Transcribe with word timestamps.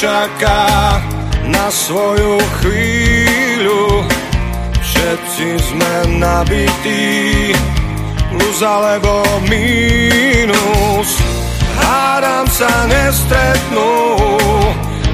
čaká 0.00 0.96
na 1.44 1.68
svoju 1.68 2.40
chvíľu. 2.64 4.00
Všetci 4.80 5.48
sme 5.60 5.94
nabití, 6.16 7.52
plus 8.32 8.58
alebo 8.64 9.20
mínus. 9.44 11.20
Hádam 11.76 12.48
sa 12.48 12.88
nestretnú, 12.88 13.92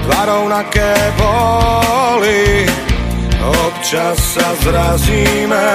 dva 0.07 0.23
rovnaké 0.23 0.95
boli. 1.19 2.71
Občas 3.43 4.39
sa 4.39 4.55
zrazíme, 4.63 5.67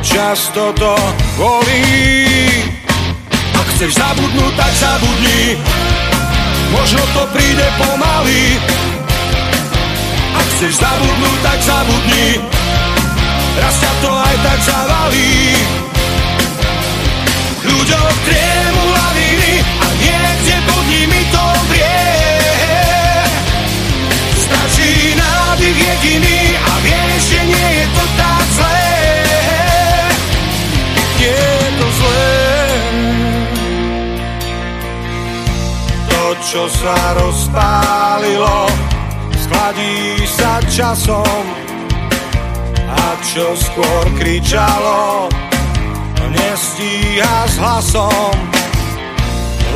často 0.00 0.72
to 0.72 0.96
bolí. 1.36 2.64
Ak 3.60 3.66
chceš 3.76 3.92
zabudnúť, 3.92 4.52
tak 4.56 4.72
zabudni, 4.72 5.60
možno 6.70 7.02
to 7.14 7.22
príde 7.34 7.66
pomaly. 7.78 8.58
Ak 10.34 10.46
chceš 10.56 10.78
zabudnúť, 10.78 11.38
tak 11.42 11.58
zabudni, 11.62 12.28
raz 13.58 13.74
ťa 13.76 13.92
to 14.00 14.10
aj 14.10 14.36
tak 14.46 14.58
zavalí. 14.62 15.34
Ľuďom 17.60 18.12
triemu 18.24 18.84
laviny 18.88 19.52
a 19.60 19.86
niekde 20.00 20.56
pod 20.64 20.84
nimi 20.88 21.20
to 21.28 21.44
vrie. 21.68 22.08
Stačí 24.38 25.14
nádych 25.18 25.76
jediný 25.76 26.29
čo 36.50 36.66
sa 36.66 36.98
rozpálilo, 37.14 38.66
schladí 39.38 40.18
sa 40.26 40.58
časom 40.66 41.46
a 42.90 43.14
čo 43.22 43.54
skôr 43.54 44.04
kričalo, 44.18 45.30
nestíha 46.34 47.46
s 47.46 47.54
hlasom. 47.54 48.34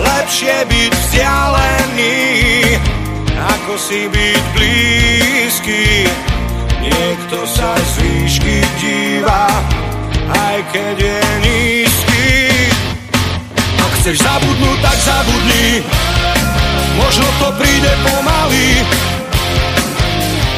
Lepšie 0.03 0.67
byť 0.67 0.91
vzdialený, 0.91 2.19
ako 3.39 3.73
si 3.79 4.11
byť 4.11 4.43
blízky. 4.59 6.11
Niekto 6.83 7.39
sa 7.55 7.79
z 7.79 8.03
výšky 8.03 8.59
díva, 8.83 9.47
aj 10.27 10.59
keď 10.75 10.97
je 10.99 11.23
nízky. 11.39 12.27
Ak 13.79 13.93
chceš 14.03 14.27
zabudnúť, 14.27 14.79
tak 14.83 14.99
zabudni, 15.07 15.87
možno 16.99 17.27
to 17.43 17.49
príde 17.59 17.93
pomaly. 18.07 18.83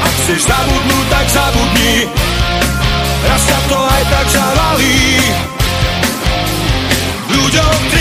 Ak 0.05 0.12
chceš 0.23 0.45
zabudnúť, 0.47 1.06
tak 1.09 1.27
zabudni, 1.33 1.95
raz 3.27 3.42
sa 3.42 3.59
to 3.69 3.79
aj 3.81 4.03
tak 4.12 4.27
zavalí. 4.31 5.01
Ľuďom 7.27 7.95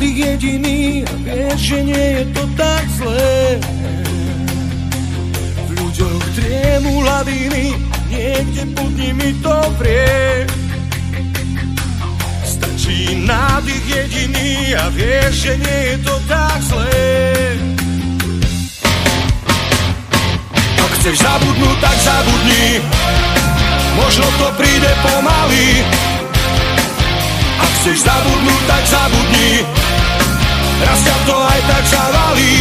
Nádych 0.00 0.16
jediný 0.16 1.04
a 1.04 1.12
vieš, 1.28 1.60
že 1.60 1.78
nie 1.84 2.06
je 2.16 2.24
to 2.32 2.48
tak 2.56 2.88
zlé. 2.88 3.60
V 5.68 5.70
ľuďoch 5.76 6.24
triemu 6.40 7.04
laviny 7.04 7.76
a 7.76 7.96
niekde 8.08 8.64
pod 8.72 8.88
nimi 8.96 9.36
to 9.44 9.52
vrie. 9.76 10.48
Stačí 12.48 13.28
nádych 13.28 13.84
jediný 13.84 14.72
a 14.72 14.88
vieš, 14.88 15.32
že 15.36 15.52
nie 15.68 15.80
je 15.92 15.96
to 16.00 16.16
tak 16.24 16.58
zlé. 16.64 17.04
Ak 20.80 20.90
chceš 20.96 21.16
zabudnúť, 21.20 21.76
tak 21.76 21.98
zabudni, 22.00 22.80
možno 24.00 24.24
to 24.40 24.48
príde 24.56 24.92
pomaly. 25.04 25.84
Chceš 27.80 28.00
zabudnúť, 28.04 28.62
tak 28.64 28.84
zabudni, 28.88 29.79
raz 30.84 31.00
ťa 31.04 31.16
to 31.28 31.36
aj 31.36 31.60
tak 31.68 31.84
zavalí. 31.86 32.60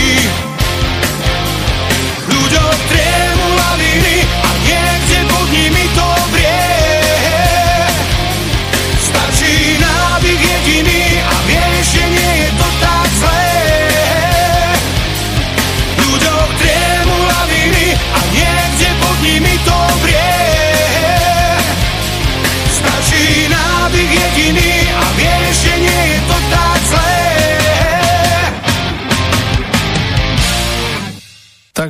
Ľuďom 2.29 2.73
triemu 2.91 3.47
laviny 3.55 4.17
a 4.25 4.49
niekde 4.67 5.19
pod 5.31 5.47
nimi 5.49 5.85
to 5.95 6.07
vrie. 6.35 6.67
Stačí 8.99 9.79
nádych 9.79 10.41
jediný 10.41 11.03
a 11.23 11.35
vieš, 11.47 11.85
že 11.95 12.03
nie 12.11 12.33
je 12.45 12.49
to 12.59 12.67
tak 12.83 13.09
zlé. 13.17 13.47
Ľuďom 16.03 16.47
triemu 16.59 17.17
laviny 17.23 17.87
a 17.95 18.19
niekde 18.35 18.89
pod 19.01 19.17
nimi 19.23 19.55
to 19.63 19.78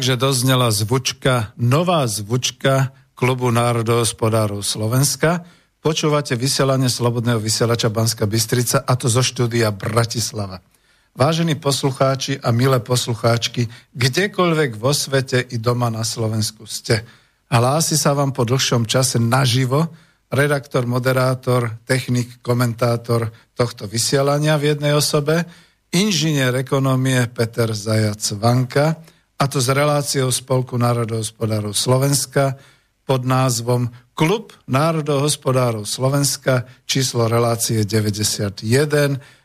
Takže 0.10 0.26
doznela 0.26 0.74
zvučka, 0.74 1.54
nová 1.54 2.02
zvučka 2.10 2.98
Klubu 3.14 3.54
národohospodárov 3.54 4.66
Slovenska. 4.66 5.46
Počúvate 5.86 6.34
vysielanie 6.34 6.90
Slobodného 6.90 7.38
vysielača 7.38 7.94
Banska 7.94 8.26
Bystrica 8.26 8.82
a 8.82 8.98
to 8.98 9.06
zo 9.06 9.22
štúdia 9.22 9.70
Bratislava. 9.70 10.66
Vážení 11.14 11.62
poslucháči 11.62 12.42
a 12.42 12.50
milé 12.50 12.82
poslucháčky, 12.82 13.70
kdekoľvek 13.94 14.82
vo 14.82 14.98
svete 14.98 15.46
i 15.46 15.62
doma 15.62 15.94
na 15.94 16.02
Slovensku 16.02 16.66
ste. 16.66 17.06
Hlási 17.54 17.94
sa 17.94 18.18
vám 18.18 18.34
po 18.34 18.50
dlhšom 18.50 18.90
čase 18.90 19.22
naživo 19.22 19.94
redaktor, 20.34 20.90
moderátor, 20.90 21.86
technik, 21.86 22.42
komentátor 22.42 23.30
tohto 23.54 23.86
vysielania 23.86 24.58
v 24.58 24.74
jednej 24.74 24.98
osobe, 24.98 25.46
inžinier 25.94 26.58
ekonomie 26.58 27.30
Peter 27.30 27.70
Zajac 27.78 28.26
Vanka, 28.42 28.98
a 29.40 29.48
to 29.48 29.64
s 29.64 29.72
reláciou 29.72 30.28
Spolku 30.36 30.76
národohospodárov 30.76 31.72
Slovenska 31.72 32.60
pod 33.08 33.24
názvom 33.24 33.88
Klub 34.12 34.52
národohospodárov 34.68 35.88
Slovenska, 35.88 36.68
číslo 36.84 37.32
relácie 37.32 37.88
91. 37.88 38.60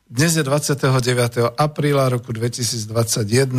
Dnes 0.04 0.32
je 0.34 0.42
29. 0.42 1.54
apríla 1.54 2.10
roku 2.10 2.34
2021 2.34 3.54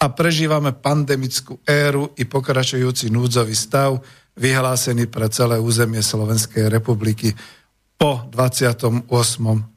a 0.00 0.06
prežívame 0.08 0.72
pandemickú 0.72 1.60
éru 1.68 2.16
i 2.16 2.24
pokračujúci 2.24 3.12
núdzový 3.12 3.52
stav 3.52 4.00
vyhlásený 4.40 5.06
pre 5.06 5.28
celé 5.28 5.60
územie 5.60 6.00
Slovenskej 6.00 6.72
republiky 6.72 7.36
po 8.00 8.24
28. 8.32 9.04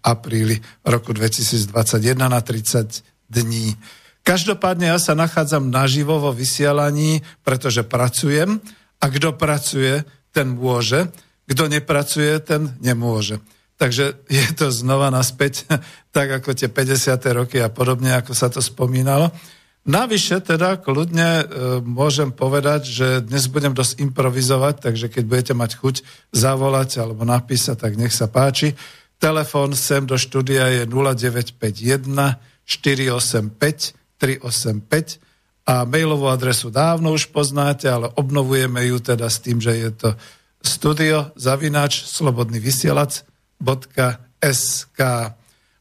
apríli 0.02 0.56
roku 0.88 1.12
2021 1.12 2.32
na 2.32 2.40
30 2.40 3.04
dní. 3.28 3.76
Každopádne 4.28 4.92
ja 4.92 5.00
sa 5.00 5.16
nachádzam 5.16 5.72
naživo 5.72 6.20
vo 6.20 6.36
vysielaní, 6.36 7.24
pretože 7.48 7.88
pracujem 7.88 8.60
a 9.00 9.06
kto 9.08 9.40
pracuje, 9.40 10.04
ten 10.36 10.52
môže, 10.52 11.08
kto 11.48 11.72
nepracuje, 11.72 12.36
ten 12.44 12.76
nemôže. 12.84 13.40
Takže 13.80 14.20
je 14.28 14.48
to 14.52 14.68
znova 14.68 15.08
naspäť, 15.08 15.64
tak 16.16 16.44
ako 16.44 16.52
tie 16.52 16.68
50. 16.68 17.24
roky 17.40 17.64
a 17.64 17.72
podobne, 17.72 18.20
ako 18.20 18.36
sa 18.36 18.52
to 18.52 18.60
spomínalo. 18.60 19.32
Navyše 19.88 20.44
teda 20.44 20.84
kľudne 20.84 21.30
e, 21.40 21.46
môžem 21.80 22.36
povedať, 22.36 22.84
že 22.84 23.08
dnes 23.24 23.48
budem 23.48 23.72
dosť 23.72 24.04
improvizovať, 24.04 24.84
takže 24.84 25.08
keď 25.08 25.24
budete 25.24 25.54
mať 25.56 25.80
chuť 25.80 25.96
zavolať 26.36 27.00
alebo 27.00 27.24
napísať, 27.24 27.80
tak 27.80 27.96
nech 27.96 28.12
sa 28.12 28.28
páči. 28.28 28.76
Telefón 29.24 29.72
sem 29.72 30.04
do 30.04 30.20
štúdia 30.20 30.68
je 30.68 30.84
0951 30.84 32.36
485 32.68 33.96
385 34.18 35.22
a 35.68 35.84
mailovú 35.84 36.32
adresu 36.32 36.72
dávno 36.72 37.12
už 37.12 37.30
poznáte, 37.34 37.90
ale 37.92 38.10
obnovujeme 38.16 38.86
ju 38.88 38.98
teda 39.04 39.28
s 39.28 39.40
tým, 39.44 39.60
že 39.60 39.76
je 39.76 39.92
to 39.92 40.16
studio 40.64 41.32
zavinač 41.36 42.04
slobodný 42.08 42.60
vysielac.sk 42.60 43.24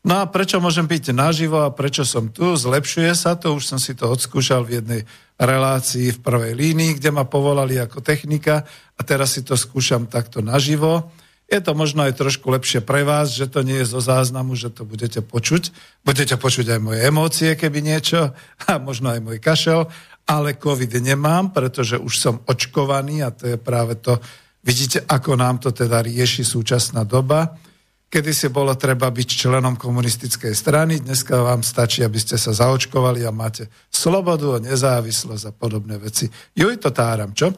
No 0.07 0.23
a 0.23 0.31
prečo 0.31 0.63
môžem 0.63 0.87
byť 0.87 1.11
naživo 1.11 1.67
a 1.67 1.75
prečo 1.75 2.07
som 2.07 2.31
tu? 2.31 2.55
Zlepšuje 2.55 3.11
sa 3.19 3.35
to, 3.35 3.59
už 3.59 3.75
som 3.75 3.79
si 3.83 3.91
to 3.91 4.07
odskúšal 4.07 4.63
v 4.63 4.79
jednej 4.79 5.03
relácii 5.35 6.15
v 6.15 6.23
prvej 6.23 6.55
línii, 6.55 6.95
kde 7.03 7.11
ma 7.11 7.27
povolali 7.27 7.75
ako 7.75 8.07
technika 8.07 8.63
a 8.95 9.01
teraz 9.03 9.35
si 9.35 9.43
to 9.43 9.59
skúšam 9.59 10.07
takto 10.07 10.39
naživo. 10.47 11.11
Je 11.47 11.63
to 11.63 11.79
možno 11.79 12.03
aj 12.03 12.19
trošku 12.19 12.51
lepšie 12.51 12.83
pre 12.83 13.07
vás, 13.07 13.31
že 13.31 13.47
to 13.47 13.63
nie 13.63 13.79
je 13.83 13.87
zo 13.87 14.03
záznamu, 14.03 14.59
že 14.59 14.67
to 14.75 14.83
budete 14.83 15.23
počuť. 15.23 15.71
Budete 16.03 16.35
počuť 16.35 16.75
aj 16.75 16.81
moje 16.83 17.01
emócie, 17.07 17.55
keby 17.55 17.87
niečo, 17.87 18.35
a 18.67 18.83
možno 18.83 19.15
aj 19.15 19.21
môj 19.23 19.39
kašel, 19.39 19.87
ale 20.27 20.59
COVID 20.59 20.99
nemám, 20.99 21.55
pretože 21.55 22.03
už 22.03 22.15
som 22.19 22.35
očkovaný 22.51 23.23
a 23.23 23.31
to 23.31 23.55
je 23.55 23.57
práve 23.63 23.95
to, 23.95 24.19
vidíte, 24.67 25.07
ako 25.07 25.39
nám 25.39 25.63
to 25.63 25.71
teda 25.71 26.03
rieši 26.03 26.43
súčasná 26.43 27.07
doba 27.07 27.55
Kedy 28.07 28.31
si 28.31 28.47
bolo 28.55 28.79
treba 28.79 29.11
byť 29.11 29.29
členom 29.35 29.75
komunistickej 29.75 30.55
strany, 30.55 31.03
dneska 31.03 31.43
vám 31.43 31.67
stačí, 31.67 32.07
aby 32.07 32.23
ste 32.23 32.39
sa 32.39 32.55
zaočkovali 32.55 33.27
a 33.27 33.35
máte 33.35 33.67
slobodu, 33.91 34.63
nezávislosť 34.63 35.51
a 35.51 35.53
podobné 35.53 35.99
veci. 35.99 36.31
Juj, 36.55 36.79
to 36.79 36.95
táram, 36.95 37.35
čo? 37.35 37.51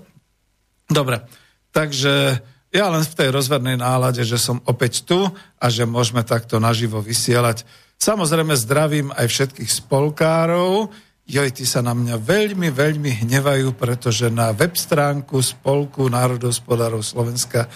Dobre, 0.88 1.20
takže 1.68 2.40
ja 2.68 2.92
len 2.92 3.00
v 3.00 3.16
tej 3.16 3.28
rozvernej 3.32 3.80
nálade, 3.80 4.20
že 4.28 4.36
som 4.36 4.60
opäť 4.68 5.08
tu 5.08 5.24
a 5.56 5.66
že 5.72 5.88
môžeme 5.88 6.20
takto 6.20 6.60
naživo 6.60 7.00
vysielať. 7.00 7.64
Samozrejme 7.96 8.52
zdravím 8.60 9.08
aj 9.16 9.26
všetkých 9.26 9.70
spolkárov. 9.72 10.92
Joj, 11.28 11.48
tí 11.52 11.64
sa 11.64 11.80
na 11.80 11.96
mňa 11.96 12.20
veľmi, 12.20 12.68
veľmi 12.68 13.24
hnevajú, 13.24 13.72
pretože 13.76 14.28
na 14.28 14.52
web 14.52 14.76
stránku 14.76 15.40
Spolku 15.40 16.08
národospodárov 16.12 17.00
Slovenska 17.00 17.68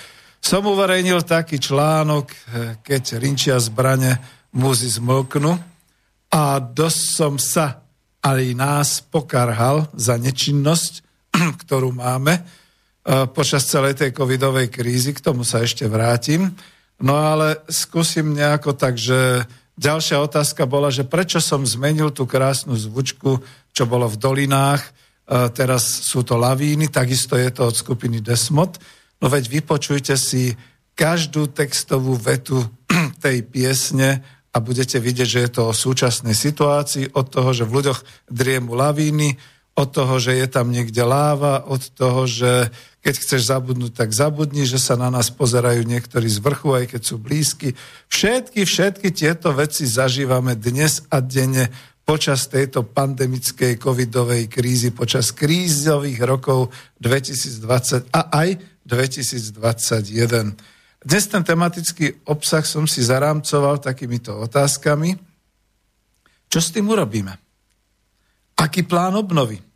som 0.42 0.64
uverejnil 0.68 1.24
taký 1.24 1.56
článok, 1.56 2.26
eh, 2.28 2.36
keď 2.84 3.16
rinčia 3.16 3.56
zbrane 3.56 4.20
muzy 4.52 4.92
zmlknú 4.92 5.56
a 6.32 6.42
dosť 6.60 7.02
som 7.16 7.34
sa 7.40 7.80
aj 8.20 8.42
nás 8.54 9.00
pokarhal 9.00 9.88
za 9.96 10.20
nečinnosť, 10.20 11.00
ktorú 11.64 11.96
máme 11.96 12.61
počas 13.34 13.66
celej 13.66 13.98
tej 13.98 14.14
covidovej 14.14 14.70
krízy. 14.70 15.10
K 15.10 15.24
tomu 15.26 15.42
sa 15.42 15.58
ešte 15.58 15.90
vrátim. 15.90 16.54
No 17.02 17.18
ale 17.18 17.58
skúsim 17.66 18.30
nejako 18.30 18.78
tak, 18.78 18.94
že 18.94 19.42
ďalšia 19.74 20.22
otázka 20.22 20.70
bola, 20.70 20.94
že 20.94 21.02
prečo 21.02 21.42
som 21.42 21.66
zmenil 21.66 22.14
tú 22.14 22.30
krásnu 22.30 22.78
zvučku, 22.78 23.42
čo 23.74 23.84
bolo 23.90 24.06
v 24.06 24.20
dolinách, 24.20 24.82
eh, 24.86 25.50
teraz 25.50 26.06
sú 26.06 26.22
to 26.22 26.38
lavíny, 26.38 26.86
takisto 26.86 27.34
je 27.34 27.50
to 27.50 27.66
od 27.66 27.74
skupiny 27.74 28.22
Desmod. 28.22 28.78
No 29.18 29.26
veď 29.26 29.50
vypočujte 29.50 30.14
si 30.14 30.54
každú 30.94 31.50
textovú 31.50 32.14
vetu 32.14 32.62
tej 33.24 33.42
piesne 33.50 34.22
a 34.52 34.60
budete 34.60 35.00
vidieť, 35.00 35.28
že 35.28 35.42
je 35.48 35.50
to 35.50 35.62
o 35.72 35.74
súčasnej 35.74 36.36
situácii, 36.36 37.16
od 37.16 37.26
toho, 37.32 37.50
že 37.56 37.64
v 37.64 37.82
ľuďoch 37.82 38.00
driemu 38.28 38.76
lavíny, 38.76 39.40
od 39.72 39.88
toho, 39.88 40.20
že 40.20 40.36
je 40.36 40.46
tam 40.52 40.68
niekde 40.68 41.00
láva, 41.00 41.64
od 41.64 41.80
toho, 41.96 42.28
že 42.28 42.68
keď 43.02 43.14
chceš 43.18 43.50
zabudnúť, 43.50 43.98
tak 43.98 44.14
zabudni, 44.14 44.62
že 44.62 44.78
sa 44.78 44.94
na 44.94 45.10
nás 45.10 45.26
pozerajú 45.34 45.82
niektorí 45.82 46.30
z 46.30 46.38
vrchu, 46.38 46.70
aj 46.70 46.84
keď 46.94 47.02
sú 47.02 47.18
blízky. 47.18 47.74
Všetky, 48.06 48.62
všetky 48.62 49.10
tieto 49.10 49.50
veci 49.50 49.90
zažívame 49.90 50.54
dnes 50.54 51.02
a 51.10 51.18
denne 51.18 51.66
počas 52.06 52.46
tejto 52.46 52.86
pandemickej 52.86 53.74
covidovej 53.82 54.46
krízy, 54.46 54.94
počas 54.94 55.34
krízových 55.34 56.22
rokov 56.22 56.70
2020 57.02 58.14
a 58.14 58.20
aj 58.38 58.48
2021. 58.86 60.54
Dnes 61.02 61.24
ten 61.26 61.42
tematický 61.42 62.22
obsah 62.30 62.62
som 62.62 62.86
si 62.86 63.02
zarámcoval 63.02 63.82
takýmito 63.82 64.38
otázkami. 64.46 65.18
Čo 66.46 66.58
s 66.62 66.70
tým 66.70 66.86
urobíme? 66.86 67.34
Aký 68.62 68.86
plán 68.86 69.18
obnovy? 69.18 69.71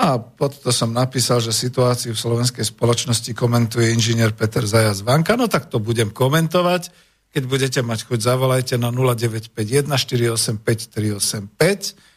A 0.00 0.16
pod 0.16 0.56
to 0.64 0.72
som 0.72 0.96
napísal, 0.96 1.44
že 1.44 1.52
situáciu 1.52 2.16
v 2.16 2.22
slovenskej 2.24 2.64
spoločnosti 2.64 3.36
komentuje 3.36 3.92
inžinier 3.92 4.32
Peter 4.32 4.64
Zajac 4.64 5.04
Vanka. 5.04 5.36
No 5.36 5.44
tak 5.44 5.68
to 5.68 5.76
budem 5.76 6.08
komentovať. 6.08 6.88
Keď 7.30 7.42
budete 7.44 7.80
mať 7.84 8.08
chuť, 8.08 8.18
zavolajte 8.24 8.80
na 8.80 8.88
0951 8.88 9.92
485 9.92 10.64
385 10.64 12.10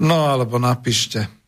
no 0.00 0.28
alebo 0.28 0.58
napíšte 0.58 1.40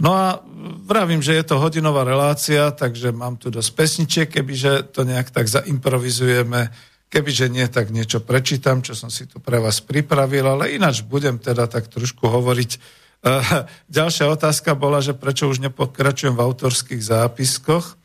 No 0.00 0.16
a 0.16 0.40
vravím, 0.88 1.20
že 1.20 1.36
je 1.36 1.44
to 1.44 1.60
hodinová 1.60 2.08
relácia, 2.08 2.72
takže 2.72 3.12
mám 3.12 3.36
tu 3.36 3.52
dosť 3.52 3.70
pesničiek, 3.76 4.28
kebyže 4.32 4.96
to 4.96 5.04
nejak 5.04 5.28
tak 5.28 5.44
zaimprovizujeme, 5.44 6.72
kebyže 7.12 7.52
nie, 7.52 7.68
tak 7.68 7.92
niečo 7.92 8.24
prečítam, 8.24 8.80
čo 8.80 8.96
som 8.96 9.12
si 9.12 9.28
tu 9.28 9.44
pre 9.44 9.60
vás 9.60 9.84
pripravil, 9.84 10.48
ale 10.48 10.72
ináč 10.72 11.04
budem 11.04 11.36
teda 11.36 11.68
tak 11.68 11.92
trošku 11.92 12.32
hovoriť. 12.32 12.80
Uh, 13.20 13.68
ďalšia 13.92 14.26
otázka 14.32 14.72
bola, 14.72 15.04
že 15.04 15.12
prečo 15.12 15.48
už 15.48 15.60
nepokračujem 15.60 16.32
v 16.32 16.44
autorských 16.44 17.02
zápiskoch. 17.04 18.00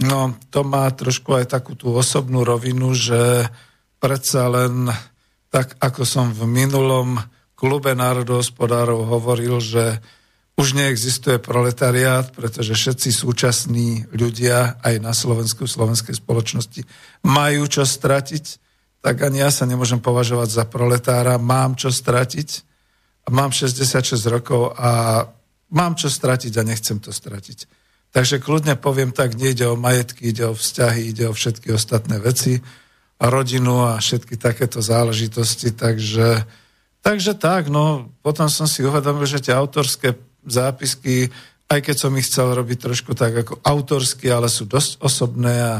No, 0.00 0.34
to 0.48 0.64
má 0.64 0.88
trošku 0.88 1.36
aj 1.36 1.52
takú 1.52 1.76
tú 1.76 1.92
osobnú 1.92 2.42
rovinu, 2.42 2.96
že 2.96 3.46
predsa 4.00 4.48
len 4.48 4.88
tak, 5.52 5.76
ako 5.78 6.02
som 6.08 6.32
v 6.32 6.48
minulom 6.48 7.20
klube 7.52 7.92
národohospodárov 7.92 9.06
hovoril, 9.06 9.60
že 9.60 10.00
už 10.58 10.74
neexistuje 10.76 11.38
proletariát, 11.38 12.32
pretože 12.34 12.74
všetci 12.74 13.08
súčasní 13.12 14.10
ľudia 14.12 14.80
aj 14.82 14.94
na 15.00 15.14
Slovensku, 15.16 15.64
v 15.64 15.74
slovenskej 15.76 16.18
spoločnosti 16.18 16.82
majú 17.24 17.62
čo 17.68 17.86
stratiť, 17.86 18.44
tak 19.00 19.16
ani 19.22 19.44
ja 19.44 19.50
sa 19.54 19.64
nemôžem 19.64 20.02
považovať 20.02 20.48
za 20.50 20.64
proletára, 20.68 21.40
mám 21.40 21.78
čo 21.78 21.88
stratiť, 21.88 22.71
mám 23.30 23.54
66 23.54 24.18
rokov 24.26 24.74
a 24.74 25.22
mám 25.70 25.94
čo 25.94 26.10
stratiť 26.10 26.52
a 26.58 26.66
nechcem 26.66 26.98
to 26.98 27.14
stratiť. 27.14 27.68
Takže 28.12 28.42
kľudne 28.44 28.76
poviem 28.76 29.14
tak, 29.14 29.38
nejde 29.38 29.68
o 29.72 29.78
majetky, 29.78 30.32
ide 30.32 30.48
o 30.48 30.54
vzťahy, 30.56 31.12
ide 31.12 31.28
o 31.28 31.36
všetky 31.36 31.72
ostatné 31.72 32.20
veci, 32.20 32.60
a 33.22 33.30
rodinu 33.30 33.86
a 33.86 34.02
všetky 34.02 34.34
takéto 34.34 34.82
záležitosti, 34.82 35.70
takže, 35.70 36.42
takže 36.98 37.38
tak, 37.38 37.70
no 37.70 38.10
potom 38.18 38.50
som 38.50 38.66
si 38.66 38.82
uvedomil, 38.82 39.22
že 39.30 39.38
tie 39.38 39.54
autorské 39.54 40.18
zápisky, 40.42 41.30
aj 41.70 41.80
keď 41.86 41.96
som 41.96 42.10
ich 42.18 42.26
chcel 42.26 42.50
robiť 42.50 42.90
trošku 42.90 43.14
tak 43.14 43.46
ako 43.46 43.62
autorsky, 43.62 44.26
ale 44.26 44.50
sú 44.50 44.66
dosť 44.66 44.98
osobné 44.98 45.54
a 45.54 45.74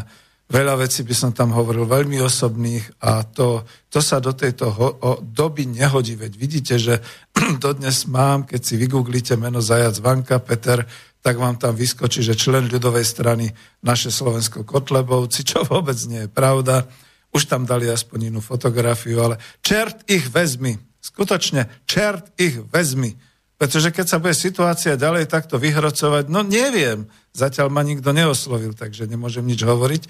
veľa 0.53 0.85
vecí 0.85 1.01
by 1.01 1.15
som 1.17 1.31
tam 1.33 1.57
hovoril 1.57 1.89
veľmi 1.89 2.21
osobných 2.21 3.01
a 3.01 3.25
to, 3.25 3.65
to 3.89 4.05
sa 4.05 4.21
do 4.21 4.37
tejto 4.37 4.69
ho, 4.69 4.89
o, 5.01 5.11
doby 5.25 5.65
nehodí. 5.65 6.13
Veď 6.13 6.33
vidíte, 6.37 6.75
že 6.77 7.01
dodnes 7.65 8.05
mám, 8.05 8.45
keď 8.45 8.61
si 8.61 8.77
vygooglite 8.77 9.41
meno 9.41 9.65
Zajac 9.65 9.97
Vanka 10.05 10.37
Peter, 10.45 10.85
tak 11.25 11.41
vám 11.41 11.57
tam 11.57 11.73
vyskočí, 11.73 12.21
že 12.21 12.37
člen 12.37 12.69
ľudovej 12.69 13.07
strany 13.09 13.49
naše 13.81 14.13
Slovensko 14.13 14.69
Kotlebovci, 14.69 15.41
čo 15.49 15.65
vôbec 15.73 15.97
nie 16.05 16.29
je 16.29 16.31
pravda. 16.31 16.85
Už 17.33 17.49
tam 17.49 17.65
dali 17.65 17.89
aspoň 17.89 18.29
inú 18.29 18.45
fotografiu, 18.45 19.25
ale 19.25 19.41
čert 19.65 20.05
ich 20.05 20.29
vezmi. 20.29 20.77
Skutočne, 21.01 21.83
čert 21.89 22.29
ich 22.37 22.61
vezmi 22.69 23.33
pretože 23.63 23.95
keď 23.95 24.07
sa 24.11 24.19
bude 24.19 24.35
situácia 24.35 24.99
ďalej 24.99 25.31
takto 25.31 25.55
vyhrocovať, 25.55 26.27
no 26.27 26.43
neviem, 26.43 27.07
zatiaľ 27.31 27.71
ma 27.71 27.87
nikto 27.87 28.11
neoslovil, 28.11 28.75
takže 28.75 29.07
nemôžem 29.07 29.47
nič 29.47 29.63
hovoriť, 29.63 30.03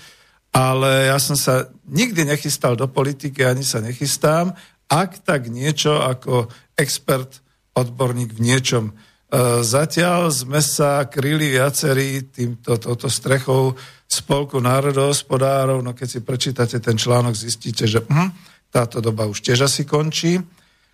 ale 0.52 1.09
ja 1.09 1.16
som 1.16 1.35
sa 1.35 1.73
nikdy 1.88 2.28
nechystal 2.28 2.76
do 2.76 2.85
politiky, 2.85 3.40
ani 3.40 3.64
sa 3.64 3.80
nechystám, 3.80 4.52
ak 4.92 5.25
tak 5.25 5.49
niečo 5.49 6.04
ako 6.04 6.52
expert, 6.76 7.40
odborník 7.73 8.37
v 8.37 8.44
niečom. 8.52 8.85
E, 8.88 8.92
zatiaľ 9.64 10.28
sme 10.28 10.61
sa 10.61 11.09
kryli 11.09 11.56
viacerí 11.56 12.28
týmto, 12.28 12.76
touto 12.76 13.09
strechou 13.09 13.73
spolku 14.04 14.61
národohospodárov, 14.61 15.80
no 15.80 15.97
keď 15.97 16.09
si 16.09 16.21
prečítate 16.21 16.76
ten 16.85 17.00
článok, 17.00 17.32
zistíte, 17.32 17.88
že 17.88 18.04
hm, 18.04 18.28
táto 18.68 19.00
doba 19.00 19.25
už 19.25 19.40
tiež 19.40 19.64
asi 19.64 19.88
končí. 19.88 20.37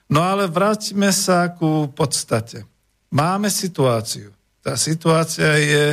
No 0.08 0.22
ale 0.22 0.46
vráťme 0.46 1.10
sa 1.10 1.50
ku 1.50 1.90
podstate. 1.90 2.62
Máme 3.10 3.50
situáciu. 3.50 4.30
Tá 4.62 4.78
situácia 4.78 5.58
je 5.58 5.84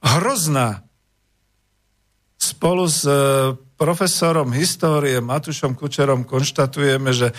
hrozná. 0.00 0.80
Spolu 2.40 2.88
s 2.88 3.04
e, 3.04 3.12
profesorom 3.76 4.48
histórie 4.56 5.20
Matušom 5.20 5.76
Kučerom 5.76 6.24
konštatujeme, 6.24 7.12
že 7.12 7.36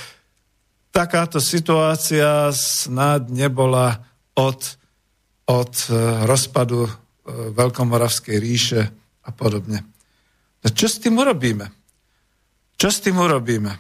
takáto 0.94 1.42
situácia 1.42 2.54
snad 2.54 3.34
nebola 3.34 4.06
od, 4.38 4.78
od 5.50 5.74
e, 5.90 5.94
rozpadu 6.30 6.86
e, 6.86 6.92
Veľkomoravskej 7.50 8.38
ríše 8.38 8.82
a 9.26 9.34
podobne. 9.34 9.82
Čo 10.62 10.86
s 10.86 11.02
tým 11.02 11.18
urobíme? 11.18 11.74
Čo 12.78 12.94
s 12.94 13.02
tým 13.02 13.18
urobíme? 13.18 13.74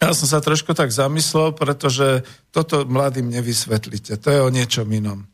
Ja 0.00 0.16
som 0.16 0.24
sa 0.24 0.40
trošku 0.40 0.72
tak 0.72 0.88
zamyslel, 0.88 1.52
pretože 1.52 2.24
toto 2.48 2.88
mladým 2.88 3.28
nevysvetlíte. 3.28 4.16
To 4.16 4.28
je 4.30 4.40
o 4.40 4.48
niečom 4.48 4.88
inom. 4.88 5.28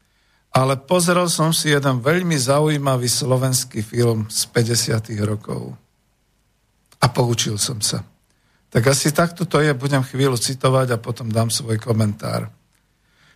Ale 0.54 0.78
pozrel 0.78 1.26
som 1.26 1.50
si 1.50 1.74
jeden 1.74 1.98
veľmi 1.98 2.38
zaujímavý 2.38 3.10
slovenský 3.10 3.82
film 3.82 4.30
z 4.30 4.46
50. 4.54 5.10
rokov. 5.26 5.74
A 7.02 7.10
poučil 7.10 7.58
som 7.58 7.82
sa. 7.82 8.06
Tak 8.70 8.86
asi 8.86 9.10
takto 9.10 9.50
to 9.50 9.58
je, 9.58 9.74
budem 9.74 10.06
chvíľu 10.06 10.38
citovať 10.38 10.94
a 10.94 11.02
potom 11.02 11.26
dám 11.26 11.50
svoj 11.50 11.82
komentár. 11.82 12.54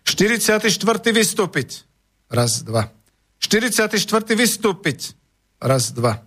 44. 0.07 0.63
vystúpiť. 1.11 1.83
Raz, 2.31 2.63
dva. 2.63 2.87
44. 3.43 3.99
vystúpiť. 4.35 5.15
Raz, 5.59 5.91
dva. 5.91 6.23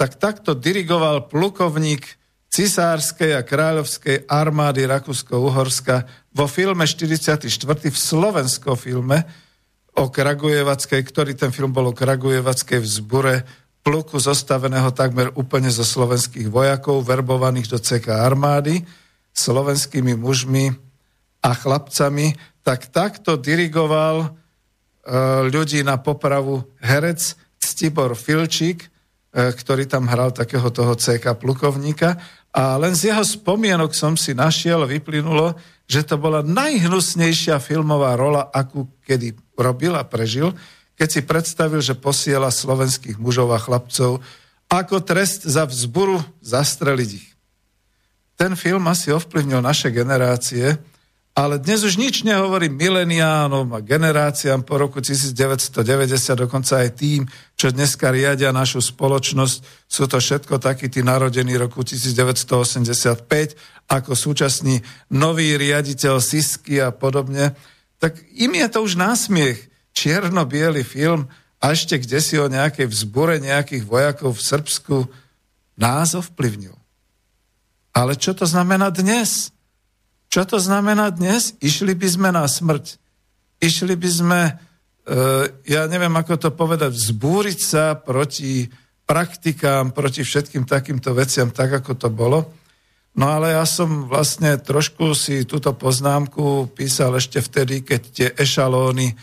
Tak 0.00 0.16
takto 0.16 0.56
dirigoval 0.56 1.28
plukovník 1.28 2.04
cisárskej 2.48 3.36
a 3.36 3.44
kráľovskej 3.44 4.24
armády 4.30 4.88
Rakúsko-Uhorska 4.88 6.08
vo 6.32 6.48
filme 6.48 6.88
44. 6.88 7.44
v 7.92 7.98
slovenskom 7.98 8.78
filme 8.78 9.43
o 9.94 10.10
Kragujevackej, 10.10 11.02
ktorý 11.06 11.32
ten 11.38 11.54
film 11.54 11.70
bol 11.70 11.90
o 11.90 11.94
Kragujevackej 11.94 12.82
vzbure 12.82 13.46
pluku 13.84 14.16
zostaveného 14.16 14.90
takmer 14.96 15.30
úplne 15.36 15.68
zo 15.68 15.84
slovenských 15.84 16.48
vojakov, 16.48 17.04
verbovaných 17.04 17.68
do 17.68 17.78
CK 17.78 18.16
armády, 18.16 18.80
slovenskými 19.36 20.16
mužmi 20.16 20.72
a 21.44 21.50
chlapcami, 21.52 22.32
tak 22.64 22.88
takto 22.88 23.36
dirigoval 23.36 24.24
e, 24.24 24.28
ľudí 25.52 25.84
na 25.84 26.00
popravu 26.00 26.64
herec 26.80 27.36
Stibor 27.60 28.16
Filčík, 28.16 28.88
e, 28.88 28.88
ktorý 29.52 29.84
tam 29.84 30.08
hral 30.08 30.32
takého 30.32 30.72
toho 30.72 30.96
CK 30.96 31.36
plukovníka. 31.36 32.16
A 32.56 32.80
len 32.80 32.96
z 32.96 33.12
jeho 33.12 33.20
spomienok 33.20 33.92
som 33.92 34.16
si 34.16 34.32
našiel, 34.32 34.88
vyplynulo, 34.88 35.52
že 35.84 36.00
to 36.08 36.16
bola 36.16 36.40
najhnusnejšia 36.40 37.60
filmová 37.60 38.16
rola, 38.16 38.48
akú 38.48 38.88
kedy 39.04 39.43
robil 39.58 39.94
a 39.94 40.06
prežil, 40.06 40.52
keď 40.94 41.08
si 41.10 41.20
predstavil, 41.26 41.82
že 41.82 41.98
posiela 41.98 42.54
slovenských 42.54 43.18
mužov 43.18 43.50
a 43.50 43.58
chlapcov 43.58 44.22
ako 44.70 45.02
trest 45.04 45.44
za 45.46 45.66
vzburu 45.68 46.22
zastreliť 46.42 47.10
ich. 47.14 47.28
Ten 48.34 48.58
film 48.58 48.82
asi 48.90 49.14
ovplyvnil 49.14 49.62
naše 49.62 49.94
generácie, 49.94 50.74
ale 51.34 51.58
dnes 51.58 51.82
už 51.82 51.98
nič 51.98 52.22
nehovorí 52.22 52.70
mileniánom 52.70 53.66
a 53.74 53.82
generáciám 53.82 54.62
po 54.62 54.78
roku 54.78 55.02
1990, 55.02 55.34
dokonca 56.46 56.78
aj 56.78 56.94
tým, 56.94 57.26
čo 57.58 57.74
dneska 57.74 58.14
riadia 58.14 58.54
našu 58.54 58.78
spoločnosť. 58.78 59.58
Sú 59.90 60.06
to 60.06 60.22
všetko 60.22 60.62
takí 60.62 60.86
tí 60.86 61.02
narodení 61.02 61.58
roku 61.58 61.82
1985, 61.82 63.26
ako 63.90 64.12
súčasný 64.14 64.78
nový 65.10 65.58
riaditeľ 65.58 66.22
Sisky 66.22 66.78
a 66.78 66.94
podobne. 66.94 67.58
Tak 68.02 68.18
im 68.34 68.52
je 68.54 68.68
to 68.70 68.78
už 68.82 68.98
násmiech. 68.98 69.70
čierno 69.94 70.42
film 70.82 71.30
a 71.62 71.70
ešte 71.70 72.02
kde 72.02 72.18
si 72.18 72.34
o 72.36 72.50
nejakej 72.50 72.90
vzbure 72.90 73.38
nejakých 73.38 73.86
vojakov 73.86 74.34
v 74.34 74.42
Srbsku 74.42 74.96
nás 75.78 76.18
ovplyvnil. 76.18 76.74
Ale 77.94 78.18
čo 78.18 78.34
to 78.34 78.42
znamená 78.42 78.90
dnes? 78.90 79.54
Čo 80.26 80.42
to 80.42 80.58
znamená 80.58 81.14
dnes? 81.14 81.54
Išli 81.62 81.94
by 81.94 82.08
sme 82.10 82.28
na 82.34 82.42
smrť. 82.42 82.98
Išli 83.62 83.94
by 83.94 84.10
sme, 84.10 84.40
e, 84.50 84.52
ja 85.70 85.86
neviem 85.86 86.10
ako 86.10 86.34
to 86.34 86.50
povedať, 86.50 86.90
vzbúriť 86.90 87.58
sa 87.62 87.94
proti 87.94 88.66
praktikám, 89.06 89.94
proti 89.94 90.26
všetkým 90.26 90.66
takýmto 90.66 91.14
veciam, 91.14 91.54
tak 91.54 91.70
ako 91.70 91.94
to 91.94 92.08
bolo. 92.10 92.50
No 93.14 93.30
ale 93.30 93.54
ja 93.54 93.62
som 93.62 94.10
vlastne 94.10 94.58
trošku 94.58 95.14
si 95.14 95.46
túto 95.46 95.70
poznámku 95.70 96.74
písal 96.74 97.14
ešte 97.14 97.38
vtedy, 97.38 97.86
keď 97.86 98.00
tie 98.10 98.28
ešalóny 98.34 99.14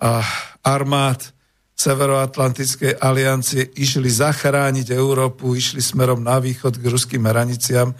a 0.00 0.24
armád 0.64 1.36
Severoatlantickej 1.76 2.96
aliancie 2.96 3.68
išli 3.76 4.08
zachrániť 4.08 4.96
Európu, 4.96 5.52
išli 5.52 5.84
smerom 5.84 6.24
na 6.24 6.40
východ 6.40 6.80
k 6.80 6.88
ruským 6.88 7.28
hraniciam 7.28 7.92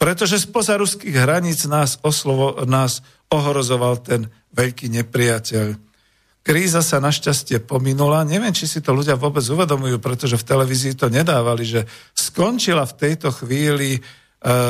pretože 0.00 0.40
spoza 0.40 0.80
ruských 0.80 1.12
hraníc 1.12 1.68
nás, 1.68 2.00
oslovo, 2.00 2.64
nás 2.64 3.04
ohrozoval 3.28 4.00
ten 4.00 4.32
veľký 4.56 4.88
nepriateľ. 4.96 5.76
Kríza 6.40 6.80
sa 6.80 7.04
našťastie 7.04 7.60
pominula. 7.60 8.24
Neviem, 8.24 8.56
či 8.56 8.64
si 8.64 8.80
to 8.80 8.96
ľudia 8.96 9.20
vôbec 9.20 9.44
uvedomujú, 9.44 10.00
pretože 10.00 10.40
v 10.40 10.48
televízii 10.48 10.96
to 10.96 11.12
nedávali, 11.12 11.68
že 11.68 11.84
skončila 12.16 12.88
v 12.88 12.96
tejto 12.96 13.28
chvíli 13.28 14.00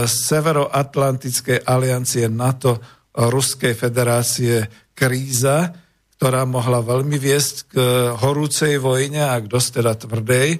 Severoatlantickej 0.06 1.62
aliancie 1.62 2.26
NATO 2.26 2.82
Ruskej 3.14 3.74
federácie 3.74 4.66
kríza, 4.94 5.70
ktorá 6.20 6.44
mohla 6.44 6.84
veľmi 6.84 7.16
viesť 7.16 7.56
k 7.72 7.74
horúcej 8.12 8.76
vojne 8.76 9.24
a 9.24 9.40
k 9.40 9.48
dosť 9.48 9.68
teda 9.80 9.92
tvrdej. 9.96 10.48
E, 10.52 10.58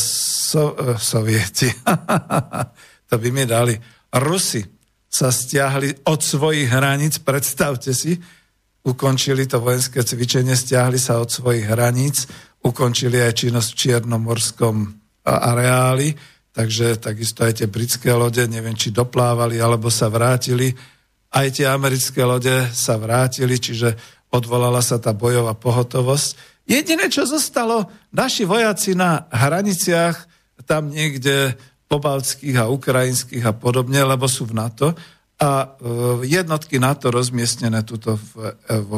so, 0.00 0.72
e, 0.72 0.96
sovieti. 0.96 1.68
to 3.12 3.14
by 3.20 3.28
mi 3.28 3.44
dali. 3.44 3.76
Rusi 4.16 4.64
sa 5.04 5.28
stiahli 5.28 6.08
od 6.08 6.20
svojich 6.24 6.72
hraníc, 6.72 7.20
predstavte 7.28 7.92
si, 7.92 8.16
ukončili 8.88 9.44
to 9.44 9.60
vojenské 9.60 10.00
cvičenie, 10.00 10.56
stiahli 10.56 10.96
sa 10.96 11.20
od 11.20 11.28
svojich 11.28 11.68
hraníc, 11.68 12.24
ukončili 12.64 13.20
aj 13.20 13.44
činnosť 13.44 13.68
v 13.70 13.78
Čiernomorskom 13.78 14.76
areáli, 15.26 16.16
takže 16.56 16.96
takisto 16.96 17.44
aj 17.44 17.60
tie 17.60 17.68
britské 17.68 18.16
lode, 18.16 18.40
neviem, 18.48 18.72
či 18.72 18.88
doplávali, 18.88 19.60
alebo 19.60 19.92
sa 19.92 20.08
vrátili. 20.08 20.72
Aj 21.28 21.44
tie 21.52 21.68
americké 21.68 22.24
lode 22.24 22.72
sa 22.72 22.96
vrátili, 22.96 23.60
čiže 23.60 23.92
odvolala 24.32 24.80
sa 24.80 24.96
tá 24.96 25.12
bojová 25.12 25.52
pohotovosť. 25.52 26.56
Jediné, 26.64 27.12
čo 27.12 27.28
zostalo, 27.28 27.92
naši 28.16 28.48
vojaci 28.48 28.96
na 28.96 29.28
hraniciach, 29.28 30.16
tam 30.64 30.88
niekde 30.88 31.52
pobaltských 31.86 32.56
a 32.56 32.72
ukrajinských 32.72 33.44
a 33.44 33.52
podobne, 33.52 34.00
lebo 34.02 34.24
sú 34.26 34.48
v 34.48 34.56
NATO 34.56 34.96
a 35.36 35.50
e, 35.62 35.68
jednotky 36.26 36.80
NATO 36.80 37.12
rozmiestnené 37.12 37.84
tuto 37.86 38.18
v, 38.18 38.56
e, 38.66 38.74
v, 38.80 38.90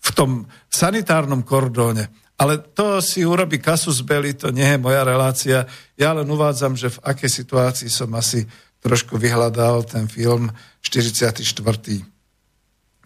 v 0.00 0.08
tom 0.16 0.48
sanitárnom 0.66 1.44
kordóne. 1.46 2.10
Ale 2.42 2.58
to 2.58 2.98
si 2.98 3.22
urobí 3.22 3.62
kasus 3.62 4.02
belli, 4.02 4.34
to 4.34 4.50
nie 4.50 4.66
je 4.66 4.82
moja 4.82 5.06
relácia. 5.06 5.62
Ja 5.94 6.10
len 6.10 6.26
uvádzam, 6.26 6.74
že 6.74 6.90
v 6.90 6.98
akej 7.06 7.30
situácii 7.30 7.86
som 7.86 8.10
asi 8.18 8.42
trošku 8.82 9.14
vyhľadal 9.14 9.86
ten 9.86 10.10
film 10.10 10.50
44. 10.82 11.38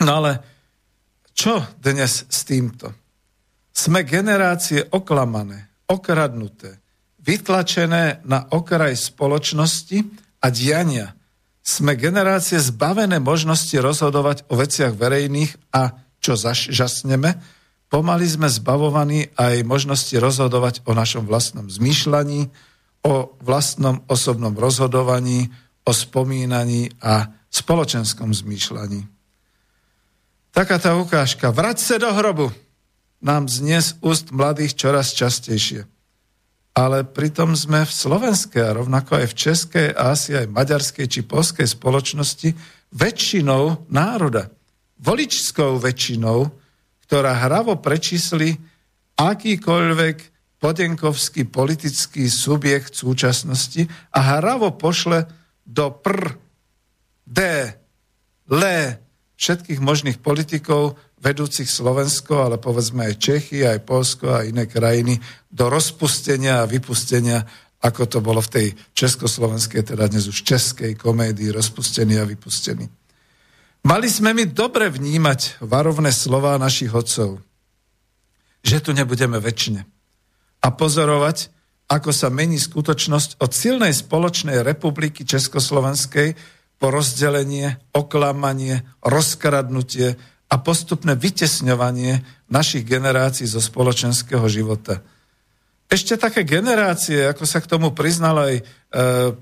No 0.00 0.10
ale 0.24 0.40
čo 1.36 1.60
dnes 1.76 2.24
s 2.24 2.48
týmto? 2.48 2.96
Sme 3.76 4.08
generácie 4.08 4.88
oklamané, 4.88 5.84
okradnuté, 5.84 6.80
vytlačené 7.20 8.24
na 8.24 8.48
okraj 8.48 8.96
spoločnosti 8.96 10.00
a 10.40 10.48
diania. 10.48 11.12
Sme 11.60 11.92
generácie 11.92 12.56
zbavené 12.56 13.20
možnosti 13.20 13.76
rozhodovať 13.76 14.48
o 14.48 14.56
veciach 14.56 14.96
verejných 14.96 15.76
a 15.76 15.92
čo 16.24 16.40
zažasneme, 16.40 17.36
pomaly 17.92 18.26
sme 18.26 18.48
zbavovaní 18.50 19.30
aj 19.34 19.66
možnosti 19.66 20.14
rozhodovať 20.14 20.82
o 20.86 20.92
našom 20.92 21.24
vlastnom 21.26 21.66
zmýšľaní, 21.70 22.50
o 23.06 23.34
vlastnom 23.42 24.02
osobnom 24.10 24.54
rozhodovaní, 24.58 25.50
o 25.86 25.92
spomínaní 25.94 26.90
a 26.98 27.30
spoločenskom 27.50 28.34
zmýšľaní. 28.34 29.06
Taká 30.50 30.80
tá 30.80 30.96
ukážka. 30.96 31.52
Vrať 31.52 31.78
sa 31.78 31.96
do 32.00 32.10
hrobu 32.10 32.50
nám 33.22 33.46
znie 33.46 33.78
z 33.78 33.94
úst 34.02 34.32
mladých 34.32 34.74
čoraz 34.74 35.12
častejšie 35.12 35.86
ale 36.76 37.08
pritom 37.08 37.56
sme 37.56 37.88
v 37.88 37.92
slovenskej 37.92 38.60
a 38.60 38.76
rovnako 38.76 39.24
aj 39.24 39.26
v 39.32 39.38
českej 39.48 39.88
a 39.96 40.12
asi 40.12 40.36
aj 40.36 40.52
maďarskej 40.52 41.06
či 41.08 41.20
polskej 41.24 41.64
spoločnosti 41.64 42.52
väčšinou 42.92 43.88
národa, 43.88 44.52
voličskou 45.00 45.80
väčšinou, 45.80 46.52
ktorá 47.06 47.38
hravo 47.46 47.78
prečísli 47.78 48.58
akýkoľvek 49.16 50.16
podenkovský 50.58 51.46
politický 51.46 52.26
subjekt 52.26 52.98
súčasnosti 52.98 53.86
a 54.10 54.18
hravo 54.38 54.74
pošle 54.74 55.28
do 55.62 55.94
pr, 55.94 56.34
d, 57.26 57.38
le 58.50 58.78
všetkých 59.36 59.80
možných 59.82 60.18
politikov 60.18 60.96
vedúcich 61.20 61.68
Slovensko, 61.68 62.46
ale 62.46 62.56
povedzme 62.56 63.08
aj 63.08 63.20
Čechy, 63.20 63.66
aj 63.66 63.84
Polsko 63.84 64.36
a 64.36 64.46
iné 64.46 64.68
krajiny 64.68 65.18
do 65.50 65.66
rozpustenia 65.66 66.62
a 66.62 66.68
vypustenia, 66.68 67.42
ako 67.82 68.02
to 68.08 68.18
bolo 68.24 68.40
v 68.40 68.52
tej 68.52 68.66
československej, 68.96 69.94
teda 69.94 70.08
dnes 70.08 70.26
už 70.26 70.42
českej 70.42 70.96
komédii 70.96 71.52
rozpustený 71.52 72.20
a 72.20 72.28
vypustený. 72.28 73.05
Mali 73.86 74.10
sme 74.10 74.34
mi 74.34 74.50
dobre 74.50 74.90
vnímať 74.90 75.62
varovné 75.62 76.10
slova 76.10 76.58
našich 76.58 76.90
otcov, 76.90 77.38
že 78.66 78.82
tu 78.82 78.90
nebudeme 78.90 79.38
väčšine. 79.38 79.86
A 80.66 80.68
pozorovať, 80.74 81.54
ako 81.86 82.10
sa 82.10 82.26
mení 82.26 82.58
skutočnosť 82.58 83.38
od 83.38 83.50
silnej 83.54 83.94
spoločnej 83.94 84.66
republiky 84.66 85.22
Československej 85.22 86.34
po 86.82 86.90
rozdelenie, 86.90 87.78
oklamanie, 87.94 88.82
rozkradnutie, 89.06 90.18
a 90.46 90.62
postupné 90.62 91.18
vytesňovanie 91.18 92.22
našich 92.46 92.86
generácií 92.86 93.50
zo 93.50 93.58
spoločenského 93.58 94.46
života. 94.46 95.02
Ešte 95.90 96.18
také 96.18 96.42
generácie, 96.42 97.26
ako 97.26 97.46
sa 97.46 97.58
k 97.62 97.70
tomu 97.70 97.94
priznal 97.94 98.38
aj 98.38 98.54
e, 98.58 98.62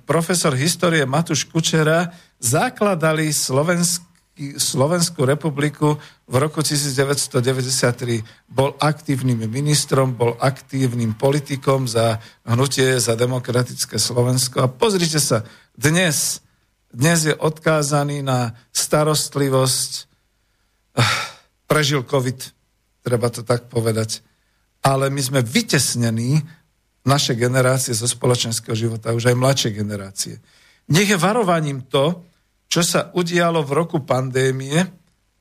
profesor 0.04 0.52
histórie 0.56 1.04
Matúš 1.04 1.44
Kučera, 1.48 2.12
zakladali 2.40 3.32
Slovenský, 3.32 4.13
Slovenskú 4.58 5.22
republiku 5.22 5.94
v 6.26 6.34
roku 6.42 6.58
1993. 6.58 8.22
Bol 8.50 8.74
aktívnym 8.82 9.46
ministrom, 9.46 10.18
bol 10.18 10.34
aktívnym 10.42 11.14
politikom 11.14 11.86
za 11.86 12.18
hnutie 12.42 12.98
za 12.98 13.14
demokratické 13.14 13.94
Slovensko. 13.94 14.66
A 14.66 14.68
pozrite 14.68 15.22
sa, 15.22 15.46
dnes, 15.78 16.42
dnes 16.90 17.30
je 17.30 17.34
odkázaný 17.34 18.26
na 18.26 18.58
starostlivosť, 18.74 20.10
prežil 21.70 22.02
COVID, 22.02 22.38
treba 23.06 23.30
to 23.30 23.46
tak 23.46 23.70
povedať 23.70 24.22
ale 24.84 25.08
my 25.08 25.22
sme 25.24 25.40
vytesnení, 25.40 26.44
naše 27.04 27.36
generácie 27.36 27.92
zo 27.92 28.08
spoločenského 28.08 28.72
života, 28.72 29.12
už 29.12 29.32
aj 29.32 29.36
mladšie 29.36 29.70
generácie. 29.76 30.40
Nech 30.88 31.08
je 31.08 31.20
varovaním 31.20 31.84
to, 31.84 32.24
čo 32.70 32.80
sa 32.82 33.10
udialo 33.14 33.62
v 33.62 33.70
roku 33.72 34.02
pandémie, 34.02 34.80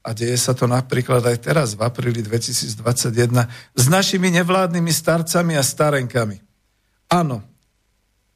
a 0.03 0.10
deje 0.12 0.36
sa 0.36 0.51
to 0.51 0.68
napríklad 0.68 1.24
aj 1.24 1.38
teraz, 1.39 1.80
v 1.80 1.88
apríli 1.88 2.20
2021, 2.20 3.48
s 3.74 3.86
našimi 3.88 4.27
nevládnymi 4.36 4.92
starcami 4.92 5.56
a 5.56 5.63
starenkami. 5.63 6.44
Áno, 7.08 7.39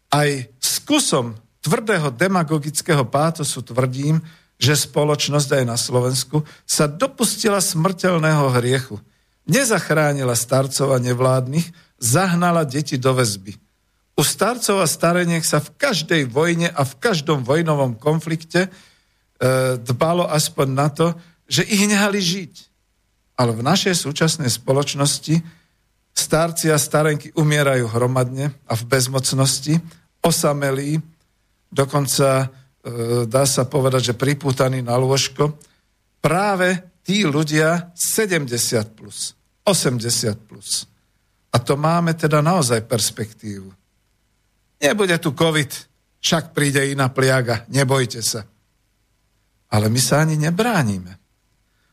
aj 0.08 0.48
s 0.64 0.80
kusom 0.84 1.36
tvrdého 1.60 2.08
demagogického 2.16 3.04
pátosu 3.04 3.60
tvrdím, 3.68 4.24
že 4.58 4.80
spoločnosť 4.80 5.50
aj 5.60 5.64
na 5.68 5.78
Slovensku 5.78 6.48
sa 6.64 6.88
dopustila 6.88 7.60
smrteľného 7.60 8.48
hriechu– 8.56 8.98
Nezachránila 9.48 10.36
starcov 10.36 10.92
a 10.92 11.00
nevládnych, 11.00 11.72
zahnala 11.98 12.68
deti 12.68 13.00
do 13.00 13.16
väzby. 13.16 13.56
U 14.18 14.26
starcov 14.26 14.82
a 14.82 14.90
stareniek 14.90 15.46
sa 15.46 15.62
v 15.62 15.78
každej 15.78 16.26
vojne 16.26 16.74
a 16.74 16.82
v 16.82 16.94
každom 16.98 17.46
vojnovom 17.46 18.02
konflikte 18.02 18.66
e, 18.66 18.70
dbalo 19.78 20.26
aspoň 20.26 20.68
na 20.74 20.88
to, 20.90 21.14
že 21.46 21.62
ich 21.70 21.86
nehali 21.86 22.18
žiť. 22.18 22.54
Ale 23.38 23.54
v 23.54 23.62
našej 23.62 23.94
súčasnej 23.94 24.50
spoločnosti 24.50 25.38
starci 26.18 26.74
a 26.74 26.82
starenky 26.82 27.30
umierajú 27.38 27.86
hromadne 27.94 28.50
a 28.66 28.74
v 28.74 28.84
bezmocnosti, 28.90 29.78
osamelí, 30.26 30.98
dokonca 31.70 32.28
e, 32.42 32.46
dá 33.30 33.46
sa 33.46 33.70
povedať, 33.70 34.12
že 34.12 34.18
pripútaní 34.18 34.82
na 34.82 34.98
lôžko, 34.98 35.54
práve 36.18 36.82
tí 37.06 37.22
ľudia 37.22 37.94
70 37.94 38.50
plus. 38.98 39.38
80 39.62 40.50
plus. 40.50 40.90
A 41.54 41.62
to 41.62 41.78
máme 41.78 42.18
teda 42.18 42.42
naozaj 42.42 42.82
perspektívu. 42.90 43.70
Nebude 44.78 45.18
tu 45.18 45.34
COVID, 45.34 45.72
však 46.22 46.54
príde 46.54 46.92
iná 46.92 47.10
pliaga, 47.10 47.66
nebojte 47.70 48.22
sa. 48.22 48.46
Ale 49.74 49.90
my 49.90 50.00
sa 50.00 50.22
ani 50.24 50.38
nebránime. 50.38 51.18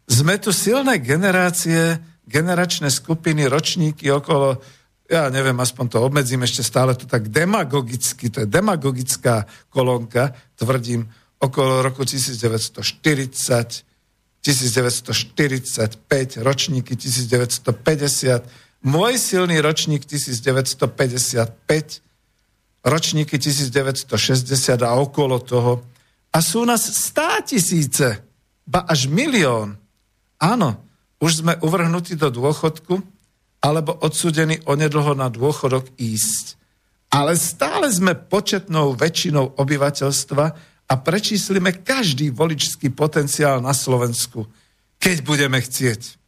Sme 0.04 0.36
tu 0.36 0.52
silné 0.52 1.00
generácie, 1.00 1.96
generačné 2.28 2.92
skupiny, 2.92 3.48
ročníky 3.48 4.12
okolo, 4.12 4.60
ja 5.08 5.32
neviem, 5.32 5.60
aspoň 5.60 5.88
to 5.88 6.00
obmedzím 6.00 6.42
ešte 6.44 6.62
stále 6.64 6.94
to 6.96 7.06
tak 7.08 7.28
demagogicky, 7.28 8.28
to 8.28 8.40
je 8.44 8.48
demagogická 8.48 9.46
kolónka, 9.72 10.34
tvrdím, 10.56 11.08
okolo 11.40 11.82
roku 11.84 12.04
1940, 12.04 13.84
1945, 14.44 16.36
ročníky 16.40 16.96
1950, 16.96 18.44
môj 18.84 19.16
silný 19.16 19.60
ročník 19.60 20.04
1955, 20.04 22.04
ročníky 22.84 23.40
1960 23.40 24.14
a 24.84 24.94
okolo 25.00 25.40
toho. 25.40 25.82
A 26.30 26.38
sú 26.44 26.68
nás 26.68 26.84
stá 26.84 27.40
tisíce, 27.40 28.20
ba 28.68 28.84
až 28.84 29.08
milión. 29.08 29.80
Áno, 30.38 30.78
už 31.18 31.42
sme 31.42 31.56
uvrhnutí 31.64 32.14
do 32.14 32.28
dôchodku, 32.28 33.00
alebo 33.64 33.96
odsudení 33.96 34.60
onedlho 34.68 35.16
na 35.16 35.32
dôchodok 35.32 35.88
ísť. 35.96 36.60
Ale 37.08 37.32
stále 37.40 37.88
sme 37.88 38.12
početnou 38.12 38.92
väčšinou 38.92 39.56
obyvateľstva, 39.56 40.74
a 40.84 40.94
prečíslime 41.00 41.80
každý 41.80 42.28
voličský 42.28 42.92
potenciál 42.92 43.64
na 43.64 43.72
Slovensku, 43.72 44.44
keď 45.00 45.16
budeme 45.24 45.56
chcieť. 45.56 46.20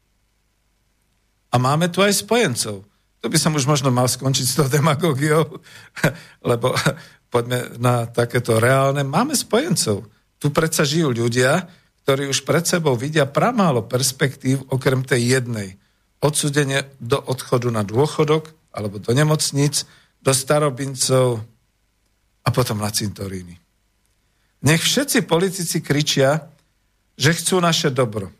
A 1.53 1.61
máme 1.61 1.93
tu 1.93 2.01
aj 2.01 2.25
spojencov. 2.25 2.85
To 3.27 3.35
by 3.35 3.43
som 3.43 3.59
už 3.59 3.67
možno 3.67 3.91
mal 3.91 4.07
skončiť 4.07 4.47
s 4.47 4.55
tou 4.55 4.71
demagógiou, 4.71 5.59
lebo 6.55 6.71
poďme 7.27 7.75
na 7.75 8.07
takéto 8.07 8.63
reálne. 8.63 9.03
Máme 9.03 9.35
spojencov. 9.35 10.07
Tu 10.39 10.47
predsa 10.55 10.87
žijú 10.87 11.11
ľudia, 11.11 11.67
ktorí 12.07 12.31
už 12.31 12.47
pred 12.47 12.63
sebou 12.63 12.95
vidia 12.95 13.27
pramálo 13.27 13.83
perspektív 13.83 14.63
okrem 14.71 15.03
tej 15.03 15.43
jednej. 15.43 15.75
Odsudenie 16.23 16.87
do 17.03 17.19
odchodu 17.19 17.67
na 17.67 17.83
dôchodok 17.83 18.55
alebo 18.71 19.03
do 19.03 19.11
nemocnic, 19.11 19.83
do 20.23 20.31
starobincov 20.31 21.43
a 22.47 22.49
potom 22.55 22.79
na 22.79 22.95
cintoríny. 22.95 23.59
Nech 24.63 24.87
všetci 24.87 25.27
politici 25.27 25.83
kričia, 25.83 26.47
že 27.19 27.35
chcú 27.35 27.59
naše 27.59 27.91
dobro. 27.91 28.31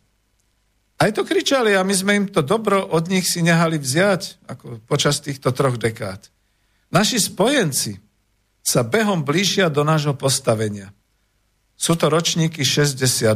Aj 0.97 1.11
to 1.13 1.29
kričali 1.29 1.77
a 1.77 1.85
my 1.85 1.93
sme 1.93 2.13
im 2.17 2.27
to 2.29 2.41
dobro 2.41 2.81
od 2.81 3.13
nich 3.13 3.29
si 3.29 3.45
nehali 3.45 3.77
vziať 3.77 4.49
ako 4.49 4.81
počas 4.89 5.21
týchto 5.21 5.53
troch 5.53 5.77
dekád. 5.77 6.33
Naši 6.89 7.21
spojenci 7.21 8.01
sa 8.65 8.81
behom 8.81 9.21
blížia 9.21 9.69
do 9.69 9.85
nášho 9.85 10.17
postavenia. 10.17 10.91
Sú 11.77 12.01
to 12.01 12.09
ročníky 12.09 12.65
62, 12.65 13.29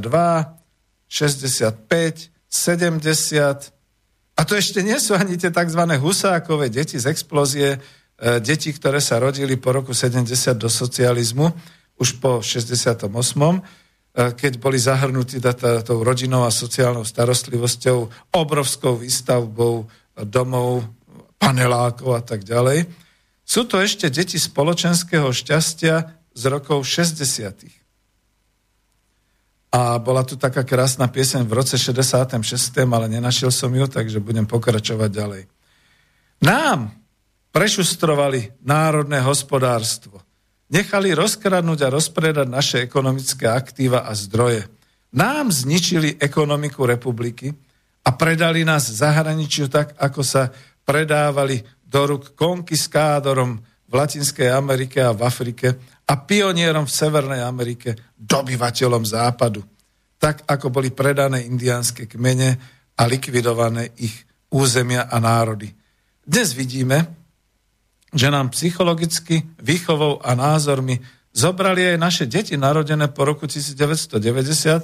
65, 1.04 2.32
70 2.48 3.80
a 4.40 4.40
to 4.48 4.56
ešte 4.56 4.80
nie 4.80 4.96
sú 4.96 5.12
ani 5.12 5.36
tie 5.36 5.52
tzv. 5.52 5.82
husákové 6.00 6.72
deti 6.72 6.96
z 6.96 7.12
explózie, 7.12 7.76
e, 7.76 7.78
deti, 8.40 8.72
ktoré 8.72 8.96
sa 8.96 9.20
rodili 9.20 9.60
po 9.60 9.76
roku 9.76 9.92
70 9.92 10.56
do 10.56 10.72
socializmu, 10.72 11.52
už 12.00 12.16
po 12.24 12.40
68 12.40 13.04
eh, 13.04 13.60
keď 14.14 14.52
boli 14.58 14.74
zahrnutí 14.76 15.38
tou 15.86 16.02
rodinou 16.02 16.42
a 16.42 16.50
sociálnou 16.50 17.06
starostlivosťou, 17.06 17.98
obrovskou 18.34 18.98
výstavbou 18.98 19.86
domov, 20.26 20.82
panelákov 21.38 22.10
a 22.18 22.22
tak 22.22 22.42
ďalej. 22.42 22.90
Sú 23.46 23.64
to 23.66 23.78
ešte 23.82 24.10
deti 24.10 24.38
spoločenského 24.38 25.30
šťastia 25.30 25.94
z 26.34 26.42
rokov 26.46 26.86
60. 26.86 27.66
A 29.70 30.02
bola 30.02 30.26
tu 30.26 30.34
taká 30.34 30.66
krásna 30.66 31.06
pieseň 31.06 31.46
v 31.46 31.62
roce 31.62 31.78
66., 31.78 32.42
ale 32.82 33.06
nenašiel 33.06 33.54
som 33.54 33.70
ju, 33.70 33.86
takže 33.86 34.18
budem 34.18 34.46
pokračovať 34.46 35.10
ďalej. 35.10 35.42
Nám 36.42 36.90
prešustrovali 37.54 38.62
národné 38.66 39.22
hospodárstvo 39.22 40.22
nechali 40.70 41.12
rozkradnúť 41.12 41.80
a 41.84 41.92
rozpredať 41.92 42.46
naše 42.46 42.78
ekonomické 42.80 43.50
aktíva 43.50 44.06
a 44.06 44.14
zdroje. 44.14 44.64
Nám 45.10 45.50
zničili 45.50 46.16
ekonomiku 46.22 46.86
republiky 46.86 47.50
a 48.06 48.10
predali 48.14 48.62
nás 48.62 48.86
zahraničiu 48.86 49.66
tak, 49.66 49.98
ako 49.98 50.22
sa 50.22 50.54
predávali 50.86 51.60
do 51.82 52.00
rúk 52.06 52.38
konkiskádorom 52.38 53.58
v 53.90 53.92
Latinskej 53.92 54.54
Amerike 54.54 55.02
a 55.02 55.10
v 55.10 55.26
Afrike 55.26 55.74
a 56.06 56.14
pionierom 56.14 56.86
v 56.86 56.94
Severnej 56.94 57.42
Amerike, 57.42 57.98
dobyvateľom 58.14 59.02
západu. 59.02 59.66
Tak, 60.22 60.46
ako 60.46 60.70
boli 60.70 60.94
predané 60.94 61.42
indiánske 61.42 62.06
kmene 62.06 62.54
a 62.94 63.02
likvidované 63.10 63.90
ich 63.98 64.14
územia 64.54 65.10
a 65.10 65.18
národy. 65.18 65.74
Dnes 66.22 66.54
vidíme, 66.54 67.19
že 68.14 68.28
nám 68.30 68.50
psychologicky, 68.50 69.46
výchovou 69.62 70.18
a 70.22 70.34
názormi 70.34 70.98
zobrali 71.30 71.94
aj 71.94 71.96
naše 71.98 72.24
deti 72.26 72.58
narodené 72.58 73.06
po 73.10 73.22
roku 73.22 73.46
1990 73.46 74.18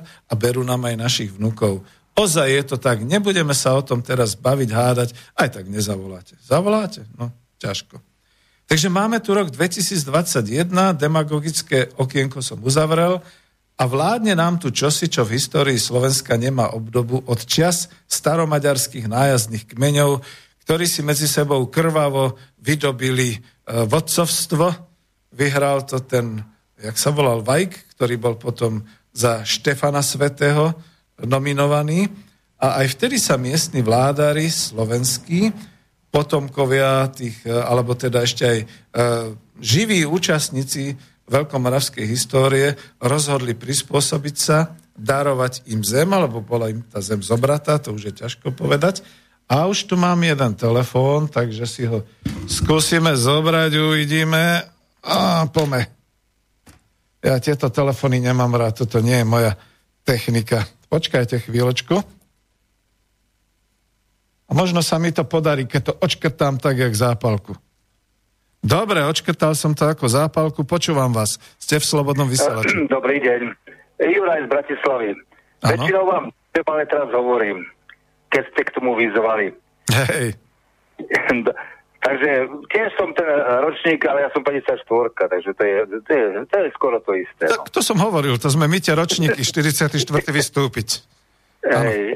a 0.02 0.32
berú 0.38 0.62
nám 0.62 0.86
aj 0.86 0.96
našich 0.96 1.30
vnúkov. 1.34 1.82
Ozaj 2.16 2.48
je 2.48 2.64
to 2.64 2.76
tak, 2.80 3.04
nebudeme 3.04 3.52
sa 3.52 3.76
o 3.76 3.82
tom 3.84 4.00
teraz 4.00 4.38
baviť, 4.38 4.70
hádať, 4.72 5.08
aj 5.36 5.48
tak 5.60 5.64
nezavoláte. 5.68 6.38
Zavoláte? 6.40 7.04
No, 7.18 7.28
ťažko. 7.60 8.00
Takže 8.66 8.88
máme 8.90 9.22
tu 9.22 9.36
rok 9.36 9.52
2021, 9.52 10.72
demagogické 10.96 11.92
okienko 12.00 12.42
som 12.42 12.58
uzavrel 12.64 13.22
a 13.76 13.84
vládne 13.84 14.32
nám 14.32 14.56
tu 14.56 14.72
čosi, 14.72 15.06
čo 15.12 15.22
v 15.22 15.36
histórii 15.36 15.76
Slovenska 15.76 16.34
nemá 16.34 16.72
obdobu 16.72 17.20
od 17.28 17.44
čas 17.44 17.92
staromaďarských 18.08 19.06
nájazdných 19.06 19.70
kmeňov, 19.76 20.24
ktorí 20.66 20.90
si 20.90 21.06
medzi 21.06 21.30
sebou 21.30 21.70
krvavo 21.70 22.34
vydobili 22.58 23.38
e, 23.38 23.38
vodcovstvo. 23.86 24.66
Vyhral 25.30 25.86
to 25.86 26.02
ten, 26.02 26.42
jak 26.74 26.98
sa 26.98 27.14
volal, 27.14 27.46
Vajk, 27.46 27.94
ktorý 27.94 28.18
bol 28.18 28.34
potom 28.34 28.82
za 29.14 29.46
Štefana 29.46 30.02
Svetého 30.02 30.74
nominovaný. 31.22 32.10
A 32.58 32.82
aj 32.82 32.98
vtedy 32.98 33.22
sa 33.22 33.38
miestni 33.38 33.78
vládári 33.78 34.50
slovenskí 34.50 35.54
potomkovia 36.10 37.14
tých, 37.14 37.46
e, 37.46 37.54
alebo 37.54 37.94
teda 37.94 38.26
ešte 38.26 38.42
aj 38.42 38.58
e, 38.58 38.66
živí 39.62 40.02
účastníci 40.02 40.98
veľkomoravskej 41.30 42.06
histórie 42.10 42.74
rozhodli 42.98 43.54
prispôsobiť 43.54 44.36
sa, 44.36 44.74
darovať 44.98 45.68
im 45.70 45.86
zem, 45.86 46.10
alebo 46.10 46.42
bola 46.42 46.74
im 46.74 46.82
tá 46.82 46.98
zem 46.98 47.22
zobratá, 47.22 47.78
to 47.78 47.94
už 47.94 48.10
je 48.10 48.14
ťažko 48.26 48.50
povedať. 48.50 49.06
A 49.46 49.70
už 49.70 49.86
tu 49.86 49.94
mám 49.94 50.18
jeden 50.26 50.58
telefón, 50.58 51.30
takže 51.30 51.70
si 51.70 51.86
ho 51.86 52.02
skúsime 52.50 53.14
zobrať, 53.14 53.78
uvidíme. 53.78 54.66
A 55.06 55.46
pome. 55.46 55.86
Ja 57.22 57.38
tieto 57.38 57.70
telefóny 57.70 58.18
nemám 58.18 58.58
rád, 58.58 58.82
toto 58.82 58.98
nie 58.98 59.22
je 59.22 59.26
moja 59.26 59.52
technika. 60.02 60.66
Počkajte 60.90 61.46
chvíľočku. 61.46 61.94
A 64.46 64.50
možno 64.54 64.82
sa 64.82 64.98
mi 64.98 65.10
to 65.10 65.26
podarí, 65.26 65.66
keď 65.66 65.82
to 65.90 65.92
očkrtám 65.98 66.58
tak, 66.58 66.78
jak 66.78 66.94
zápalku. 66.94 67.54
Dobre, 68.66 69.02
očkrtal 69.06 69.54
som 69.54 69.78
to 69.78 69.86
ako 69.86 70.10
zápalku, 70.10 70.66
počúvam 70.66 71.14
vás. 71.14 71.38
Ste 71.58 71.78
v 71.78 71.86
Slobodnom 71.86 72.26
vysielači. 72.26 72.86
Dobrý 72.94 73.22
deň. 73.22 73.40
Juraj 74.02 74.40
z 74.42 74.48
Bratislavy. 74.50 75.10
Väčšinou 75.62 76.04
vám 76.06 76.24
ale 76.56 76.88
teraz 76.88 77.12
hovorím, 77.12 77.68
keď 78.30 78.42
ste 78.52 78.62
k 78.66 78.74
tomu 78.74 78.98
vyzvali. 78.98 79.54
Hej. 79.90 80.34
takže 82.06 82.30
tiež 82.70 82.88
som 82.96 83.10
ten 83.12 83.28
ročník, 83.66 84.02
ale 84.06 84.26
ja 84.26 84.30
som 84.30 84.42
54, 84.46 84.82
takže 85.14 85.50
to 85.54 85.62
je, 85.62 85.76
to 86.06 86.10
je, 86.12 86.24
to 86.46 86.56
je 86.62 86.68
skoro 86.74 86.98
to 87.02 87.12
isté. 87.18 87.50
No. 87.50 87.66
To, 87.66 87.78
to 87.78 87.80
som 87.82 87.98
hovoril, 87.98 88.38
to 88.38 88.48
sme 88.50 88.70
my 88.70 88.78
tie 88.78 88.94
ročníky 88.94 89.42
44. 89.42 89.90
vystúpiť. 90.30 91.02
Hej, 91.66 92.14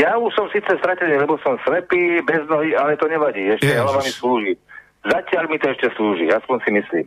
ja 0.00 0.16
už 0.16 0.32
som 0.32 0.48
síce 0.48 0.72
stratený, 0.80 1.20
lebo 1.20 1.36
som 1.44 1.60
slepý, 1.60 2.24
bez 2.24 2.40
nohy, 2.48 2.72
ale 2.72 2.96
to 2.96 3.04
nevadí. 3.04 3.52
Ešte 3.52 3.68
Ježiš. 3.68 3.84
hlava 3.84 4.00
mi 4.00 4.12
slúži. 4.12 4.54
Zatiaľ 5.04 5.44
mi 5.52 5.58
to 5.60 5.66
ešte 5.68 5.92
slúži, 5.92 6.32
aspoň 6.32 6.56
si 6.64 6.70
myslím. 6.80 7.06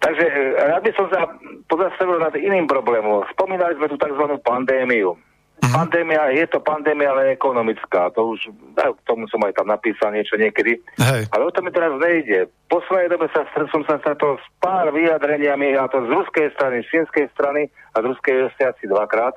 Takže 0.00 0.24
e, 0.24 0.40
rád 0.60 0.82
by 0.84 0.92
som 0.96 1.06
sa 1.12 1.20
pozastavil 1.68 2.20
nad 2.20 2.34
iným 2.36 2.68
problémom. 2.68 3.24
Spomínali 3.32 3.76
sme 3.76 3.86
tu 3.88 3.96
tzv. 4.00 4.24
pandémiu. 4.44 5.16
Uh-huh. 5.60 5.76
Pandémia, 5.76 6.32
je 6.32 6.46
to 6.48 6.58
pandémia, 6.64 7.12
ale 7.12 7.36
ekonomická. 7.36 8.08
To 8.16 8.32
už, 8.32 8.48
k 8.74 9.00
tomu 9.04 9.28
som 9.28 9.44
aj 9.44 9.60
tam 9.60 9.68
napísal 9.68 10.16
niečo 10.16 10.40
niekedy. 10.40 10.80
Hej. 10.96 11.28
Ale 11.28 11.42
o 11.44 11.52
to 11.52 11.60
mi 11.60 11.68
teraz 11.68 11.92
nejde. 12.00 12.48
Po 12.72 12.80
svojej 12.88 13.12
dobe 13.12 13.28
sa, 13.30 13.44
som 13.68 13.84
sa 13.84 14.00
stretol 14.00 14.40
s 14.40 14.46
pár 14.58 14.88
vyjadreniami, 14.88 15.76
a 15.76 15.84
to 15.92 16.00
z 16.04 16.08
ruskej 16.10 16.48
strany, 16.56 16.80
z 16.80 16.88
čínskej 16.88 17.26
strany 17.36 17.68
a 17.92 18.00
z 18.00 18.04
ruskej 18.08 18.48
asi 18.56 18.84
dvakrát, 18.88 19.36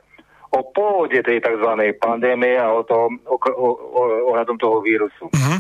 o 0.54 0.64
pôvode 0.72 1.20
tej 1.20 1.44
tzv. 1.44 1.70
pandémie 2.00 2.56
a 2.56 2.72
o 2.72 2.88
tom, 2.88 3.20
o, 3.28 3.36
o, 3.36 3.68
o, 3.76 4.02
ohľadom 4.32 4.56
toho 4.56 4.80
vírusu. 4.80 5.28
Uh-huh. 5.28 5.60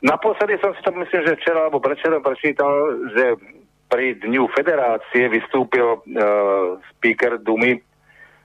Naposledy 0.00 0.56
som 0.64 0.72
si 0.72 0.80
to 0.80 0.92
myslím, 0.96 1.22
že 1.28 1.38
včera 1.40 1.66
alebo 1.66 1.80
prečerom 1.80 2.24
prečítal, 2.24 2.72
že 3.12 3.36
pri 3.88 4.16
Dňu 4.20 4.50
federácie 4.52 5.28
vystúpil 5.30 5.86
uh, 5.86 6.76
speaker 6.92 7.38
Dumy 7.38 7.78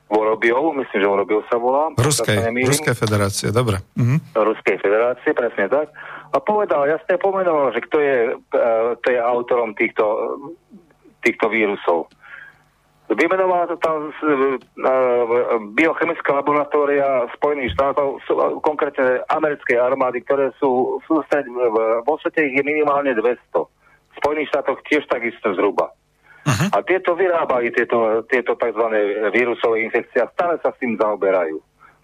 Vorobiov, 0.09 0.73
myslím, 0.73 0.99
že 1.05 1.07
Vorobiov 1.07 1.45
sa 1.45 1.61
volá. 1.61 1.93
Ruskej, 1.93 2.49
Ruskej 2.65 2.97
federácie, 2.97 3.53
dobre. 3.53 3.77
Mhm. 3.93 4.33
Ruskej 4.33 4.81
federácie, 4.81 5.37
presne 5.37 5.69
tak. 5.69 5.93
A 6.33 6.37
povedal, 6.41 6.89
jasne 6.89 7.21
pomenoval, 7.21 7.69
že 7.77 7.85
kto 7.85 7.97
je, 8.01 8.17
uh, 8.33 8.97
kto 9.01 9.07
je 9.13 9.19
autorom 9.21 9.77
týchto, 9.77 10.05
týchto 11.21 11.45
vírusov. 11.49 12.09
Vymenovala 13.09 13.73
to 13.73 13.77
tam 13.81 14.09
uh, 14.09 14.57
biochemická 15.73 16.29
laboratória 16.41 17.25
Spojených 17.37 17.73
štátov, 17.73 18.21
uh, 18.21 18.57
konkrétne 18.61 19.25
americkej 19.29 19.77
armády, 19.77 20.21
ktoré 20.25 20.53
sú, 20.57 21.01
sú 21.05 21.21
vo 21.21 22.13
svete 22.21 22.41
ich 22.45 22.57
je 22.57 22.65
minimálne 22.65 23.13
200. 23.13 23.29
V 23.61 24.15
Spojených 24.17 24.49
štátoch 24.53 24.81
tiež 24.89 25.05
takisto 25.05 25.53
zhruba. 25.53 25.93
Uh-huh. 26.45 26.69
A 26.71 26.77
tieto 26.85 27.13
vyrábali 27.15 27.71
tieto, 27.75 28.23
tieto 28.27 28.55
tzv. 28.55 28.85
vírusové 29.31 29.83
infekcie 29.83 30.23
a 30.23 30.31
stále 30.31 30.55
sa 30.63 30.71
s 30.71 30.79
tým 30.79 30.95
zaoberajú. 30.95 31.59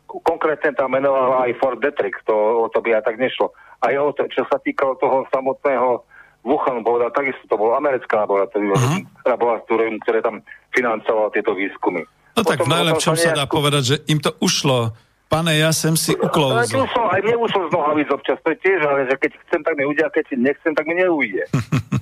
Konkrétne 0.05 0.71
tam 0.75 0.95
menovala 0.95 1.49
aj 1.49 1.59
Fort 1.59 1.79
Detrick, 1.81 2.19
to, 2.23 2.35
o 2.35 2.67
to 2.71 2.79
by 2.79 2.99
aj 2.99 3.09
tak 3.09 3.19
nešlo. 3.19 3.51
Aj 3.83 3.93
o 3.99 4.11
to, 4.15 4.27
čo 4.31 4.47
sa 4.47 4.61
týkalo 4.61 4.95
toho 4.99 5.27
samotného 5.31 6.03
Wuhan 6.45 6.85
povedal, 6.85 7.09
takisto 7.09 7.49
to 7.49 7.57
bolo 7.57 7.73
americká 7.73 8.21
laboratórium, 8.21 8.77
uh-huh. 8.77 9.01
laboratórium, 9.25 9.97
ktoré 10.05 10.21
tam 10.21 10.45
financovalo 10.69 11.33
tieto 11.33 11.57
výskumy. 11.57 12.05
No 12.37 12.45
tak 12.45 12.61
v 12.61 12.69
najlepšom 12.69 13.15
sa 13.17 13.33
dá 13.33 13.49
povedať, 13.49 13.83
že 13.83 13.95
im 14.11 14.21
to 14.21 14.35
ušlo. 14.43 14.93
Pane, 15.25 15.57
ja 15.57 15.73
sem 15.73 15.97
si 15.97 16.13
uklouzol. 16.13 16.85
Ušlo, 16.85 17.03
aj 17.09 17.21
mne 17.25 17.35
ušlo 17.41 17.61
z 17.65 17.71
nohavíc 17.73 18.09
občas, 18.13 18.37
to 18.45 18.53
je 18.53 18.61
tiež, 18.61 18.77
ale 18.85 19.09
že 19.09 19.17
keď 19.17 19.31
chcem, 19.49 19.61
tak 19.65 19.73
mi 19.73 19.83
ujde, 19.89 20.03
a 20.05 20.13
keď 20.13 20.23
si 20.29 20.35
nechcem, 20.37 20.71
tak 20.77 20.85
mi 20.85 20.93
neujde. 21.01 21.43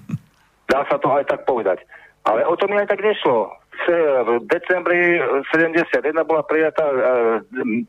dá 0.71 0.83
sa 0.91 0.99
to 0.99 1.07
aj 1.07 1.23
tak 1.31 1.47
povedať. 1.47 1.79
Ale 2.23 2.47
o 2.47 2.55
to 2.55 2.71
mi 2.71 2.79
aj 2.79 2.87
tak 2.87 3.03
nešlo. 3.03 3.51
V 3.83 4.47
decembri 4.47 5.19
71 5.51 6.15
bola 6.23 6.45
prijatá 6.47 6.87
e, 6.87 6.99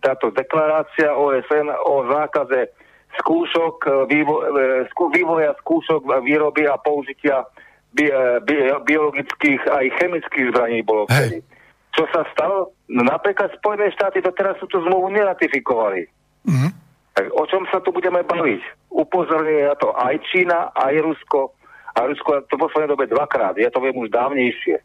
táto 0.03 0.35
deklarácia 0.35 1.15
OSN 1.15 1.71
o 1.71 2.09
zákaze 2.11 2.75
skúšok, 3.23 3.77
e, 3.87 3.91
vývo, 4.11 4.43
e, 4.43 4.91
vývoja 4.91 5.55
skúšok 5.63 6.03
výroby 6.27 6.67
a 6.67 6.75
použitia 6.83 7.47
bi, 7.95 8.11
bi, 8.43 8.57
biologických 8.75 9.71
aj 9.71 9.87
chemických 10.03 10.51
zbraní 10.51 10.83
bolo 10.83 11.07
vtedy. 11.07 11.47
Čo 11.95 12.11
sa 12.11 12.27
stalo? 12.35 12.75
No, 12.91 13.07
napríklad 13.07 13.55
Spojené 13.55 13.95
štáty 13.95 14.19
doteraz 14.19 14.59
tú 14.59 14.83
zmluvu 14.83 15.15
neratifikovali. 15.15 16.11
Mm-hmm. 16.43 16.71
Tak 17.15 17.27
o 17.31 17.45
čom 17.47 17.63
sa 17.71 17.79
tu 17.79 17.95
budeme 17.95 18.27
baviť? 18.27 18.91
Upozorňuje 18.91 19.63
na 19.71 19.79
to 19.79 19.95
aj 19.95 20.19
Čína, 20.27 20.75
aj 20.75 20.95
Rusko. 21.07 21.55
A 21.95 21.99
Rusko 22.11 22.43
to 22.51 22.59
v 22.59 22.63
poslednej 22.67 22.91
dobe 22.91 23.07
dvakrát. 23.07 23.55
Ja 23.55 23.71
to 23.71 23.79
viem 23.79 23.95
už 23.95 24.11
dávnejšie. 24.11 24.83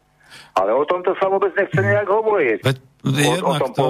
Ale 0.54 0.70
o 0.70 0.86
tomto 0.86 1.10
sa 1.18 1.26
vôbec 1.26 1.50
nechce 1.58 1.74
nejak 1.82 2.06
hovoriť. 2.06 2.58
Veď, 2.62 2.76
o, 3.02 3.50
o 3.50 3.52
tom 3.58 3.70
to, 3.74 3.84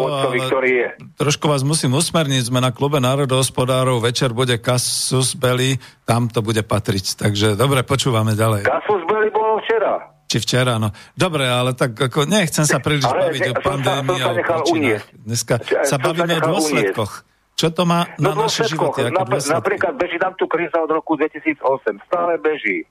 ktorý 0.48 0.72
je. 0.72 0.88
Trošku 1.20 1.52
vás 1.52 1.60
musím 1.60 1.92
usmerniť, 2.00 2.48
sme 2.48 2.64
na 2.64 2.72
klube 2.72 2.96
národohospodárov, 2.96 4.00
večer 4.00 4.32
bude 4.32 4.56
Kasus 4.56 5.36
Belli, 5.36 5.76
tam 6.08 6.32
to 6.32 6.40
bude 6.40 6.64
patriť. 6.64 7.20
Takže 7.20 7.60
dobre, 7.60 7.84
počúvame 7.84 8.32
ďalej. 8.32 8.64
Kasus 8.64 9.04
Belli 9.04 9.28
bolo 9.28 9.60
včera. 9.60 10.00
Či 10.30 10.38
včera, 10.40 10.78
no. 10.80 10.94
Dobre, 11.12 11.44
ale 11.44 11.74
tak 11.74 11.92
ako 11.98 12.24
nechcem 12.24 12.64
sa 12.64 12.78
príliš 12.80 13.04
ale 13.04 13.28
baviť 13.28 13.42
ne, 13.44 13.50
o 13.50 13.54
pandémii 13.60 14.20
a 14.22 14.26
o 14.30 14.36
príčinách. 14.40 15.04
Dneska 15.26 15.54
sa 15.84 15.96
bavíme 16.00 16.38
o 16.38 16.42
dôsledkoch. 16.54 17.12
Uniesť. 17.20 17.28
Čo 17.60 17.68
to 17.76 17.84
má 17.84 18.08
na 18.16 18.32
no, 18.32 18.48
naše 18.48 18.64
životy? 18.64 19.04
Ako 19.12 19.36
napríklad 19.36 19.92
beží 20.00 20.16
nám 20.16 20.32
tu 20.40 20.48
kríza 20.48 20.80
od 20.80 20.88
roku 20.88 21.20
2008. 21.20 21.60
Stále 22.08 22.40
beží. 22.40 22.88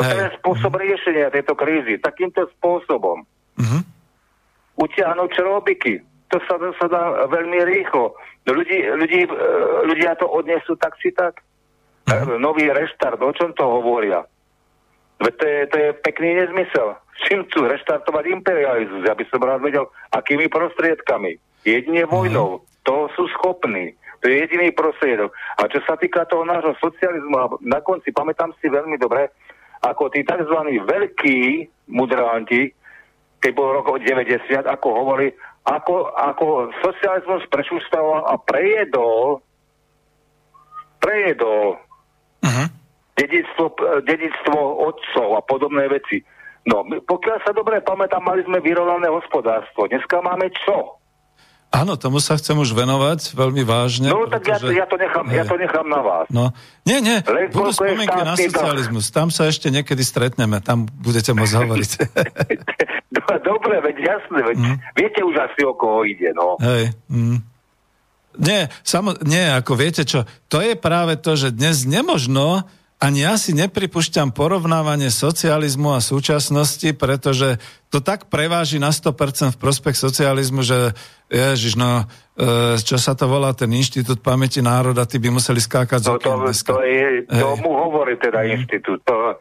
No 0.00 0.08
to 0.08 0.16
je 0.16 0.36
spôsob 0.40 0.72
riešenia 0.80 1.28
tejto 1.28 1.52
krízy. 1.52 2.00
Takýmto 2.00 2.48
spôsobom. 2.56 3.28
Uh-huh. 3.60 3.80
Utiahnuť 4.80 5.28
črobiky. 5.36 6.00
To 6.32 6.40
sa, 6.48 6.56
to 6.56 6.72
sa 6.80 6.86
dá 6.88 7.02
veľmi 7.28 7.60
rýchlo. 7.68 8.16
Ľudí, 8.48 8.78
ľudí, 8.96 9.28
e, 9.28 9.30
ľudia 9.84 10.16
to 10.16 10.24
odnesú 10.24 10.78
tak 10.80 10.96
či 11.02 11.12
tak. 11.12 11.44
Uh-huh. 12.08 12.40
Nový 12.40 12.72
reštart, 12.72 13.20
o 13.20 13.32
čom 13.36 13.52
to 13.52 13.68
hovoria? 13.68 14.24
To 15.20 15.28
je, 15.28 15.68
to 15.68 15.76
je 15.76 15.88
pekný 16.00 16.40
nezmysel. 16.40 16.96
Čím 17.28 17.44
chcú 17.44 17.68
reštartovať 17.68 18.24
imperializmus? 18.32 19.04
Ja 19.04 19.12
by 19.12 19.24
som 19.28 19.44
rád 19.44 19.60
vedel, 19.60 19.84
akými 20.16 20.48
prostriedkami. 20.48 21.36
Jedine 21.68 22.08
vojnou. 22.08 22.64
Uh-huh. 22.64 22.64
To 22.88 23.12
sú 23.12 23.28
schopní. 23.36 23.92
To 24.20 24.28
je 24.28 24.44
jediný 24.44 24.72
prostriedok. 24.72 25.32
A 25.60 25.68
čo 25.68 25.80
sa 25.84 25.96
týka 25.96 26.28
toho 26.28 26.44
nášho 26.44 26.76
socializmu, 26.80 27.60
na 27.64 27.80
konci, 27.80 28.12
pamätám 28.12 28.52
si 28.60 28.68
veľmi 28.68 29.00
dobre, 29.00 29.32
ako 29.80 30.12
tí 30.12 30.20
tzv. 30.24 30.56
veľkí 30.84 31.38
mudranti, 31.88 32.72
keď 33.40 33.52
bol 33.56 33.72
rok 33.80 33.96
90, 33.96 34.68
ako 34.68 34.88
hovorí, 34.92 35.32
ako, 35.64 36.12
ako 36.12 36.68
socializmus 36.84 37.48
prešustavoval 37.48 38.28
a 38.28 38.34
prejedol 38.40 39.40
prejedol 41.00 41.80
uh-huh. 42.44 42.66
dedictvo, 43.16 43.72
dedictvo 44.04 44.58
otcov 44.84 45.28
a 45.36 45.40
podobné 45.40 45.88
veci. 45.88 46.20
No, 46.68 46.84
pokiaľ 46.84 47.40
sa 47.40 47.56
dobre 47.56 47.80
pamätám, 47.80 48.20
mali 48.20 48.44
sme 48.44 48.60
vyrovnané 48.60 49.08
hospodárstvo. 49.08 49.88
Dneska 49.88 50.20
máme 50.20 50.52
čo? 50.52 50.99
Áno, 51.70 51.94
tomu 51.94 52.18
sa 52.18 52.34
chcem 52.34 52.58
už 52.58 52.74
venovať 52.74 53.30
veľmi 53.30 53.62
vážne. 53.62 54.10
No 54.10 54.26
tak 54.26 54.42
pretože... 54.42 54.50
ja, 54.50 54.58
to, 54.58 54.70
ja, 54.74 54.86
to 54.90 54.96
nechám, 54.98 55.24
ja 55.30 55.44
to 55.46 55.54
nechám 55.54 55.86
na 55.86 56.02
vás. 56.02 56.26
No, 56.26 56.50
nie, 56.82 56.98
nie, 56.98 57.22
Len 57.22 57.46
budú 57.54 57.70
spomienky 57.70 58.20
na 58.26 58.34
socializmus. 58.34 59.14
Tam 59.14 59.30
sa 59.30 59.46
ešte 59.46 59.70
niekedy 59.70 60.02
stretneme, 60.02 60.58
tam 60.58 60.90
budete 60.90 61.30
môcť 61.30 61.54
hovoriť. 61.62 61.90
Dobre, 63.46 63.74
veď 63.86 63.96
jasné, 64.02 64.38
veď 64.42 64.56
mm. 64.58 64.76
viete 64.98 65.20
už 65.22 65.34
asi 65.38 65.62
o 65.62 65.78
koho 65.78 66.02
ide, 66.02 66.34
no. 66.34 66.58
Hej, 66.58 66.90
mm. 67.06 67.38
Nie, 68.42 68.70
samo, 68.82 69.14
nie, 69.22 69.42
ako 69.54 69.78
viete 69.78 70.02
čo, 70.02 70.26
to 70.50 70.58
je 70.62 70.74
práve 70.74 71.18
to, 71.22 71.38
že 71.38 71.54
dnes 71.54 71.86
nemožno 71.86 72.66
ani 73.00 73.24
ja 73.24 73.40
si 73.40 73.56
nepripúšťam 73.56 74.36
porovnávanie 74.36 75.08
socializmu 75.08 75.96
a 75.96 76.04
súčasnosti, 76.04 76.92
pretože 76.92 77.56
to 77.88 78.04
tak 78.04 78.28
preváži 78.28 78.76
na 78.76 78.92
100% 78.92 79.56
v 79.56 79.58
prospech 79.58 79.96
socializmu, 79.96 80.60
že 80.60 80.92
ježiš, 81.32 81.80
no, 81.80 82.04
e, 82.36 82.76
čo 82.76 83.00
sa 83.00 83.16
to 83.16 83.24
volá, 83.24 83.56
ten 83.56 83.72
Inštitút 83.72 84.20
pamäti 84.20 84.60
národa, 84.60 85.08
ty 85.08 85.16
by 85.16 85.32
museli 85.32 85.64
skákať 85.64 86.12
no, 86.12 86.20
to, 86.20 86.28
to 86.52 86.78
je, 86.84 87.24
tomu 87.40 87.72
hovorí 87.72 88.20
teda 88.20 88.44
mm. 88.44 88.48
inštitút. 88.60 89.00
To, 89.08 89.40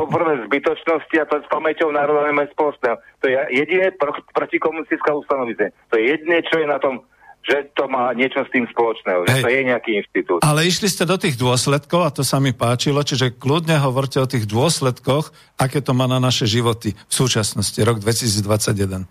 poprvé 0.00 0.48
zbytočnosti 0.48 1.16
a 1.20 1.28
to 1.28 1.44
s 1.44 1.48
pamäťou 1.52 1.92
národa 1.92 2.32
nemáme 2.32 2.48
spoločného. 2.56 2.96
To 2.96 3.26
je 3.28 3.36
jediné 3.60 3.92
pr- 3.92 4.24
protikomunistická 4.32 5.12
ustanovenie. 5.12 5.68
To 5.92 6.00
je 6.00 6.16
jediné, 6.16 6.40
čo 6.48 6.64
je 6.64 6.66
na 6.66 6.80
tom 6.80 7.04
že 7.46 7.70
to 7.78 7.86
má 7.86 8.10
niečo 8.10 8.42
s 8.42 8.50
tým 8.50 8.66
spoločného, 8.66 9.22
Hej. 9.22 9.30
že 9.30 9.34
to 9.46 9.48
je 9.54 9.60
nejaký 9.62 9.90
inštitút. 10.02 10.38
Ale 10.42 10.66
išli 10.66 10.90
ste 10.90 11.06
do 11.06 11.14
tých 11.14 11.38
dôsledkov 11.38 12.02
a 12.02 12.10
to 12.10 12.26
sa 12.26 12.42
mi 12.42 12.50
páčilo, 12.50 13.06
čiže 13.06 13.38
kľudne 13.38 13.78
hovorte 13.78 14.18
o 14.18 14.26
tých 14.26 14.50
dôsledkoch, 14.50 15.30
aké 15.54 15.78
to 15.78 15.94
má 15.94 16.10
na 16.10 16.18
naše 16.18 16.50
životy 16.50 16.98
v 16.98 17.14
súčasnosti, 17.14 17.78
rok 17.86 18.02
2021. 18.02 19.06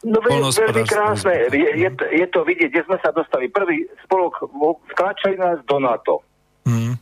No 0.00 0.16
veľmi 0.24 0.84
krásne. 0.88 1.52
Je, 1.52 1.70
je, 1.76 1.90
je 1.92 2.26
to 2.32 2.40
vidieť, 2.40 2.72
kde 2.72 2.82
sme 2.88 2.98
sa 3.04 3.12
dostali. 3.12 3.52
Prvý 3.52 3.84
spolok 4.08 4.48
vtlačili 4.96 5.36
nás 5.36 5.60
do 5.68 5.76
NATO. 5.76 6.24
Hmm. 6.64 6.96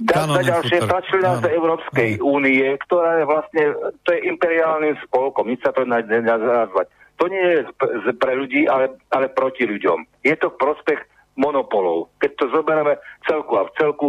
Dá 0.00 0.26
sa 0.26 0.42
ďalšie 0.42 0.90
tlačili 0.90 1.22
nás 1.22 1.38
do 1.38 1.50
Európskej 1.52 2.18
únie, 2.18 2.66
ktorá 2.88 3.22
je 3.22 3.24
vlastne, 3.30 3.62
to 4.02 4.08
je 4.10 4.26
imperiálnym 4.26 4.98
spolkom, 5.06 5.46
nič 5.46 5.62
sa 5.62 5.70
to 5.70 5.86
nedá 5.86 6.34
nazvať. 6.40 6.90
To 7.22 7.24
nie 7.30 7.44
je 7.46 7.60
pre 8.18 8.32
ľudí, 8.34 8.66
ale, 8.66 8.98
ale 9.14 9.30
proti 9.30 9.64
ľuďom. 9.64 10.26
Je 10.26 10.34
to 10.34 10.50
prospech 10.54 10.98
monopolov. 11.38 12.10
Keď 12.18 12.30
to 12.38 12.44
zoberieme 12.50 12.98
celku 13.26 13.54
a 13.58 13.66
v 13.66 13.74
celku, 13.78 14.06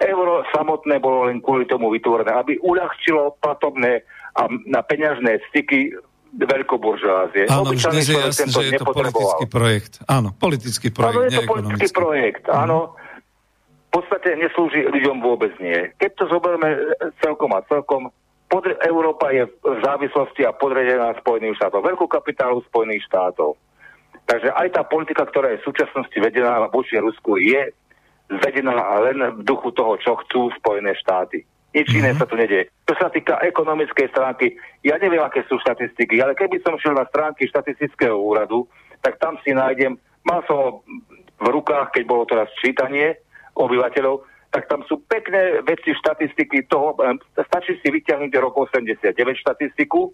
euro 0.00 0.44
samotné 0.54 1.02
bolo 1.02 1.26
len 1.28 1.42
kvôli 1.42 1.66
tomu 1.66 1.90
vytvorené, 1.90 2.30
aby 2.32 2.56
uľahčilo 2.62 3.36
platobné 3.42 4.06
a 4.38 4.46
na 4.68 4.80
peňažné 4.84 5.42
styky 5.50 5.92
veľkoburžoázie. 6.36 7.48
Áno, 7.48 7.72
už 7.72 7.88
dnes 7.88 8.06
je 8.06 8.14
jasné, 8.14 8.46
že 8.52 8.64
je 8.68 8.80
to 8.80 8.86
politický 8.92 9.46
projekt. 9.48 9.92
Áno, 10.04 10.28
politický 10.36 10.88
projekt, 10.92 11.16
Áno, 11.16 11.24
je 11.24 11.32
to 11.32 11.42
politický 11.48 11.88
projekt, 11.90 12.44
áno. 12.52 12.78
V 13.88 14.04
podstate 14.04 14.36
neslúži 14.36 14.84
ľuďom 14.84 15.24
vôbec 15.24 15.56
nie. 15.56 15.88
Keď 15.96 16.10
to 16.20 16.24
zoberieme 16.28 16.92
celkom 17.24 17.56
a 17.56 17.64
celkom, 17.64 18.12
podre- 18.48 18.80
Európa 18.82 19.30
je 19.30 19.46
v 19.46 19.78
závislosti 19.84 20.42
a 20.48 20.56
podredená 20.56 21.14
Spojeným 21.20 21.54
štátom. 21.54 21.84
Veľkú 21.84 22.08
kapitálu 22.08 22.64
Spojených 22.66 23.04
štátov. 23.06 23.54
Takže 24.28 24.52
aj 24.52 24.68
tá 24.76 24.82
politika, 24.84 25.24
ktorá 25.24 25.52
je 25.56 25.60
v 25.64 25.68
súčasnosti 25.72 26.16
vedená 26.20 26.68
voči 26.68 27.00
Rusku, 27.00 27.40
je 27.40 27.72
zvedená 28.28 28.76
len 29.08 29.40
v 29.40 29.40
duchu 29.40 29.72
toho, 29.72 29.96
čo 30.00 30.20
chcú 30.24 30.52
Spojené 30.60 30.92
štáty. 31.00 31.44
Nič 31.72 31.88
iné 31.92 32.16
sa 32.16 32.24
tu 32.24 32.36
nedie. 32.36 32.68
Čo 32.88 32.96
sa 32.96 33.08
týka 33.12 33.40
ekonomickej 33.44 34.08
stránky, 34.12 34.56
ja 34.84 34.96
neviem, 34.96 35.20
aké 35.20 35.44
sú 35.48 35.60
štatistiky, 35.60 36.16
ale 36.20 36.32
keby 36.32 36.60
som 36.64 36.80
šiel 36.80 36.96
na 36.96 37.04
stránky 37.08 37.44
štatistického 37.44 38.16
úradu, 38.16 38.64
tak 39.04 39.20
tam 39.20 39.36
si 39.44 39.52
nájdem, 39.52 40.00
mal 40.24 40.40
som 40.48 40.80
v 41.38 41.46
rukách, 41.48 41.92
keď 41.92 42.04
bolo 42.08 42.24
teraz 42.24 42.48
čítanie 42.58 43.20
obyvateľov, 43.54 44.24
tak 44.48 44.64
tam 44.68 44.80
sú 44.88 45.04
pekné 45.04 45.60
veci, 45.64 45.92
štatistiky 45.92 46.68
toho, 46.72 46.96
stačí 47.36 47.76
si 47.84 47.88
vyťahnuť 47.92 48.32
rok 48.40 48.54
89 48.68 49.12
štatistiku 49.44 50.08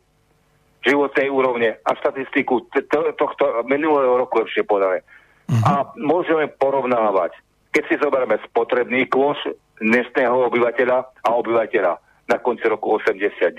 životnej 0.85 1.33
úrovne 1.33 1.81
a 1.81 1.91
štatistiku 1.97 2.69
tohto 3.17 3.65
minulého 3.65 4.21
roku 4.21 4.45
ešte 4.45 4.67
podané. 4.67 5.01
Uh-huh. 5.49 5.63
A 5.65 5.73
môžeme 5.97 6.51
porovnávať. 6.51 7.33
Keď 7.73 7.83
si 7.89 7.95
zoberieme 7.99 8.37
spotrebný 8.51 9.09
kôš 9.09 9.39
dnešného 9.81 10.51
obyvateľa 10.51 10.99
a 11.25 11.29
obyvateľa 11.35 11.93
na 12.25 12.41
konci 12.41 12.65
roku 12.65 12.97
89 12.97 13.53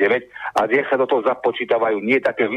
a 0.58 0.66
nech 0.66 0.90
sa 0.90 0.98
do 0.98 1.06
toho 1.06 1.22
započítavajú 1.22 2.02
nie 2.02 2.18
také 2.18 2.50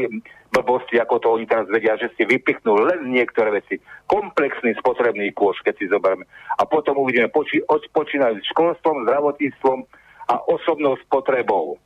blbosti, 0.49 0.97
ako 0.97 1.15
to 1.21 1.27
oni 1.37 1.45
teraz 1.45 1.69
vedia, 1.69 1.93
že 2.01 2.09
si 2.17 2.25
vypichnú 2.25 2.81
len 2.81 3.13
niektoré 3.13 3.61
veci. 3.61 3.77
Komplexný 4.09 4.73
spotrebný 4.81 5.29
kôš, 5.37 5.61
keď 5.61 5.73
si 5.77 5.85
zoberieme. 5.85 6.25
A 6.57 6.65
potom 6.65 6.97
uvidíme, 6.97 7.29
poči, 7.29 7.61
s 7.61 8.43
školstvom, 8.49 9.05
zdravotníctvom 9.05 9.79
a 10.29 10.35
osobnou 10.49 10.97
spotrebou. 11.05 11.77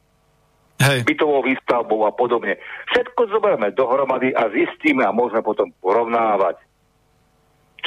Hej. 0.84 1.08
bytovou 1.08 1.46
výstavbou 1.48 2.04
a 2.04 2.12
podobne. 2.12 2.60
Všetko 2.92 3.32
zoberieme 3.32 3.72
dohromady 3.72 4.36
a 4.36 4.52
zistíme 4.52 5.06
a 5.06 5.16
môžeme 5.16 5.40
potom 5.40 5.72
porovnávať, 5.80 6.60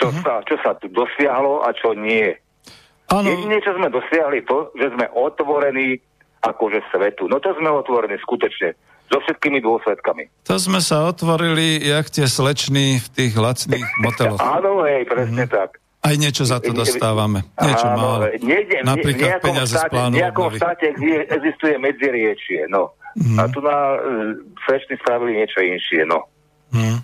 čo, 0.01 0.09
uh-huh. 0.09 0.23
sa, 0.25 0.41
čo 0.47 0.57
sa 0.65 0.73
tu 0.81 0.89
dosiahlo 0.89 1.61
a 1.61 1.77
čo 1.77 1.93
nie. 1.93 2.31
Ano. 3.13 3.27
Jedine, 3.27 3.61
čo 3.61 3.77
sme 3.77 3.93
dosiahli 3.93 4.49
to, 4.49 4.73
že 4.75 4.97
sme 4.97 5.07
otvorení 5.13 5.99
akože 6.45 6.81
svetu. 6.93 7.29
No 7.31 7.41
to 7.41 7.55
sme 7.57 7.71
otvorení 7.73 8.17
skutočne 8.21 8.77
so 9.07 9.19
všetkými 9.23 9.63
dôsledkami. 9.63 10.47
To 10.51 10.59
sme 10.59 10.83
sa 10.83 11.07
otvorili, 11.07 11.79
jak 11.79 12.11
tie 12.11 12.27
slečny 12.27 12.99
v 12.99 13.07
tých 13.15 13.33
lacných 13.39 13.87
moteloch. 14.03 14.43
Áno, 14.43 14.83
hej, 14.83 15.07
presne 15.07 15.47
mm. 15.47 15.51
tak. 15.51 15.79
Aj 16.07 16.15
niečo 16.15 16.47
za 16.47 16.63
to 16.63 16.71
dostávame. 16.71 17.43
Niečo 17.59 17.87
Áno, 17.91 17.99
málo. 17.99 18.25
Niekde, 18.39 18.87
Napríklad 18.87 19.43
peniaze 19.43 19.75
štáte, 19.75 19.91
z 19.91 19.91
plánu 19.91 20.15
V 20.15 20.19
nejakom 20.23 20.51
štáte 20.55 20.87
existuje 21.35 21.75
medziriečie, 21.83 22.61
no. 22.71 22.95
Mm. 23.19 23.39
A 23.41 23.43
tu 23.51 23.59
na 23.65 23.79
uh, 23.97 23.99
slečny 24.69 24.95
spravili 25.03 25.43
niečo 25.43 25.59
inšie, 25.63 26.07
no. 26.07 26.31
Mm. 26.71 27.03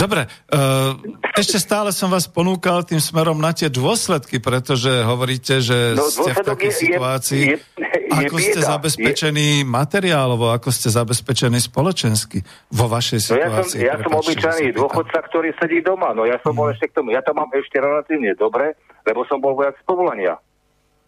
Dobre, 0.00 0.24
uh, 0.24 0.96
ešte 1.36 1.60
stále 1.60 1.92
som 1.92 2.08
vás 2.08 2.24
ponúkal 2.24 2.88
tým 2.88 2.96
smerom 2.96 3.36
na 3.36 3.52
tie 3.52 3.68
dôsledky, 3.68 4.40
pretože 4.40 4.88
hovoríte, 5.04 5.60
že 5.60 5.92
no, 5.92 6.08
ste 6.08 6.32
v 6.32 6.40
takej 6.40 6.72
je, 6.72 6.78
situácii. 6.80 7.42
Je, 7.44 7.56
je, 7.60 7.88
je 8.08 8.12
ako 8.16 8.36
bieda, 8.40 8.48
ste 8.48 8.60
zabezpečení 8.64 9.48
je... 9.60 9.68
materiálovo, 9.68 10.56
ako 10.56 10.72
ste 10.72 10.88
zabezpečení 10.88 11.60
spoločensky 11.60 12.40
vo 12.72 12.88
vašej 12.88 13.20
situácii? 13.28 13.76
No 13.76 13.84
ja 13.84 13.92
som, 13.92 13.92
ja 13.92 13.96
som 14.00 14.12
obyčajný 14.24 14.70
dôchodca, 14.72 15.18
ktorý 15.28 15.52
sedí 15.60 15.84
doma. 15.84 16.16
No 16.16 16.24
ja 16.24 16.40
som 16.40 16.56
mm. 16.56 16.58
bol 16.64 16.72
ešte 16.72 16.88
k 16.88 16.92
tomu. 16.96 17.12
Ja 17.12 17.20
to 17.20 17.36
mám 17.36 17.52
ešte 17.52 17.76
relatívne 17.76 18.32
dobre, 18.32 18.80
lebo 19.04 19.28
som 19.28 19.36
bol 19.36 19.52
vojak 19.52 19.76
z 19.76 19.84
povolania. 19.84 20.40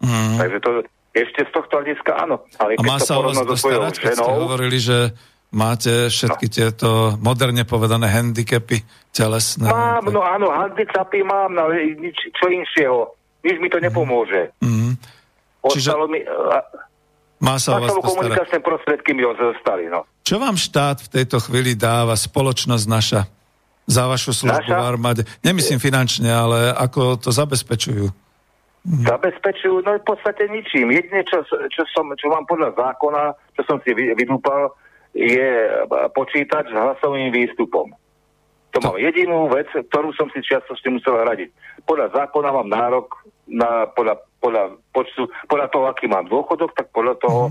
Mm. 0.05 0.37
Takže 0.37 0.57
to 0.61 0.69
ešte 1.13 1.45
z 1.45 1.51
tohto 1.53 1.73
hľadiska 1.81 2.11
áno. 2.13 2.45
Ale 2.61 2.77
A 2.77 2.81
má 2.85 2.97
sa 2.97 3.17
o 3.17 3.25
vás 3.25 3.37
dostarať, 3.41 4.01
keď 4.01 4.13
ste 4.21 4.33
hovorili, 4.33 4.77
že 4.77 4.97
Máte 5.53 6.09
všetky 6.09 6.49
no. 6.49 6.53
tieto 6.53 6.89
moderne 7.21 7.61
povedané 7.61 8.09
handicapy 8.09 8.81
telesné? 9.13 9.69
Mám, 9.69 10.09
no 10.09 10.25
áno, 10.25 10.49
handicapy 10.49 11.21
mám, 11.21 11.53
no, 11.53 11.69
ale 11.69 11.93
nič, 11.93 12.17
čo 12.33 12.49
inšieho. 12.49 13.13
Nič 13.45 13.61
mi 13.61 13.69
to 13.69 13.77
mhm. 13.77 13.85
nepomôže. 13.85 14.49
Mm. 14.65 14.97
Čiže... 15.69 15.93
mi... 16.09 16.25
Má 17.43 17.59
sa 17.59 17.75
o 17.75 17.83
vás 17.83 17.91
komunikačné 17.91 18.63
prostriedky 18.63 19.11
mi 19.11 19.27
zostali, 19.27 19.91
no. 19.91 20.07
Čo 20.23 20.39
vám 20.39 20.55
štát 20.55 21.03
v 21.03 21.11
tejto 21.21 21.43
chvíli 21.43 21.75
dáva, 21.75 22.15
spoločnosť 22.15 22.85
naša, 22.87 23.21
za 23.83 24.07
vašu 24.07 24.31
službu 24.31 24.71
naša? 24.71 24.79
v 24.79 24.83
armáde? 24.87 25.21
Nemyslím 25.43 25.77
finančne, 25.77 26.31
ale 26.31 26.71
ako 26.71 27.19
to 27.19 27.29
zabezpečujú? 27.35 28.07
Mhm. 28.83 29.05
Zabezpečujú, 29.05 29.83
no 29.83 29.91
v 29.99 30.05
podstate 30.07 30.47
ničím. 30.49 30.91
Jedine, 30.91 31.21
čo, 31.27 31.43
čo, 31.45 31.83
som, 31.91 32.07
čo 32.15 32.31
mám 32.31 32.47
podľa 32.47 32.79
zákona, 32.79 33.35
čo 33.59 33.61
som 33.67 33.77
si 33.83 33.91
vydúpal, 33.91 34.71
je 35.13 35.49
počítať 36.17 36.63
s 36.69 36.73
hlasovým 36.73 37.29
výstupom. 37.29 37.93
To 38.73 38.81
mám 38.81 38.97
jedinú 38.97 39.45
vec, 39.53 39.69
ktorú 39.69 40.17
som 40.17 40.33
si 40.33 40.41
čiastočne 40.41 40.97
musel 40.97 41.21
hradiť. 41.21 41.53
Podľa 41.85 42.09
zákona 42.09 42.49
mám 42.49 42.69
nárok 42.73 43.21
na, 43.45 43.85
podľa, 43.85 44.25
podľa, 44.41 44.63
počtu, 44.89 45.29
podľa 45.45 45.67
toho, 45.69 45.85
aký 45.85 46.09
mám 46.09 46.25
dôchodok, 46.25 46.73
tak 46.73 46.89
podľa 46.89 47.21
toho 47.21 47.41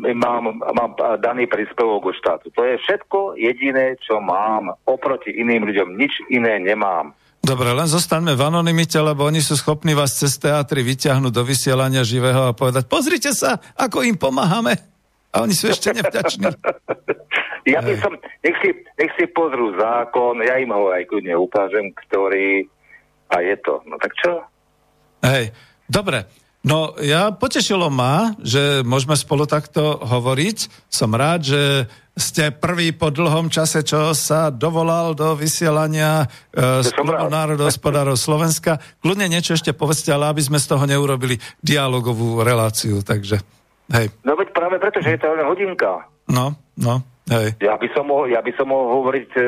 mm. 0.00 0.16
mám, 0.16 0.56
mám 0.56 0.96
daný 1.20 1.44
príspevok 1.44 2.08
od 2.08 2.16
štátu. 2.16 2.48
To 2.56 2.64
je 2.64 2.80
všetko 2.80 3.36
jediné, 3.36 4.00
čo 4.00 4.16
mám. 4.24 4.72
Oproti 4.88 5.28
iným 5.28 5.68
ľuďom 5.68 6.00
nič 6.00 6.24
iné 6.32 6.56
nemám. 6.56 7.12
Dobre, 7.40 7.72
len 7.72 7.88
zostaňme 7.88 8.32
v 8.32 8.40
anonimite, 8.40 8.96
lebo 9.00 9.28
oni 9.28 9.44
sú 9.44 9.56
schopní 9.60 9.92
vás 9.92 10.16
cez 10.16 10.40
teatry 10.40 10.80
vyťahnuť 10.84 11.32
do 11.32 11.44
vysielania 11.44 12.00
živého 12.04 12.48
a 12.48 12.56
povedať, 12.56 12.88
pozrite 12.88 13.32
sa, 13.32 13.60
ako 13.76 14.08
im 14.08 14.16
pomáhame. 14.16 14.76
A 15.30 15.46
oni 15.46 15.54
sú 15.54 15.70
ešte 15.70 15.94
nevďační. 15.94 16.50
ja 17.74 17.80
by 17.80 17.94
som, 18.02 18.12
nech 18.18 18.56
si, 18.62 18.70
nech 18.98 19.12
si 19.14 19.24
pozrú 19.30 19.78
zákon, 19.78 20.42
ja 20.42 20.58
im 20.58 20.74
ho 20.74 20.90
aj 20.90 21.06
kľudne 21.06 21.34
ukážem, 21.38 21.94
ktorý 22.06 22.66
a 23.30 23.36
je 23.40 23.56
to. 23.62 23.78
No 23.86 23.94
tak 24.02 24.12
čo? 24.18 24.42
Hej, 25.22 25.54
dobre. 25.86 26.26
No 26.60 26.92
ja 27.00 27.32
potešilo 27.32 27.88
ma, 27.88 28.36
že 28.36 28.84
môžeme 28.84 29.16
spolu 29.16 29.48
takto 29.48 29.96
hovoriť. 29.96 30.68
Som 30.92 31.16
rád, 31.16 31.40
že 31.46 31.62
ste 32.20 32.52
prvý 32.52 32.92
po 32.92 33.08
dlhom 33.08 33.48
čase, 33.48 33.80
čo 33.80 34.12
sa 34.12 34.52
dovolal 34.52 35.16
do 35.16 35.32
vysielania 35.32 36.28
e, 36.52 36.84
z 36.84 36.92
národohospodárov 37.08 38.18
Slovenska. 38.20 38.76
Kľudne 39.00 39.32
niečo 39.32 39.56
ešte 39.56 39.72
povedzte, 39.72 40.12
ale 40.12 40.28
aby 40.28 40.44
sme 40.44 40.60
z 40.60 40.68
toho 40.68 40.84
neurobili 40.84 41.40
dialogovú 41.64 42.44
reláciu, 42.44 43.00
takže... 43.00 43.59
Hej. 43.90 44.06
No 44.22 44.38
veď 44.38 44.48
práve 44.54 44.76
preto, 44.78 45.02
že 45.02 45.14
je 45.14 45.20
to 45.20 45.34
len 45.34 45.46
hodinka. 45.46 46.06
No, 46.30 46.54
no, 46.78 47.02
Hej. 47.30 47.54
Ja 47.62 47.78
by 47.78 47.88
som 47.94 48.10
mohol, 48.10 48.26
ja 48.26 48.42
by 48.42 48.50
som 48.58 48.66
mohol 48.66 48.90
hovoriť 49.00 49.30
e, 49.38 49.42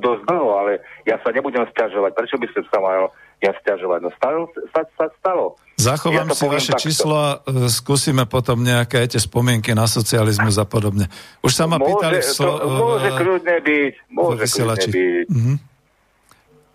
dosť 0.00 0.22
dlho, 0.24 0.48
ale 0.56 0.80
ja 1.04 1.20
sa 1.20 1.28
nebudem 1.28 1.68
stiažovať. 1.68 2.16
Prečo 2.16 2.40
by 2.40 2.48
som 2.48 2.64
sa 2.72 2.78
mal 2.80 3.12
ja 3.44 3.52
stiažovať? 3.60 4.00
No 4.00 4.08
stalo 4.16 4.48
sa, 4.72 4.80
sa 4.96 5.12
stalo. 5.20 5.60
Zachovám 5.76 6.32
ja 6.32 6.38
si 6.38 6.48
vaše 6.48 6.72
takto. 6.72 6.84
číslo 6.88 7.12
a 7.12 7.30
e, 7.44 7.68
skúsime 7.68 8.24
potom 8.24 8.64
nejaké 8.64 9.04
tie 9.04 9.20
spomienky 9.20 9.76
na 9.76 9.84
socializmus 9.84 10.56
a 10.56 10.64
podobne. 10.64 11.12
Už 11.44 11.52
sa 11.52 11.68
ma 11.68 11.76
môže, 11.76 11.92
pýtali... 11.92 12.18
To, 12.24 12.32
slo, 12.32 12.52
môže 12.64 13.08
kľudne 13.20 13.56
byť. 13.60 13.92
Môže 14.08 14.44
kľudne 14.48 14.86
byť. 14.88 15.26
Mm-hmm. 15.28 15.56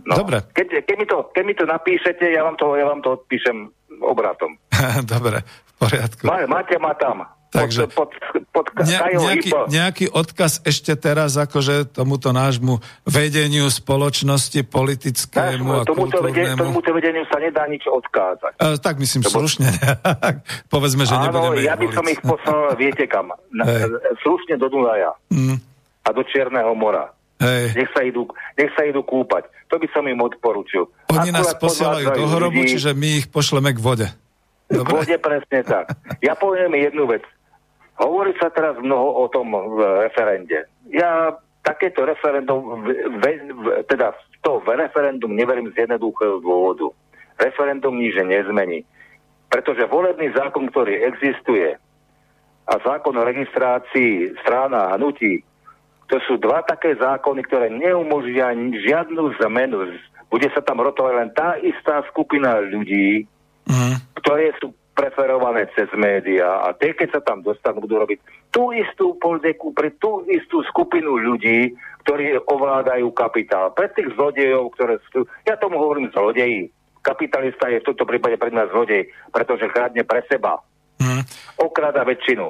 No, 0.08 0.14
Dobre. 0.14 0.38
Keď, 0.54 0.68
keď, 0.86 0.96
mi 0.96 1.06
to, 1.10 1.18
keď 1.34 1.44
mi 1.44 1.54
to 1.58 1.66
napíšete, 1.66 2.26
ja 2.32 2.46
vám 2.46 2.56
to, 2.56 2.78
ja 2.78 2.86
vám 2.86 3.02
to 3.02 3.18
odpíšem 3.18 3.74
obratom. 4.06 4.56
Dobre, 5.10 5.42
poriadku. 5.78 6.26
Má, 6.28 6.44
máte 6.50 6.76
ma 6.82 6.94
tam. 6.98 7.38
Takže 7.48 7.88
pod, 7.96 8.12
pod, 8.52 8.68
pod 8.76 8.84
ne, 8.84 9.00
nejaký, 9.16 9.52
nejaký 9.72 10.06
odkaz 10.12 10.68
ešte 10.68 11.00
teraz 11.00 11.40
akože 11.40 11.88
tomuto 11.96 12.36
nášmu 12.36 12.84
vedeniu 13.08 13.72
spoločnosti 13.72 14.68
politickému 14.68 15.64
Nášmu, 15.64 15.72
a 15.72 15.88
tomuto, 15.88 16.20
kultúrnemu. 16.20 16.60
tomuto 16.60 16.92
vedeniu 16.92 17.24
sa 17.32 17.40
nedá 17.40 17.64
nič 17.72 17.88
odkázať. 17.88 18.60
A, 18.60 18.76
tak 18.76 19.00
myslím 19.00 19.24
Lebo... 19.24 19.32
slušne. 19.32 19.68
Povedzme, 20.76 21.08
že 21.08 21.16
Áno, 21.16 21.24
nebudeme 21.32 21.64
ja 21.64 21.80
by 21.80 21.88
som 21.96 22.06
ich 22.12 22.20
poslal, 22.20 22.76
viete 22.76 23.08
kam, 23.08 23.32
na, 23.56 23.64
slušne 24.28 24.60
do 24.60 24.68
Dunaja 24.68 25.16
mm. 25.32 25.58
a 26.04 26.10
do 26.12 26.22
Čierneho 26.28 26.76
mora. 26.76 27.16
Hej. 27.38 27.80
Nech, 27.80 27.90
sa 27.94 28.02
idú, 28.02 28.28
nech 28.58 28.74
sa 28.74 28.84
idú 28.84 29.06
kúpať. 29.06 29.46
To 29.70 29.78
by 29.78 29.88
som 29.94 30.04
im 30.10 30.20
odporučil. 30.20 30.90
Oni 31.14 31.30
Akurát 31.30 31.38
nás 31.38 31.50
posielajú 31.54 32.08
do 32.18 32.26
hrobu, 32.28 32.66
čiže 32.66 32.98
my 32.98 33.24
ich 33.24 33.28
pošleme 33.30 33.72
k 33.72 33.80
vode. 33.80 34.08
Dobre? 34.68 34.92
Vode 35.00 35.16
presne 35.20 35.60
tak. 35.64 35.96
Ja 36.20 36.36
poviem 36.36 36.76
jednu 36.76 37.08
vec. 37.08 37.24
Hovorí 37.98 38.36
sa 38.38 38.52
teraz 38.54 38.78
mnoho 38.78 39.24
o 39.24 39.26
tom 39.32 39.50
v 39.52 40.06
referende. 40.06 40.70
Ja 40.92 41.34
takéto 41.66 42.06
referendum, 42.08 42.84
ve, 43.20 43.32
ve, 43.42 43.72
teda 43.90 44.14
to 44.46 44.64
referendum 44.64 45.34
neverím 45.36 45.72
z 45.74 45.88
jednoduchého 45.88 46.40
dôvodu. 46.40 46.94
Referendum 47.40 47.96
nič 47.96 48.16
nezmení. 48.22 48.86
Pretože 49.48 49.88
volebný 49.88 50.32
zákon, 50.36 50.68
ktorý 50.72 51.08
existuje 51.08 51.76
a 52.68 52.74
zákon 52.84 53.16
o 53.16 53.24
registrácii 53.24 54.36
strán 54.44 54.76
a 54.76 54.96
hnutí, 55.00 55.44
to 56.08 56.20
sú 56.24 56.40
dva 56.40 56.64
také 56.64 56.96
zákony, 56.96 57.44
ktoré 57.48 57.68
neumožnia 57.68 58.56
žiadnu 58.56 59.36
zmenu. 59.44 59.96
Bude 60.32 60.48
sa 60.56 60.64
tam 60.64 60.80
rotovať 60.84 61.14
len 61.16 61.30
tá 61.36 61.60
istá 61.60 62.04
skupina 62.12 62.60
ľudí, 62.64 63.28
mm. 63.68 64.18
ktoré 64.24 64.56
sú 64.58 64.74
preferované 64.98 65.70
cez 65.78 65.86
médiá 65.94 66.66
a 66.66 66.74
tie, 66.74 66.98
keď 66.98 67.20
sa 67.20 67.22
tam 67.22 67.46
dostanú, 67.46 67.86
budú 67.86 68.02
robiť 68.02 68.18
tú 68.50 68.74
istú 68.74 69.14
politiku 69.22 69.70
pre 69.70 69.94
tú 70.02 70.26
istú 70.26 70.66
skupinu 70.66 71.22
ľudí, 71.22 71.78
ktorí 72.02 72.42
ovládajú 72.50 73.14
kapitál. 73.14 73.78
Pre 73.78 73.86
tých 73.94 74.10
zlodejov, 74.18 74.74
ktoré 74.74 74.98
sú... 75.14 75.30
Ja 75.46 75.54
tomu 75.62 75.78
hovorím 75.78 76.10
zlodeji. 76.10 76.74
Kapitalista 77.06 77.70
je 77.70 77.86
v 77.86 77.88
tomto 77.94 78.10
prípade 78.10 78.42
pre 78.42 78.50
nás 78.50 78.74
zlodej, 78.74 79.06
pretože 79.30 79.70
chrádne 79.70 80.02
pre 80.02 80.26
seba. 80.26 80.58
Hmm. 80.98 81.22
Okrada 81.62 82.02
väčšinu. 82.02 82.50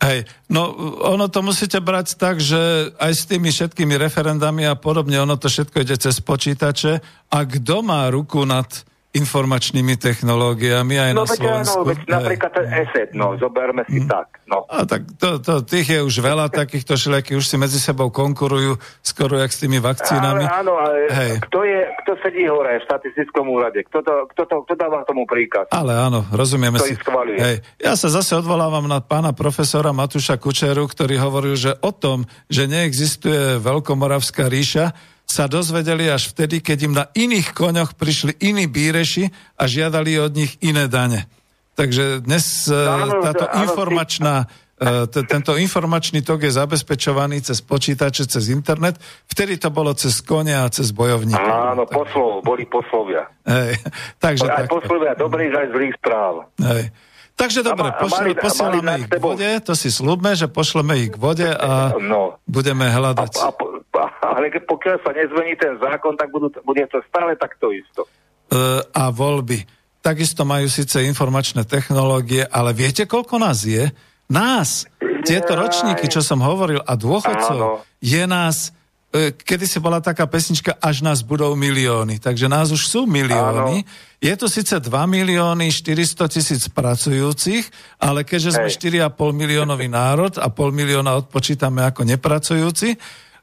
Hej, 0.00 0.24
no 0.48 0.72
ono 1.04 1.28
to 1.28 1.44
musíte 1.44 1.76
brať 1.76 2.16
tak, 2.16 2.40
že 2.40 2.88
aj 2.96 3.12
s 3.12 3.28
tými 3.28 3.52
všetkými 3.52 4.00
referendami 4.00 4.64
a 4.64 4.72
podobne, 4.72 5.20
ono 5.20 5.36
to 5.36 5.52
všetko 5.52 5.76
ide 5.84 6.00
cez 6.00 6.24
počítače 6.24 7.04
a 7.28 7.38
kto 7.44 7.84
má 7.84 8.08
ruku 8.08 8.48
nad 8.48 8.64
informačnými 9.10 9.98
technológiami 9.98 10.94
aj 10.94 11.12
no, 11.18 11.26
na 11.26 11.34
Slovensku. 11.34 11.82
No, 11.82 11.90
veď 11.90 11.98
napríklad 12.06 12.50
ten 12.54 12.66
ESET, 12.70 13.10
no, 13.10 13.34
zoberme 13.42 13.82
si 13.90 13.98
mm. 13.98 14.06
tak. 14.06 14.38
No. 14.46 14.62
A 14.70 14.86
tak 14.86 15.02
to, 15.18 15.42
to, 15.42 15.66
tých 15.66 15.98
je 15.98 16.00
už 16.06 16.14
veľa 16.22 16.46
takýchto 16.46 16.94
šleky, 16.94 17.34
už 17.34 17.42
si 17.42 17.58
medzi 17.58 17.82
sebou 17.82 18.14
konkurujú, 18.14 18.78
skoro 19.02 19.34
jak 19.42 19.50
s 19.50 19.66
tými 19.66 19.82
vakcínami. 19.82 20.46
Ale, 20.46 20.62
áno, 20.62 20.78
ale 20.78 21.10
Hej. 21.10 21.32
kto, 21.42 21.60
je, 21.66 21.80
kto 22.06 22.12
sedí 22.22 22.46
hore 22.46 22.78
v 22.78 22.86
štatistickom 22.86 23.50
úrade? 23.50 23.82
Kto, 23.90 23.98
to, 23.98 24.14
kto, 24.30 24.42
to, 24.46 24.54
kto 24.70 24.74
dáva 24.78 25.02
tomu 25.02 25.26
príkaz? 25.26 25.66
Ale 25.74 25.90
áno, 25.98 26.22
rozumieme 26.30 26.78
kto 26.78 26.86
si. 26.86 26.94
Hej. 27.34 27.66
Ja 27.82 27.98
sa 27.98 28.14
zase 28.14 28.38
odvolávam 28.38 28.86
na 28.86 29.02
pána 29.02 29.34
profesora 29.34 29.90
Matúša 29.90 30.38
Kučeru, 30.38 30.86
ktorý 30.86 31.18
hovoril, 31.18 31.58
že 31.58 31.74
o 31.82 31.90
tom, 31.90 32.30
že 32.46 32.70
neexistuje 32.70 33.58
Veľkomoravská 33.58 34.46
ríša, 34.46 34.94
sa 35.30 35.46
dozvedeli 35.46 36.10
až 36.10 36.34
vtedy, 36.34 36.58
keď 36.58 36.78
im 36.90 36.94
na 36.98 37.06
iných 37.14 37.54
koňoch 37.54 37.94
prišli 37.94 38.34
iní 38.42 38.66
bíreši 38.66 39.30
a 39.54 39.70
žiadali 39.70 40.18
od 40.18 40.34
nich 40.34 40.58
iné 40.58 40.90
dane. 40.90 41.30
Takže 41.78 42.26
dnes 42.26 42.66
e, 42.66 42.74
áno, 42.74 43.22
táto 43.22 43.46
áno, 43.46 43.62
informačná, 43.62 44.50
uh, 44.50 45.06
t- 45.06 45.22
tento 45.24 45.54
informačný 45.54 46.26
tok 46.26 46.50
je 46.50 46.52
zabezpečovaný 46.52 47.46
cez 47.46 47.62
počítače, 47.62 48.26
cez 48.26 48.50
internet. 48.50 48.98
Vtedy 49.30 49.54
to 49.54 49.70
bolo 49.70 49.94
cez 49.94 50.18
kone 50.18 50.50
a 50.50 50.66
cez 50.66 50.90
bojovníkov. 50.90 51.38
Áno, 51.40 51.86
poslov, 51.86 52.42
boli 52.42 52.66
poslovia. 52.66 53.30
Hej, 53.46 53.78
takže 54.24 54.50
aj 54.50 54.66
poslovia 54.66 55.14
dobrých, 55.14 55.52
aj 55.54 55.66
zlých 55.72 55.94
správ. 55.94 56.50
Hej. 56.58 56.90
Takže 57.38 57.64
dobre, 57.64 57.88
pošle, 57.96 58.36
posielame 58.36 58.92
ich 59.00 59.08
k 59.08 59.16
vode, 59.16 59.48
to 59.64 59.72
si 59.72 59.88
slúbme, 59.88 60.36
že 60.36 60.44
pošleme 60.44 61.08
ich 61.08 61.10
k 61.14 61.16
vode 61.16 61.48
a 61.48 61.96
no. 61.96 62.36
budeme 62.44 62.84
hľadať. 62.92 63.32
A, 63.40 63.48
a, 63.48 63.79
ale 64.22 64.52
pokiaľ 64.52 64.96
sa 65.02 65.10
nezvení 65.12 65.54
ten 65.58 65.76
zákon, 65.80 66.16
tak 66.16 66.32
budú, 66.32 66.48
bude 66.62 66.84
to 66.88 67.02
stále 67.08 67.34
takto 67.36 67.74
isto. 67.74 68.06
Uh, 68.50 68.82
a 68.94 69.12
voľby. 69.12 69.62
Takisto 70.00 70.48
majú 70.48 70.66
síce 70.66 71.04
informačné 71.04 71.68
technológie, 71.68 72.46
ale 72.48 72.72
viete, 72.72 73.04
koľko 73.04 73.36
nás 73.36 73.68
je? 73.68 73.92
Nás, 74.30 74.88
tieto 75.26 75.52
ročníky, 75.58 76.08
čo 76.08 76.24
som 76.24 76.40
hovoril, 76.40 76.80
a 76.80 76.94
dôchodcov, 76.96 77.58
Áno. 77.60 77.84
je 78.00 78.24
nás 78.24 78.72
E, 79.10 79.34
kedy 79.34 79.66
si 79.66 79.82
bola 79.82 79.98
taká 79.98 80.22
pesnička 80.30 80.78
Až 80.78 81.02
nás 81.02 81.26
budú 81.26 81.50
milióny. 81.58 82.22
Takže 82.22 82.46
nás 82.46 82.70
už 82.70 82.86
sú 82.86 83.00
milióny. 83.10 83.82
Áno. 83.82 83.90
Je 84.22 84.34
to 84.38 84.46
síce 84.46 84.70
2 84.70 84.86
milióny 84.86 85.74
400 85.74 86.30
tisíc 86.30 86.62
pracujúcich, 86.70 87.66
ale 87.98 88.22
keďže 88.22 88.54
sme 88.54 88.70
4,5 88.70 89.10
miliónový 89.34 89.90
národ 89.90 90.38
a 90.38 90.46
pol 90.46 90.70
milióna 90.70 91.18
odpočítame 91.26 91.82
ako 91.90 92.06
nepracujúci, 92.06 92.94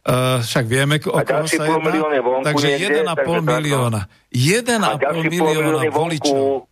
uh, 0.07 0.39
však 0.39 0.65
vieme, 0.65 0.95
o 1.03 1.19
koho 1.19 1.45
sa 1.45 1.63
jedná. 1.67 1.91
Takže 2.47 2.67
1,5 2.79 3.43
milióna. 3.43 4.01
1,5 4.31 5.27
milióna 5.27 5.81
voličov. 5.91 6.65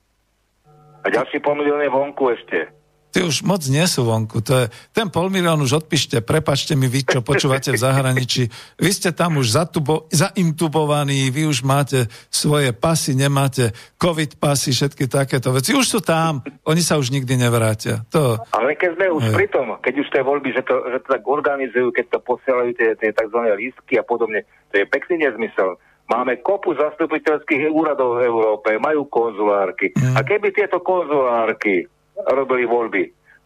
A 1.05 1.07
ďalší 1.11 1.37
pol 1.43 1.53
milióna 1.61 1.85
vonku 1.91 2.33
ešte 2.33 2.73
tí 3.15 3.23
už 3.23 3.47
moc 3.47 3.63
nie 3.71 3.87
sú 3.87 4.03
vonku. 4.03 4.43
To 4.43 4.53
je, 4.59 4.65
ten 4.91 5.07
pol 5.07 5.31
milión 5.31 5.63
už 5.63 5.87
odpíšte, 5.87 6.19
prepačte 6.19 6.75
mi 6.75 6.91
vy, 6.91 7.07
čo 7.07 7.23
počúvate 7.23 7.71
v 7.71 7.79
zahraničí. 7.79 8.51
Vy 8.75 8.91
ste 8.91 9.15
tam 9.15 9.39
už 9.39 9.55
zatubo, 9.55 10.11
zaintubovaní, 10.11 11.31
vy 11.31 11.47
už 11.47 11.63
máte 11.63 12.11
svoje 12.27 12.75
pasy, 12.75 13.15
nemáte 13.15 13.71
covid 13.95 14.35
pasy, 14.35 14.75
všetky 14.75 15.07
takéto 15.07 15.55
veci. 15.55 15.71
Už 15.71 15.87
sú 15.87 15.99
tam, 16.03 16.43
oni 16.67 16.83
sa 16.83 16.99
už 16.99 17.15
nikdy 17.15 17.39
nevrátia. 17.39 18.03
To... 18.11 18.35
Ale 18.51 18.75
keď 18.75 18.99
sme 18.99 19.07
už 19.07 19.23
je. 19.23 19.35
pri 19.39 19.47
tom, 19.47 19.79
keď 19.79 19.93
už 19.95 20.07
tie 20.11 20.19
voľby, 20.19 20.51
že 20.51 20.67
to, 20.67 20.75
že 20.91 20.99
to 20.99 21.07
tak 21.15 21.23
organizujú, 21.23 21.95
keď 21.95 22.05
to 22.11 22.19
posielajú 22.19 22.75
tie, 22.75 22.99
tie 22.99 23.15
tzv. 23.15 23.39
lístky 23.55 23.95
a 23.95 24.03
podobne, 24.03 24.43
to 24.75 24.83
je 24.83 24.85
pekný 24.91 25.23
nezmysel. 25.23 25.79
Máme 26.05 26.37
kopu 26.43 26.75
zastupiteľských 26.77 27.71
úradov 27.71 28.19
v 28.19 28.29
Európe, 28.29 28.77
majú 28.77 29.07
konzulárky. 29.09 29.95
Mm. 29.95 30.13
A 30.13 30.21
keby 30.21 30.53
tieto 30.53 30.83
konzulárky 30.83 31.94
robili 32.31 32.63
voľby 32.63 33.01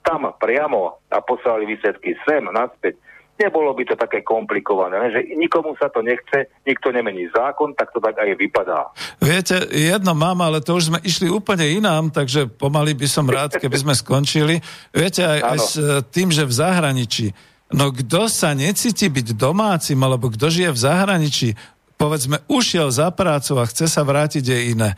tam 0.05 0.32
priamo 0.39 1.03
a 1.12 1.19
poslali 1.21 1.67
výsledky 1.67 2.15
sem, 2.23 2.41
naspäť, 2.49 2.97
nebolo 3.39 3.71
by 3.71 3.84
to 3.88 3.95
také 3.95 4.19
komplikované, 4.19 5.15
že 5.15 5.32
nikomu 5.39 5.71
sa 5.79 5.88
to 5.88 6.03
nechce, 6.03 6.51
nikto 6.67 6.91
nemení 6.91 7.32
zákon, 7.32 7.71
tak 7.71 7.95
to 7.95 8.03
tak 8.03 8.19
aj 8.19 8.36
vypadá. 8.36 8.91
Viete, 9.23 9.63
jedno 9.71 10.12
mám, 10.12 10.43
ale 10.43 10.60
to 10.60 10.75
už 10.75 10.91
sme 10.91 10.99
išli 10.99 11.32
úplne 11.32 11.63
inám, 11.63 12.12
takže 12.12 12.51
pomaly 12.51 12.95
by 12.99 13.08
som 13.08 13.25
rád, 13.32 13.55
keby 13.55 13.77
sme 13.79 13.93
skončili. 13.95 14.60
Viete, 14.91 15.23
aj, 15.23 15.39
aj 15.39 15.58
s 15.58 15.73
e, 15.79 15.84
tým, 16.12 16.36
že 16.36 16.43
v 16.43 16.53
zahraničí, 16.53 17.27
no 17.71 17.95
kto 17.95 18.27
sa 18.27 18.51
necíti 18.51 19.08
byť 19.08 19.38
domácim, 19.39 19.99
alebo 20.03 20.27
kto 20.27 20.51
žije 20.51 20.75
v 20.75 20.79
zahraničí, 20.84 21.49
povedzme, 21.95 22.43
ušiel 22.51 22.91
za 22.91 23.08
prácu 23.15 23.55
a 23.59 23.67
chce 23.67 23.88
sa 23.88 24.03
vrátiť, 24.03 24.43
je 24.43 24.59
iné. 24.76 24.89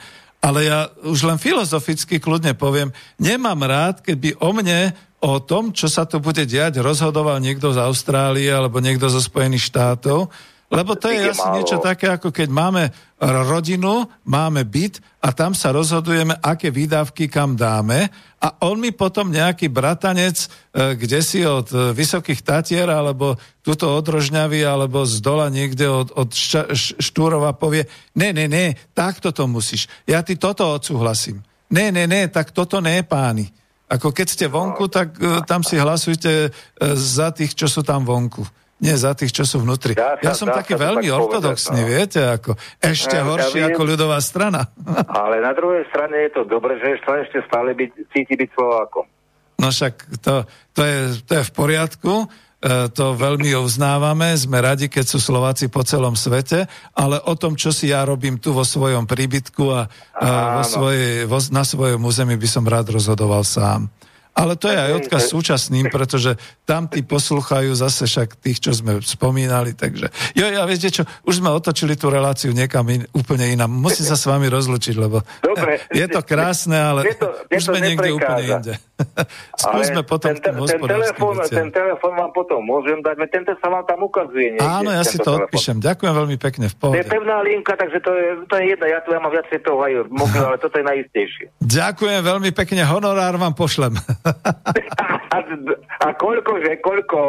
Ale 0.41 0.65
ja 0.65 0.89
už 1.05 1.21
len 1.29 1.37
filozoficky 1.37 2.17
kľudne 2.17 2.57
poviem, 2.57 2.89
nemám 3.21 3.61
rád, 3.61 4.01
keď 4.01 4.17
by 4.17 4.29
o 4.41 4.49
mne, 4.57 4.81
o 5.21 5.37
tom, 5.37 5.69
čo 5.69 5.85
sa 5.85 6.09
tu 6.09 6.17
bude 6.17 6.49
diať, 6.49 6.81
rozhodoval 6.81 7.37
niekto 7.37 7.69
z 7.69 7.77
Austrálie 7.77 8.49
alebo 8.49 8.81
niekto 8.81 9.05
zo 9.05 9.21
Spojených 9.21 9.69
štátov, 9.69 10.33
lebo 10.71 10.95
to 10.95 11.11
je 11.11 11.35
asi 11.35 11.47
niečo 11.51 11.83
také, 11.83 12.07
ako 12.07 12.31
keď 12.31 12.47
máme 12.47 12.83
rodinu, 13.19 14.07
máme 14.23 14.63
byt 14.63 15.03
a 15.19 15.35
tam 15.35 15.51
sa 15.51 15.75
rozhodujeme, 15.75 16.39
aké 16.39 16.71
výdavky 16.71 17.27
kam 17.27 17.59
dáme 17.59 18.07
a 18.39 18.47
on 18.63 18.79
mi 18.79 18.95
potom 18.95 19.29
nejaký 19.29 19.67
bratanec, 19.67 20.47
e, 20.47 20.47
kde 20.95 21.19
si 21.19 21.43
od 21.43 21.67
e, 21.75 21.91
Vysokých 21.91 22.41
Tatier 22.41 22.87
alebo 22.87 23.35
tuto 23.59 23.91
od 23.91 24.07
Rožňavy 24.07 24.63
alebo 24.63 25.03
z 25.03 25.19
dola 25.19 25.51
niekde 25.51 25.91
od, 25.91 26.15
od 26.15 26.31
Štúrova 26.97 27.51
povie, 27.53 27.85
ne, 28.15 28.31
ne, 28.31 28.47
ne, 28.47 28.73
takto 28.95 29.35
to 29.35 29.45
musíš. 29.51 29.91
Ja 30.07 30.23
ti 30.23 30.39
toto 30.39 30.65
odsúhlasím. 30.71 31.43
Ne, 31.69 31.91
ne, 31.91 32.07
ne, 32.07 32.31
tak 32.31 32.55
toto 32.55 32.79
ne, 32.79 33.03
páni. 33.03 33.51
Ako 33.91 34.15
keď 34.15 34.27
ste 34.27 34.47
vonku, 34.47 34.87
tak 34.87 35.19
uh, 35.19 35.43
tam 35.43 35.67
si 35.67 35.75
hlasujte 35.75 36.55
za 36.95 37.27
tých, 37.35 37.51
čo 37.59 37.67
sú 37.67 37.83
tam 37.83 38.07
vonku. 38.07 38.60
Nie 38.81 38.97
za 38.97 39.13
tých, 39.13 39.29
čo 39.29 39.45
sú 39.45 39.61
vnútri. 39.61 39.93
Dá 39.93 40.17
ja 40.17 40.33
som 40.33 40.49
taký 40.49 40.73
veľmi 40.73 41.05
tak 41.05 41.17
ortodoxný, 41.21 41.85
povedať, 41.85 41.85
no. 41.85 41.93
viete, 41.93 42.21
ako 42.25 42.51
ešte 42.81 43.15
ja, 43.21 43.25
horší 43.29 43.59
ja 43.61 43.69
ako 43.69 43.81
ľudová 43.85 44.17
strana. 44.17 44.73
Ale 45.21 45.37
na 45.37 45.53
druhej 45.53 45.85
strane 45.93 46.25
je 46.25 46.31
to 46.33 46.49
dobre, 46.49 46.81
že 46.81 46.97
ešte 46.97 47.45
stále 47.45 47.77
byť, 47.77 47.89
cíti 48.09 48.33
byť 48.33 48.49
Slovákom. 48.57 49.05
No 49.61 49.69
však 49.69 49.93
to, 50.25 50.49
to, 50.73 50.81
je, 50.81 50.97
to 51.29 51.31
je 51.37 51.43
v 51.45 51.51
poriadku, 51.53 52.13
e, 52.25 52.27
to 52.89 53.13
veľmi 53.13 53.53
uznávame, 53.61 54.33
sme 54.33 54.57
radi, 54.57 54.89
keď 54.89 55.05
sú 55.05 55.21
Slováci 55.21 55.69
po 55.69 55.85
celom 55.85 56.17
svete, 56.17 56.65
ale 56.97 57.21
o 57.21 57.37
tom, 57.37 57.53
čo 57.53 57.69
si 57.69 57.93
ja 57.93 58.01
robím 58.01 58.41
tu 58.41 58.49
vo 58.49 58.65
svojom 58.65 59.05
príbytku 59.05 59.63
a, 59.69 59.85
a 60.17 60.57
vo 60.57 60.63
svojej, 60.65 61.29
vo, 61.29 61.37
na 61.53 61.61
svojom 61.61 62.01
území 62.01 62.33
by 62.33 62.49
som 62.49 62.65
rád 62.65 62.97
rozhodoval 62.97 63.45
sám. 63.45 63.93
Ale 64.31 64.55
to 64.55 64.71
je 64.71 64.77
aj 64.79 64.91
odkaz 65.05 65.21
súčasným, 65.27 65.91
pretože 65.95 66.39
tam 66.63 66.87
tí 66.87 67.03
poslúchajú 67.03 67.75
zase 67.75 68.07
však 68.07 68.39
tých, 68.39 68.63
čo 68.63 68.71
sme 68.71 69.03
spomínali. 69.03 69.75
Takže, 69.75 70.07
jo, 70.33 70.45
ja 70.47 70.63
viete 70.63 70.87
čo, 70.87 71.03
už 71.27 71.43
sme 71.43 71.51
otočili 71.51 71.99
tú 71.99 72.07
reláciu 72.07 72.55
niekam 72.55 72.87
in, 72.87 73.03
úplne 73.11 73.51
inám. 73.51 73.67
Musím 73.67 74.07
sa 74.07 74.15
s 74.15 74.23
vami 74.23 74.47
rozlučiť, 74.47 74.95
lebo 74.95 75.19
Dobre, 75.43 75.83
je 75.91 76.05
to 76.07 76.23
krásne, 76.23 76.79
ale 76.79 77.11
je 77.11 77.15
to, 77.19 77.27
je 77.51 77.57
už 77.59 77.63
sme 77.67 77.79
niekde 77.83 78.09
úplne 78.15 78.43
inde. 78.47 78.73
Skúsme 79.63 80.01
potom 80.05 80.31
ten, 80.31 80.37
ten, 80.39 80.53
ten, 80.55 80.79
telefón, 80.79 81.35
ten 81.49 81.69
telefón 81.73 82.13
vám 82.15 82.31
potom 82.31 82.61
môžem 82.61 83.01
dať, 83.01 83.15
tento 83.33 83.51
sa 83.59 83.67
vám 83.67 83.83
tam 83.83 84.05
ukazuje. 84.05 84.55
Niekde, 84.55 84.63
Áno, 84.63 84.89
ja 84.93 85.03
si 85.03 85.17
to 85.17 85.33
telefón. 85.33 85.47
odpíšem. 85.49 85.77
Ďakujem 85.81 86.13
veľmi 86.13 86.37
pekne, 86.37 86.65
v 86.69 86.75
pohode. 86.77 86.95
To 86.95 87.01
je 87.01 87.09
pevná 87.09 87.37
linka, 87.41 87.73
takže 87.73 87.97
to 87.99 88.11
je, 88.13 88.27
to 88.45 88.53
je 88.61 88.63
jedna. 88.73 88.85
Ja 88.87 88.99
tu 89.01 89.09
ja 89.11 89.19
mám 89.19 89.33
viacej 89.33 89.59
toho 89.65 89.79
aj 89.81 89.91
mobil, 90.07 90.41
ale 90.49 90.57
toto 90.61 90.75
je 90.77 90.85
najistejšie. 90.85 91.45
Ďakujem 91.59 92.21
veľmi 92.21 92.51
pekne, 92.53 92.81
honorár 92.85 93.35
vám 93.35 93.53
pošlem. 93.57 93.97
a, 95.35 95.37
a 96.01 96.07
koľko, 96.17 96.51
že 96.61 96.79
koľko? 96.81 97.19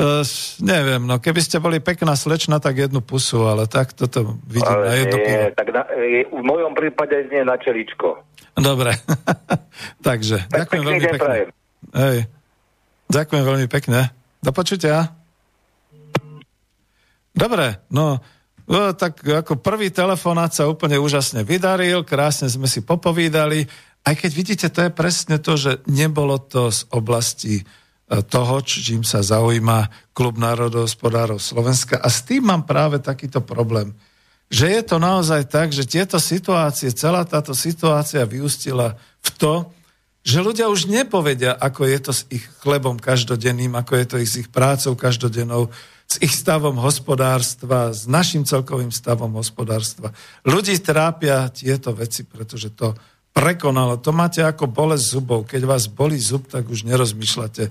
Uh, 0.00 0.24
neviem, 0.64 1.04
no 1.04 1.20
keby 1.20 1.40
ste 1.44 1.60
boli 1.60 1.76
pekná 1.76 2.16
slečna, 2.16 2.56
tak 2.56 2.80
jednu 2.80 3.04
pusu, 3.04 3.44
ale 3.44 3.68
tak 3.68 3.92
toto 3.92 4.40
vidím 4.48 4.72
ale 4.72 4.84
na 4.86 4.94
jednu 4.96 5.16
nie, 5.20 5.40
Tak 5.52 5.68
na, 5.76 5.82
v 6.24 6.42
mojom 6.42 6.72
prípade 6.72 7.28
nie 7.28 7.44
na 7.44 7.60
čeličko. 7.60 8.24
Dobre, 8.56 8.96
takže 10.08 10.48
tak 10.48 10.66
ďakujem 10.66 10.82
veľmi 10.88 11.06
pekne. 11.16 11.36
Hej. 11.94 12.18
Ďakujem 13.10 13.44
veľmi 13.44 13.66
pekne. 13.66 14.00
Do 14.40 14.50
počutia. 14.54 15.10
Dobre, 17.34 17.82
no, 17.90 18.22
no 18.70 18.78
tak 18.94 19.22
ako 19.26 19.58
prvý 19.58 19.90
telefonát 19.90 20.54
sa 20.54 20.70
úplne 20.70 20.96
úžasne 20.96 21.42
vydaril, 21.42 22.06
krásne 22.06 22.46
sme 22.46 22.70
si 22.70 22.80
popovídali. 22.86 23.66
Aj 24.00 24.14
keď 24.16 24.30
vidíte, 24.32 24.66
to 24.72 24.88
je 24.88 24.92
presne 24.92 25.36
to, 25.36 25.60
že 25.60 25.84
nebolo 25.84 26.40
to 26.40 26.72
z 26.72 26.88
oblasti 26.90 27.54
e, 27.60 27.64
toho, 28.24 28.64
čím 28.64 29.04
sa 29.04 29.20
zaujíma 29.20 30.12
Klub 30.16 30.40
národohospodárov 30.40 31.36
Slovenska. 31.36 32.00
A 32.00 32.08
s 32.08 32.24
tým 32.24 32.48
mám 32.48 32.64
práve 32.64 32.98
takýto 32.98 33.44
problém. 33.44 33.92
Že 34.50 34.66
je 34.66 34.82
to 34.82 34.96
naozaj 34.98 35.46
tak, 35.46 35.70
že 35.70 35.86
tieto 35.86 36.18
situácie, 36.18 36.90
celá 36.90 37.22
táto 37.22 37.54
situácia 37.54 38.26
vyústila 38.26 38.98
v 39.22 39.30
to, 39.38 39.54
že 40.20 40.44
ľudia 40.44 40.68
už 40.68 40.84
nepovedia, 40.84 41.56
ako 41.56 41.88
je 41.88 41.98
to 42.00 42.12
s 42.12 42.22
ich 42.28 42.44
chlebom 42.60 43.00
každodenným, 43.00 43.72
ako 43.72 43.92
je 43.96 44.06
to 44.06 44.16
s 44.20 44.36
ich 44.36 44.48
prácou 44.52 44.92
každodennou, 44.92 45.72
s 46.04 46.20
ich 46.20 46.34
stavom 46.34 46.76
hospodárstva, 46.76 47.94
s 47.94 48.04
našim 48.04 48.44
celkovým 48.44 48.92
stavom 48.92 49.32
hospodárstva. 49.38 50.12
Ľudí 50.44 50.76
trápia 50.82 51.48
tieto 51.54 51.96
veci, 51.96 52.26
pretože 52.26 52.74
to 52.74 52.98
prekonalo. 53.32 53.98
To 54.02 54.10
máte 54.10 54.42
ako 54.42 54.66
bolesť 54.66 55.04
zubov. 55.16 55.46
Keď 55.46 55.62
vás 55.64 55.86
bolí 55.86 56.18
zub, 56.18 56.50
tak 56.50 56.66
už 56.66 56.86
nerozmýšľate 56.86 57.70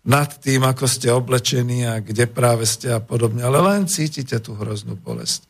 nad 0.00 0.30
tým, 0.40 0.64
ako 0.64 0.88
ste 0.88 1.12
oblečení 1.12 1.84
a 1.84 2.00
kde 2.00 2.24
práve 2.24 2.64
ste 2.64 2.88
a 2.88 3.04
podobne, 3.04 3.44
ale 3.44 3.60
len 3.60 3.84
cítite 3.84 4.40
tú 4.40 4.56
hroznú 4.56 4.96
bolesť. 4.96 5.44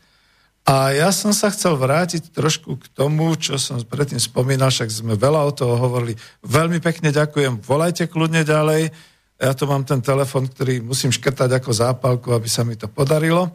A 0.66 0.92
ja 0.92 1.08
som 1.14 1.32
sa 1.32 1.48
chcel 1.48 1.78
vrátiť 1.78 2.34
trošku 2.34 2.76
k 2.76 2.86
tomu, 2.92 3.32
čo 3.38 3.56
som 3.56 3.80
predtým 3.80 4.20
spomínal, 4.20 4.68
však 4.68 4.90
sme 4.90 5.14
veľa 5.16 5.40
o 5.48 5.52
toho 5.54 5.74
hovorili. 5.78 6.18
Veľmi 6.44 6.82
pekne 6.82 7.14
ďakujem, 7.14 7.62
volajte 7.62 8.10
kľudne 8.10 8.44
ďalej. 8.44 8.92
Ja 9.40 9.56
tu 9.56 9.64
mám 9.64 9.88
ten 9.88 10.04
telefon, 10.04 10.50
ktorý 10.50 10.84
musím 10.84 11.14
škrtať 11.14 11.48
ako 11.56 11.70
zápalku, 11.72 12.28
aby 12.36 12.44
sa 12.44 12.60
mi 12.60 12.76
to 12.76 12.92
podarilo. 12.92 13.48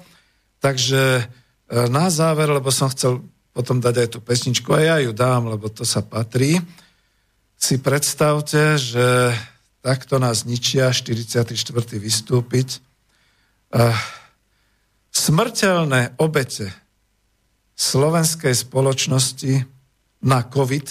Takže 0.57 1.21
e, 1.21 1.23
na 1.93 2.09
záver, 2.09 2.49
lebo 2.49 2.73
som 2.73 2.89
chcel 2.89 3.21
potom 3.55 3.79
dať 3.79 3.95
aj 4.03 4.09
tú 4.11 4.19
pesničku 4.19 4.67
a 4.75 4.83
ja 4.83 4.95
ju 4.99 5.15
dám, 5.15 5.47
lebo 5.47 5.71
to 5.71 5.87
sa 5.87 6.03
patrí. 6.03 6.59
Si 7.55 7.79
predstavte, 7.79 8.75
že 8.75 9.31
takto 9.79 10.19
nás 10.19 10.43
ničia 10.43 10.91
44. 10.91 11.55
vystúpiť. 11.95 12.83
Smrteľné 15.15 16.19
obete 16.19 16.75
slovenskej 17.79 18.51
spoločnosti 18.51 19.63
na 20.19 20.43
COVID, 20.43 20.87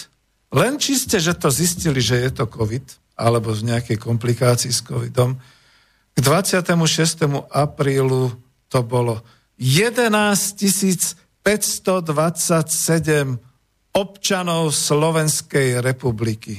len 0.56 0.80
čiste, 0.80 1.20
že 1.20 1.36
to 1.36 1.52
zistili, 1.52 2.00
že 2.00 2.16
je 2.16 2.30
to 2.32 2.48
COVID, 2.48 2.86
alebo 3.20 3.52
z 3.52 3.60
nejakej 3.68 4.00
komplikácii 4.00 4.72
s 4.72 4.80
COVIDom, 4.80 5.36
k 6.14 6.18
26. 6.22 6.70
aprílu 7.50 8.32
to 8.70 8.80
bolo 8.86 9.20
11 9.58 10.06
tisíc 10.54 11.18
527 11.44 13.36
občanov 13.92 14.72
Slovenskej 14.72 15.84
republiky. 15.84 16.56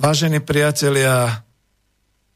Vážení 0.00 0.40
priatelia, 0.40 1.44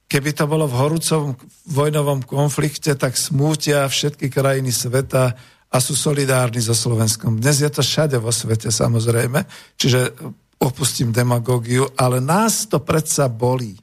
keby 0.05 0.31
to 0.37 0.45
bolo 0.45 0.69
v 0.69 0.77
horúcom 0.77 1.33
vojnovom 1.73 2.21
konflikte, 2.29 2.93
tak 2.93 3.17
smútia 3.17 3.89
všetky 3.89 4.29
krajiny 4.29 4.69
sveta 4.69 5.33
a 5.73 5.77
sú 5.81 5.97
solidárni 5.97 6.61
so 6.61 6.77
Slovenskom. 6.77 7.41
Dnes 7.41 7.65
je 7.65 7.73
to 7.73 7.81
všade 7.81 8.21
vo 8.21 8.29
svete 8.29 8.69
samozrejme, 8.69 9.41
čiže 9.81 10.13
opustím 10.61 11.09
demagógiu, 11.11 11.89
ale 11.97 12.21
nás 12.21 12.69
to 12.69 12.85
predsa 12.85 13.33
bolí. 13.33 13.81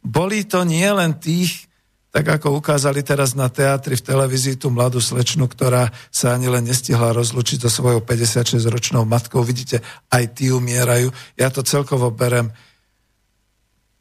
Bolí 0.00 0.48
to 0.48 0.64
nie 0.64 0.88
len 0.88 1.20
tých, 1.20 1.68
tak 2.16 2.40
ako 2.40 2.56
ukázali 2.56 3.04
teraz 3.04 3.36
na 3.36 3.52
teatri 3.52 3.92
v 3.92 4.06
televízii 4.08 4.56
tú 4.56 4.72
mladú 4.72 5.04
slečnu, 5.04 5.44
ktorá 5.52 5.92
sa 6.08 6.32
ani 6.32 6.48
len 6.48 6.64
nestihla 6.64 7.12
rozlučiť 7.12 7.60
so 7.60 7.68
svojou 7.68 8.00
56-ročnou 8.00 9.04
matkou. 9.04 9.44
Vidíte, 9.44 9.84
aj 10.08 10.32
tí 10.32 10.48
umierajú. 10.48 11.12
Ja 11.36 11.52
to 11.52 11.60
celkovo 11.60 12.08
berem. 12.08 12.56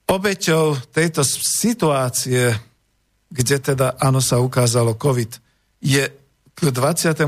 Obeťou 0.07 0.79
tejto 0.95 1.27
situácie, 1.27 2.55
kde 3.27 3.57
teda, 3.59 3.99
áno, 3.99 4.23
sa 4.23 4.39
ukázalo 4.39 4.95
COVID, 4.95 5.35
je 5.83 6.07
k 6.55 6.59
26. 6.71 7.19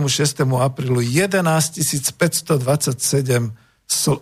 aprílu 0.56 1.04
11 1.04 1.84
527 2.16 2.64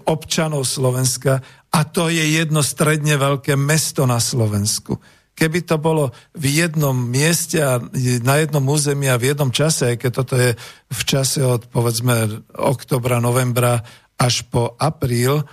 občanov 0.10 0.66
Slovenska 0.66 1.46
a 1.70 1.80
to 1.86 2.10
je 2.10 2.42
jedno 2.42 2.66
stredne 2.66 3.22
veľké 3.22 3.54
mesto 3.54 4.10
na 4.10 4.18
Slovensku 4.18 4.98
keby 5.36 5.68
to 5.68 5.76
bolo 5.76 6.16
v 6.32 6.64
jednom 6.64 6.96
mieste 6.96 7.60
a 7.60 7.78
na 8.24 8.36
jednom 8.40 8.64
území 8.64 9.12
a 9.12 9.20
v 9.20 9.36
jednom 9.36 9.52
čase, 9.52 9.94
aj 9.94 9.98
keď 10.00 10.12
toto 10.16 10.36
je 10.40 10.56
v 10.90 11.02
čase 11.04 11.44
od 11.44 11.68
povedzme 11.68 12.48
oktobra, 12.56 13.20
novembra 13.20 13.84
až 14.16 14.48
po 14.48 14.74
apríl, 14.80 15.44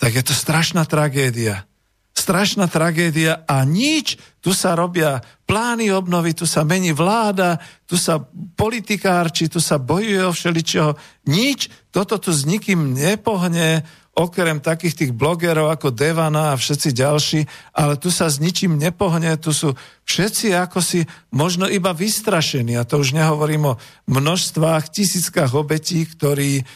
tak 0.00 0.16
je 0.16 0.24
to 0.24 0.32
strašná 0.32 0.88
tragédia. 0.88 1.68
Strašná 2.16 2.66
tragédia 2.66 3.44
a 3.44 3.62
nič. 3.68 4.16
Tu 4.40 4.56
sa 4.56 4.72
robia 4.72 5.20
plány 5.44 5.92
obnovy, 5.92 6.32
tu 6.32 6.48
sa 6.48 6.64
mení 6.64 6.96
vláda, 6.96 7.60
tu 7.84 8.00
sa 8.00 8.24
politikárči, 8.56 9.52
tu 9.52 9.60
sa 9.60 9.76
bojuje 9.76 10.24
o 10.24 10.32
všeličoho. 10.32 10.96
Nič. 11.28 11.68
Toto 11.92 12.16
tu 12.16 12.32
s 12.32 12.48
nikým 12.48 12.96
nepohne 12.96 13.84
okrem 14.14 14.58
takých 14.58 14.94
tých 14.94 15.12
blogerov 15.14 15.70
ako 15.70 15.94
Devana 15.94 16.52
a 16.52 16.58
všetci 16.58 16.88
ďalší, 16.92 17.40
ale 17.72 17.94
tu 17.96 18.10
sa 18.10 18.26
s 18.26 18.42
ničím 18.42 18.76
nepohne, 18.76 19.38
tu 19.38 19.54
sú 19.54 19.72
všetci 20.04 20.50
ako 20.52 20.82
si 20.82 21.06
možno 21.30 21.70
iba 21.70 21.94
vystrašení, 21.94 22.74
a 22.74 22.84
to 22.84 23.00
už 23.00 23.14
nehovorím 23.14 23.76
o 23.76 23.78
množstvách, 24.10 24.90
tisíckach 24.90 25.54
obetí, 25.54 26.04
ktorí 26.04 26.66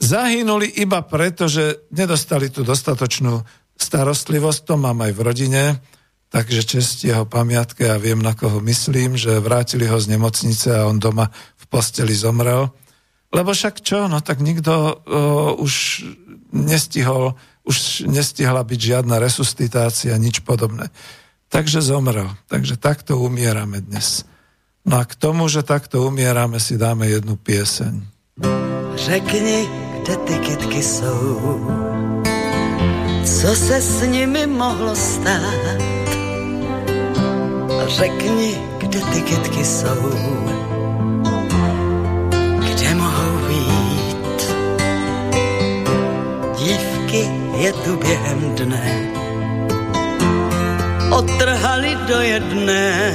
zahynuli 0.00 0.66
iba 0.82 1.00
preto, 1.06 1.46
že 1.46 1.88
nedostali 1.94 2.50
tú 2.50 2.66
dostatočnú 2.66 3.44
starostlivosť, 3.78 4.60
to 4.66 4.74
mám 4.76 5.00
aj 5.06 5.12
v 5.14 5.20
rodine, 5.24 5.62
takže 6.30 6.62
čest 6.66 7.02
jeho 7.02 7.24
pamiatke 7.26 7.90
a 7.90 7.98
viem, 7.98 8.18
na 8.18 8.36
koho 8.36 8.60
myslím, 8.62 9.16
že 9.16 9.40
vrátili 9.42 9.86
ho 9.88 9.98
z 9.98 10.14
nemocnice 10.14 10.68
a 10.74 10.86
on 10.86 11.00
doma 11.00 11.30
v 11.32 11.64
posteli 11.66 12.12
zomrel. 12.12 12.70
Lebo 13.30 13.54
však 13.54 13.78
čo, 13.80 14.10
no 14.10 14.18
tak 14.20 14.42
nikto 14.42 14.72
o, 14.74 14.90
už 15.62 16.04
nestihol, 16.50 17.38
už 17.62 18.06
nestihla 18.10 18.66
byť 18.66 18.80
žiadna 18.80 19.22
resuscitácia, 19.22 20.18
nič 20.18 20.42
podobné. 20.42 20.90
Takže 21.50 21.82
zomrel. 21.82 22.30
Takže 22.50 22.78
takto 22.78 23.18
umierame 23.22 23.82
dnes. 23.82 24.26
No 24.86 24.98
a 24.98 25.04
k 25.06 25.14
tomu, 25.14 25.46
že 25.46 25.62
takto 25.62 26.02
umierame, 26.06 26.58
si 26.58 26.74
dáme 26.74 27.06
jednu 27.06 27.36
pieseň. 27.36 28.02
Řekni, 28.96 29.68
kde 30.02 30.16
ty 30.16 30.34
kytky 30.38 30.82
jsou, 30.82 31.66
Co 33.24 33.54
se 33.56 33.80
s 33.80 34.06
nimi 34.06 34.46
mohlo 34.46 34.96
stát? 34.96 35.78
Řekni, 37.86 38.54
kde 38.78 39.00
ty 39.00 39.20
kytky 39.22 39.64
jsou, 39.64 40.49
je 47.60 47.72
tu 47.72 47.96
během 47.96 48.54
dne, 48.56 49.12
otrhali 51.10 51.96
do 52.08 52.20
jedné. 52.20 53.12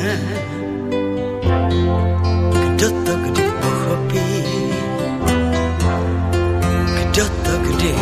Kdo 2.54 2.90
to 2.90 3.16
kdy 3.16 3.44
pochopí? 3.62 4.44
Kdo 6.96 7.26
to 7.26 7.54
kdy 7.58 7.96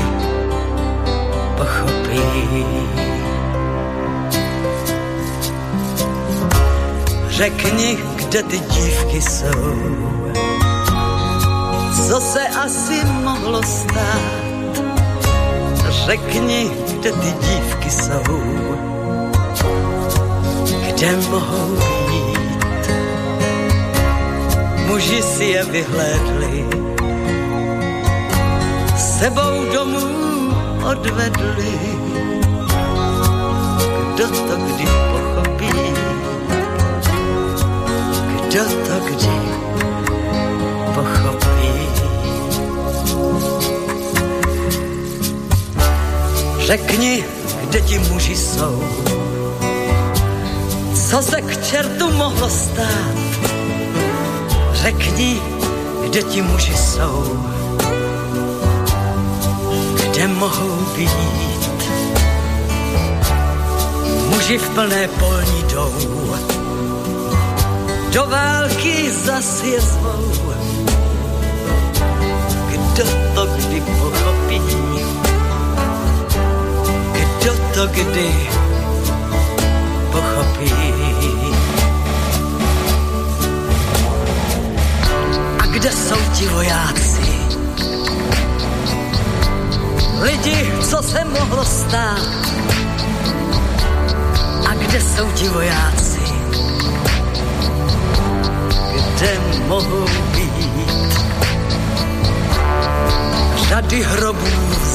pochopí? 1.57 2.65
Řekni, 7.27 7.97
kde 8.15 8.43
ty 8.43 8.59
dívky 8.59 9.21
jsou. 9.21 9.75
Co 12.07 12.19
se 12.19 12.47
asi 12.47 13.05
mohlo 13.23 13.63
stát? 13.63 14.52
Řekni, 16.05 16.71
kde 16.93 17.11
ty 17.11 17.31
dívky 17.47 17.89
jsou. 17.91 18.23
Kde 20.87 21.17
mohou 21.31 21.75
být? 22.07 22.91
Muži 24.87 25.21
si 25.21 25.43
je 25.43 25.63
vyhlédli, 25.63 26.65
sebou 28.97 29.65
domů 29.73 30.07
odvedli. 30.91 31.73
Kdo 34.13 34.27
to 34.27 34.55
kdy 34.57 34.85
pochopí? 34.85 36.03
kdo 38.53 38.63
to 38.63 38.99
kdy 39.05 39.72
Řekni, 46.65 47.23
kde 47.61 47.81
ti 47.81 47.99
muži 47.99 48.37
jsou, 48.37 48.83
co 51.09 51.21
se 51.21 51.41
k 51.41 51.65
čertu 51.65 52.11
mohlo 52.11 52.49
stát. 52.49 53.15
Řekni, 54.73 55.41
kde 56.03 56.23
ti 56.23 56.41
muži 56.41 56.77
jsou, 56.77 57.43
kde 60.03 60.27
mohou 60.27 60.77
být. 60.95 61.69
Muži 64.29 64.57
v 64.57 64.69
plné 64.69 65.07
polní 65.07 65.63
jdou, 65.63 65.93
do 68.13 68.25
války 68.25 69.11
zas 69.11 69.63
je 69.63 69.81
zvou. 69.81 70.53
Kdo 72.69 73.03
to 73.35 73.45
kdy 73.45 73.81
pochopí? 73.81 74.92
To 77.73 77.87
kdy 77.87 78.49
pochopí? 80.11 80.73
A 85.59 85.65
kde 85.65 85.91
jsou 85.91 86.19
ti 86.33 86.47
vojáci? 86.47 87.21
Lidi, 90.21 90.71
co 90.89 91.03
se 91.03 91.25
mohlo 91.25 91.65
stát? 91.65 92.21
A 94.69 94.73
kde 94.73 95.01
jsou 95.01 95.31
ti 95.31 95.49
vojáci? 95.49 96.23
kde 99.23 99.39
mohou 99.67 100.05
být. 100.35 101.19
Řady 103.67 104.03
hrobů 104.03 104.47
v 104.69 104.85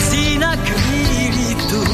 meluzína 0.00 0.56
kvílí 0.56 1.54
tu. 1.54 1.84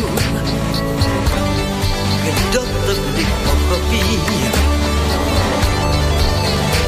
Kdo 2.24 2.60
to 2.60 2.94
kdy 2.94 3.26
pochopí? 3.44 4.20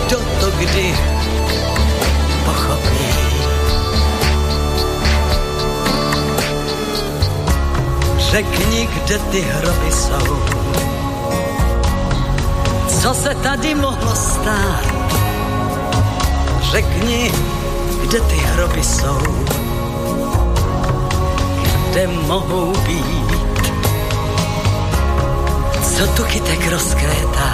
Kdo 0.06 0.18
to 0.40 0.50
kdy 0.50 0.94
pochopí? 2.44 3.08
Řekni, 8.18 8.88
kde 8.94 9.18
ty 9.18 9.40
hroby 9.40 9.92
jsou 9.92 10.38
co 13.02 13.14
se 13.14 13.34
tady 13.34 13.74
mohlo 13.74 14.14
stát. 14.14 14.84
Řekni, 16.70 17.32
kde 18.02 18.20
ty 18.20 18.36
hroby 18.36 18.84
jsou, 18.84 19.18
kde 21.98 22.06
mohou 22.06 22.72
být. 22.86 23.58
Co 25.82 26.06
tu 26.06 26.22
chytek 26.22 26.70
rozkvétá, 26.70 27.50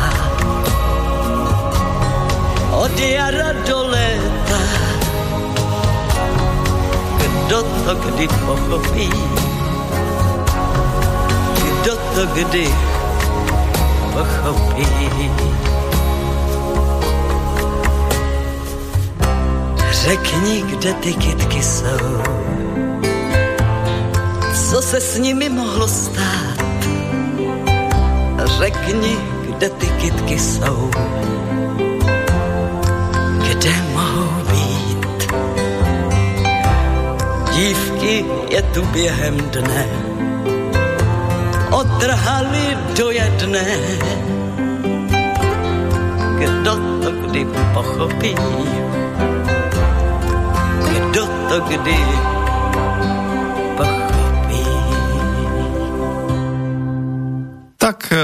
od 2.71 3.01
jara 3.01 3.53
do 3.69 3.87
léta. 3.87 4.61
Kdo 7.17 7.63
to 7.63 7.95
kdy 7.95 8.29
pochopí, 8.29 9.11
kdo 11.65 11.97
to 11.97 12.27
kdy 12.35 12.75
pochopí. 14.13 15.31
Řekni, 19.93 20.63
kde 20.63 20.93
ty 20.95 21.15
kytky 21.15 21.63
jsou, 21.63 22.23
co 24.75 24.83
se 24.83 25.01
s 25.01 25.19
nimi 25.19 25.49
mohlo 25.49 25.89
stát. 25.89 26.59
Řekni, 28.59 29.17
kde 29.47 29.69
ty 29.71 29.87
kytky 29.87 30.39
jsou, 30.39 30.91
kde 33.39 33.73
mohou 33.93 34.31
být. 34.51 35.33
Dívky 37.55 38.25
je 38.51 38.63
tu 38.63 38.83
během 38.83 39.37
dne, 39.37 39.87
otrhali 41.71 42.79
do 42.99 43.11
jedné. 43.11 43.79
Kdo 46.39 46.75
to 46.75 47.11
kdy 47.11 47.47
pochopí? 47.75 48.35
Kdo 50.83 51.27
to 51.49 51.61
kdy 51.61 52.34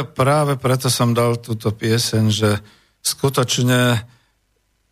Práve 0.05 0.57
preto 0.61 0.93
som 0.93 1.17
dal 1.17 1.39
túto 1.41 1.71
pieseň, 1.71 2.25
že 2.31 2.51
skutočne 3.01 4.05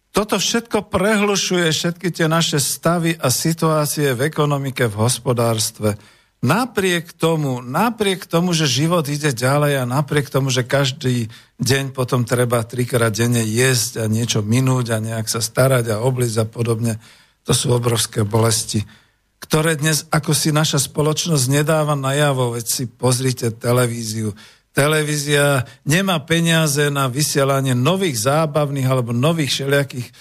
toto 0.08 0.40
všetko 0.40 0.88
prehlušuje 0.88 1.68
všetky 1.68 2.08
tie 2.10 2.26
naše 2.26 2.58
stavy 2.58 3.14
a 3.14 3.28
situácie 3.28 4.16
v 4.16 4.26
ekonomike, 4.26 4.88
v 4.88 4.96
hospodárstve 4.98 5.94
Napriek 6.38 7.18
tomu, 7.18 7.58
napriek 7.58 8.22
tomu, 8.30 8.54
že 8.54 8.70
život 8.70 9.02
ide 9.10 9.34
ďalej 9.34 9.82
a 9.82 9.90
napriek 9.90 10.30
tomu, 10.30 10.54
že 10.54 10.62
každý 10.62 11.26
deň 11.58 11.90
potom 11.90 12.22
treba 12.22 12.62
trikrát 12.62 13.10
denne 13.10 13.42
jesť 13.42 13.98
a 13.98 14.04
niečo 14.06 14.46
minúť 14.46 14.94
a 14.94 15.02
nejak 15.02 15.26
sa 15.26 15.42
starať 15.42 15.90
a 15.90 15.98
obliť 15.98 16.34
a 16.38 16.46
podobne, 16.46 17.02
to 17.42 17.50
sú 17.50 17.74
obrovské 17.74 18.22
bolesti, 18.22 18.86
ktoré 19.42 19.74
dnes 19.74 20.06
ako 20.14 20.30
si 20.30 20.54
naša 20.54 20.78
spoločnosť 20.78 21.50
nedáva 21.50 21.98
najavo, 21.98 22.54
veď 22.54 22.66
si 22.70 22.84
pozrite 22.86 23.50
televíziu. 23.50 24.30
Televízia 24.78 25.66
nemá 25.82 26.22
peniaze 26.22 26.86
na 26.86 27.10
vysielanie 27.10 27.74
nových 27.74 28.30
zábavných 28.30 28.86
alebo 28.86 29.10
nových 29.10 29.50
všelijakých 29.50 30.06
e, 30.06 30.12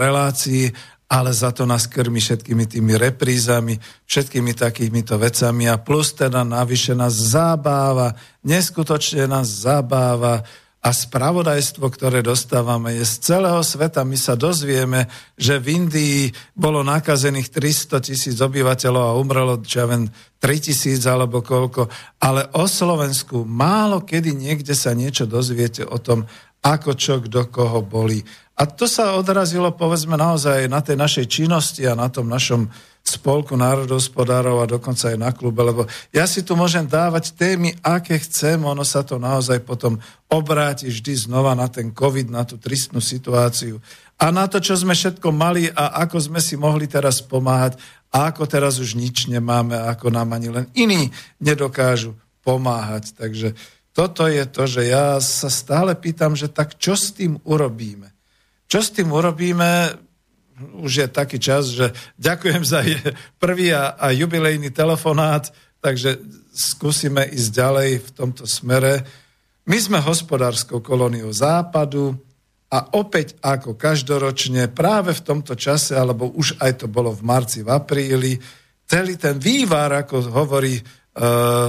relácií 0.00 0.72
ale 1.12 1.28
za 1.28 1.52
to 1.52 1.68
nás 1.68 1.84
krmi 1.84 2.24
všetkými 2.24 2.64
tými 2.72 2.96
reprízami, 2.96 3.76
všetkými 4.08 4.56
takýmito 4.56 5.20
vecami. 5.20 5.68
A 5.68 5.76
plus 5.76 6.16
teda 6.16 6.40
navyše 6.40 6.96
nás 6.96 7.12
zabáva, 7.12 8.16
neskutočne 8.40 9.28
nás 9.28 9.68
zabáva 9.68 10.40
a 10.82 10.90
spravodajstvo, 10.90 11.86
ktoré 11.94 12.26
dostávame, 12.26 12.98
je 12.98 13.06
z 13.06 13.14
celého 13.30 13.62
sveta. 13.62 14.02
My 14.02 14.18
sa 14.18 14.34
dozvieme, 14.34 15.06
že 15.38 15.62
v 15.62 15.78
Indii 15.78 16.34
bolo 16.58 16.82
nakazených 16.82 17.54
300 17.54 18.02
tisíc 18.02 18.36
obyvateľov 18.42 19.14
a 19.14 19.14
umrelo, 19.14 19.62
čo 19.62 19.78
ja 19.78 19.86
viem, 19.86 20.10
3 20.42 20.66
tisíc 20.66 21.06
alebo 21.06 21.38
koľko. 21.38 21.86
Ale 22.18 22.50
o 22.58 22.66
Slovensku 22.66 23.46
málo 23.46 24.02
kedy 24.02 24.34
niekde 24.34 24.74
sa 24.74 24.90
niečo 24.90 25.22
dozviete 25.22 25.86
o 25.86 26.02
tom, 26.02 26.26
ako 26.66 26.98
čo, 26.98 27.22
kdo 27.22 27.46
koho 27.46 27.86
boli. 27.86 28.18
A 28.58 28.66
to 28.66 28.90
sa 28.90 29.14
odrazilo, 29.14 29.70
povedzme, 29.70 30.18
naozaj 30.18 30.66
na 30.66 30.82
tej 30.82 30.98
našej 30.98 31.26
činnosti 31.30 31.86
a 31.86 31.94
na 31.94 32.10
tom 32.10 32.26
našom 32.26 32.66
spolku 33.02 33.58
národospodárov 33.58 34.62
a 34.62 34.70
dokonca 34.70 35.10
aj 35.10 35.18
na 35.18 35.34
klube, 35.34 35.58
lebo 35.66 35.82
ja 36.14 36.22
si 36.24 36.46
tu 36.46 36.54
môžem 36.54 36.86
dávať 36.86 37.34
témy, 37.34 37.74
aké 37.82 38.22
chcem, 38.22 38.62
ono 38.62 38.86
sa 38.86 39.02
to 39.02 39.18
naozaj 39.18 39.58
potom 39.66 39.98
obráti 40.30 40.86
vždy 40.86 41.26
znova 41.26 41.58
na 41.58 41.66
ten 41.66 41.90
COVID, 41.90 42.30
na 42.30 42.46
tú 42.46 42.56
tristnú 42.62 43.02
situáciu 43.02 43.82
a 44.22 44.30
na 44.30 44.46
to, 44.46 44.62
čo 44.62 44.78
sme 44.78 44.94
všetko 44.94 45.34
mali 45.34 45.66
a 45.66 46.06
ako 46.06 46.30
sme 46.30 46.38
si 46.38 46.54
mohli 46.54 46.86
teraz 46.86 47.18
pomáhať 47.18 47.74
a 48.14 48.30
ako 48.30 48.46
teraz 48.46 48.78
už 48.78 48.94
nič 48.94 49.26
nemáme, 49.26 49.74
ako 49.74 50.14
nám 50.14 50.38
ani 50.38 50.48
len 50.54 50.66
iní 50.78 51.10
nedokážu 51.42 52.14
pomáhať. 52.46 53.18
Takže 53.18 53.58
toto 53.90 54.30
je 54.30 54.46
to, 54.46 54.62
že 54.70 54.82
ja 54.86 55.18
sa 55.18 55.50
stále 55.50 55.98
pýtam, 55.98 56.38
že 56.38 56.46
tak 56.46 56.78
čo 56.78 56.94
s 56.94 57.10
tým 57.10 57.42
urobíme? 57.42 58.14
Čo 58.70 58.80
s 58.80 58.94
tým 58.94 59.10
urobíme? 59.10 59.98
Už 60.82 60.92
je 61.04 61.08
taký 61.08 61.38
čas, 61.42 61.72
že 61.72 61.90
ďakujem 62.16 62.62
za 62.62 62.80
prvý 63.42 63.74
a, 63.74 63.94
a 63.98 64.14
jubilejný 64.14 64.70
telefonát, 64.70 65.50
takže 65.82 66.20
skúsime 66.52 67.26
ísť 67.26 67.50
ďalej 67.50 67.90
v 67.98 68.08
tomto 68.12 68.44
smere. 68.44 69.02
My 69.66 69.78
sme 69.78 69.98
hospodárskou 70.02 70.82
kolóniou 70.82 71.30
západu 71.30 72.18
a 72.72 72.96
opäť 72.96 73.36
ako 73.44 73.76
každoročne 73.76 74.72
práve 74.72 75.12
v 75.12 75.24
tomto 75.24 75.52
čase, 75.52 75.92
alebo 75.92 76.32
už 76.32 76.56
aj 76.56 76.84
to 76.84 76.86
bolo 76.88 77.12
v 77.12 77.22
marci, 77.22 77.60
v 77.60 77.68
apríli, 77.68 78.32
celý 78.88 79.20
ten 79.20 79.36
vývar, 79.36 79.92
ako 80.04 80.32
hovorí, 80.32 80.80
uh, 80.80 81.68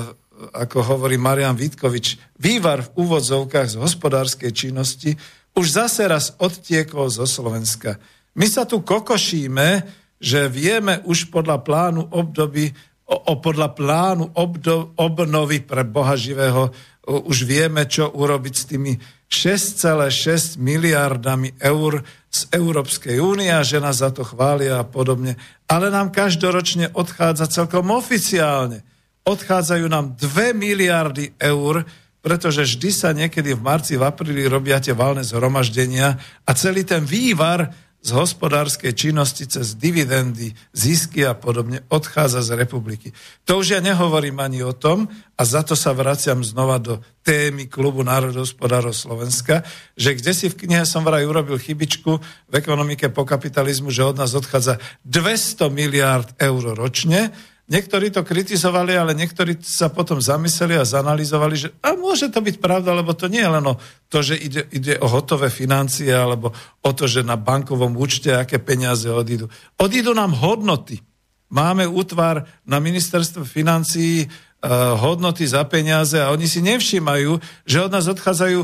ako 0.56 0.78
hovorí 0.96 1.20
Marian 1.20 1.60
Vitkovič, 1.60 2.40
vývar 2.40 2.88
v 2.88 3.04
úvodzovkách 3.04 3.76
z 3.76 3.80
hospodárskej 3.80 4.52
činnosti, 4.56 5.12
už 5.54 5.86
zase 5.86 6.08
raz 6.10 6.34
odtiekol 6.42 7.14
zo 7.14 7.30
Slovenska. 7.30 8.02
My 8.34 8.50
sa 8.50 8.66
tu 8.66 8.82
kokošíme, 8.82 9.86
že 10.18 10.48
vieme 10.48 11.04
už 11.04 11.30
podľa 11.30 11.62
plánu 11.62 12.02
obdoby, 12.10 12.72
o, 13.06 13.16
o 13.16 13.34
podľa 13.38 13.76
plánu 13.76 14.26
obdo, 14.40 14.96
obnovy 14.96 15.62
pre 15.62 15.84
Boha 15.84 16.16
živého, 16.16 16.72
o, 17.06 17.28
už 17.30 17.44
vieme, 17.44 17.84
čo 17.86 18.10
urobiť 18.10 18.54
s 18.56 18.64
tými 18.66 18.94
6,6 19.28 20.62
miliardami 20.62 21.58
eur 21.60 22.06
z 22.34 22.42
Európskej 22.50 23.18
únie 23.22 23.50
a 23.50 23.66
že 23.66 23.82
nás 23.82 24.02
za 24.02 24.10
to 24.10 24.26
chvália 24.26 24.82
a 24.82 24.88
podobne. 24.88 25.38
Ale 25.70 25.94
nám 25.94 26.10
každoročne 26.10 26.94
odchádza 26.94 27.50
celkom 27.50 27.90
oficiálne. 27.94 28.82
Odchádzajú 29.26 29.86
nám 29.90 30.18
2 30.18 30.54
miliardy 30.58 31.34
eur, 31.38 31.86
pretože 32.24 32.64
vždy 32.64 32.90
sa 32.90 33.10
niekedy 33.12 33.52
v 33.54 33.62
marci, 33.62 34.00
v 34.00 34.08
apríli 34.08 34.48
robia 34.48 34.80
tie 34.80 34.96
valné 34.96 35.28
zhromaždenia 35.28 36.16
a 36.48 36.52
celý 36.56 36.88
ten 36.88 37.04
vývar 37.04 37.68
z 38.04 38.10
hospodárskej 38.12 38.92
činnosti 38.92 39.48
cez 39.48 39.80
dividendy, 39.80 40.52
zisky 40.76 41.24
a 41.24 41.32
podobne 41.32 41.88
odchádza 41.88 42.44
z 42.44 42.60
republiky. 42.60 43.16
To 43.48 43.64
už 43.64 43.80
ja 43.80 43.80
nehovorím 43.80 44.44
ani 44.44 44.60
o 44.60 44.76
tom, 44.76 45.08
a 45.34 45.42
za 45.48 45.64
to 45.64 45.74
sa 45.74 45.96
vraciam 45.96 46.44
znova 46.44 46.78
do 46.84 47.00
témy 47.24 47.72
Klubu 47.72 48.04
národohospodárov 48.04 48.92
Slovenska, 48.92 49.64
že 49.96 50.20
kde 50.20 50.36
si 50.36 50.52
v 50.52 50.68
knihe 50.68 50.84
som 50.84 51.08
vraj 51.08 51.24
urobil 51.24 51.56
chybičku 51.56 52.20
v 52.52 52.54
ekonomike 52.54 53.08
po 53.10 53.24
kapitalizmu, 53.24 53.88
že 53.88 54.04
od 54.04 54.20
nás 54.20 54.36
odchádza 54.36 54.84
200 55.08 55.72
miliárd 55.72 56.36
eur 56.38 56.76
ročne, 56.76 57.32
Niektorí 57.64 58.12
to 58.12 58.28
kritizovali, 58.28 58.92
ale 58.92 59.16
niektorí 59.16 59.56
sa 59.64 59.88
potom 59.88 60.20
zamysleli 60.20 60.76
a 60.76 60.84
zanalizovali, 60.84 61.56
že 61.56 61.70
a 61.80 61.96
môže 61.96 62.28
to 62.28 62.44
byť 62.44 62.60
pravda, 62.60 62.92
lebo 62.92 63.16
to 63.16 63.32
nie 63.32 63.40
je 63.40 63.54
len 63.56 63.64
o 63.64 63.80
to, 64.12 64.20
že 64.20 64.36
ide, 64.36 64.68
ide 64.68 65.00
o 65.00 65.08
hotové 65.08 65.48
financie, 65.48 66.12
alebo 66.12 66.52
o 66.84 66.92
to, 66.92 67.08
že 67.08 67.24
na 67.24 67.40
bankovom 67.40 67.96
účte 67.96 68.36
aké 68.36 68.60
peniaze 68.60 69.08
odídu. 69.08 69.48
Odídu 69.80 70.12
nám 70.12 70.36
hodnoty. 70.36 71.00
Máme 71.48 71.88
útvar 71.88 72.44
na 72.68 72.84
ministerstve 72.84 73.48
financií 73.48 74.28
uh, 74.28 75.00
hodnoty 75.00 75.48
za 75.48 75.64
peniaze 75.64 76.20
a 76.20 76.36
oni 76.36 76.52
si 76.52 76.60
nevšímajú, 76.60 77.32
že 77.64 77.78
od 77.80 77.92
nás 77.96 78.12
odchádzajú 78.12 78.60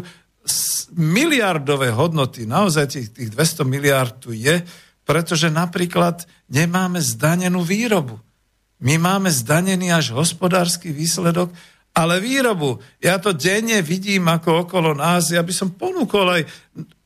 miliardové 0.99 1.95
hodnoty. 1.95 2.43
Naozaj 2.43 2.85
tých, 2.91 3.07
tých 3.15 3.29
200 3.31 3.63
miliard 3.63 4.11
tu 4.19 4.35
je, 4.35 4.59
pretože 5.07 5.47
napríklad 5.47 6.27
nemáme 6.51 6.99
zdanenú 6.99 7.63
výrobu. 7.63 8.19
My 8.79 8.95
máme 8.95 9.27
zdanený 9.27 9.91
až 9.91 10.15
hospodársky 10.15 10.95
výsledok, 10.95 11.51
ale 11.91 12.23
výrobu. 12.23 12.79
Ja 13.03 13.19
to 13.19 13.35
denne 13.35 13.83
vidím 13.83 14.31
ako 14.31 14.67
okolo 14.67 14.95
nás. 14.95 15.35
Ja 15.35 15.43
by 15.43 15.51
som 15.51 15.75
ponúkol 15.75 16.25
aj 16.31 16.41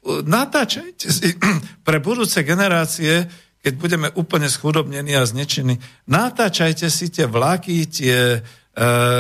natáčajte 0.06 1.08
si 1.10 1.34
pre 1.88 1.98
budúce 2.04 2.44
generácie, 2.44 3.26
keď 3.64 3.74
budeme 3.80 4.08
úplne 4.20 4.52
schudobnení 4.52 5.16
a 5.16 5.24
znečení, 5.24 5.80
natáčajte 6.12 6.92
si 6.92 7.08
tie 7.08 7.24
vlaky, 7.24 7.88
tie 7.88 8.44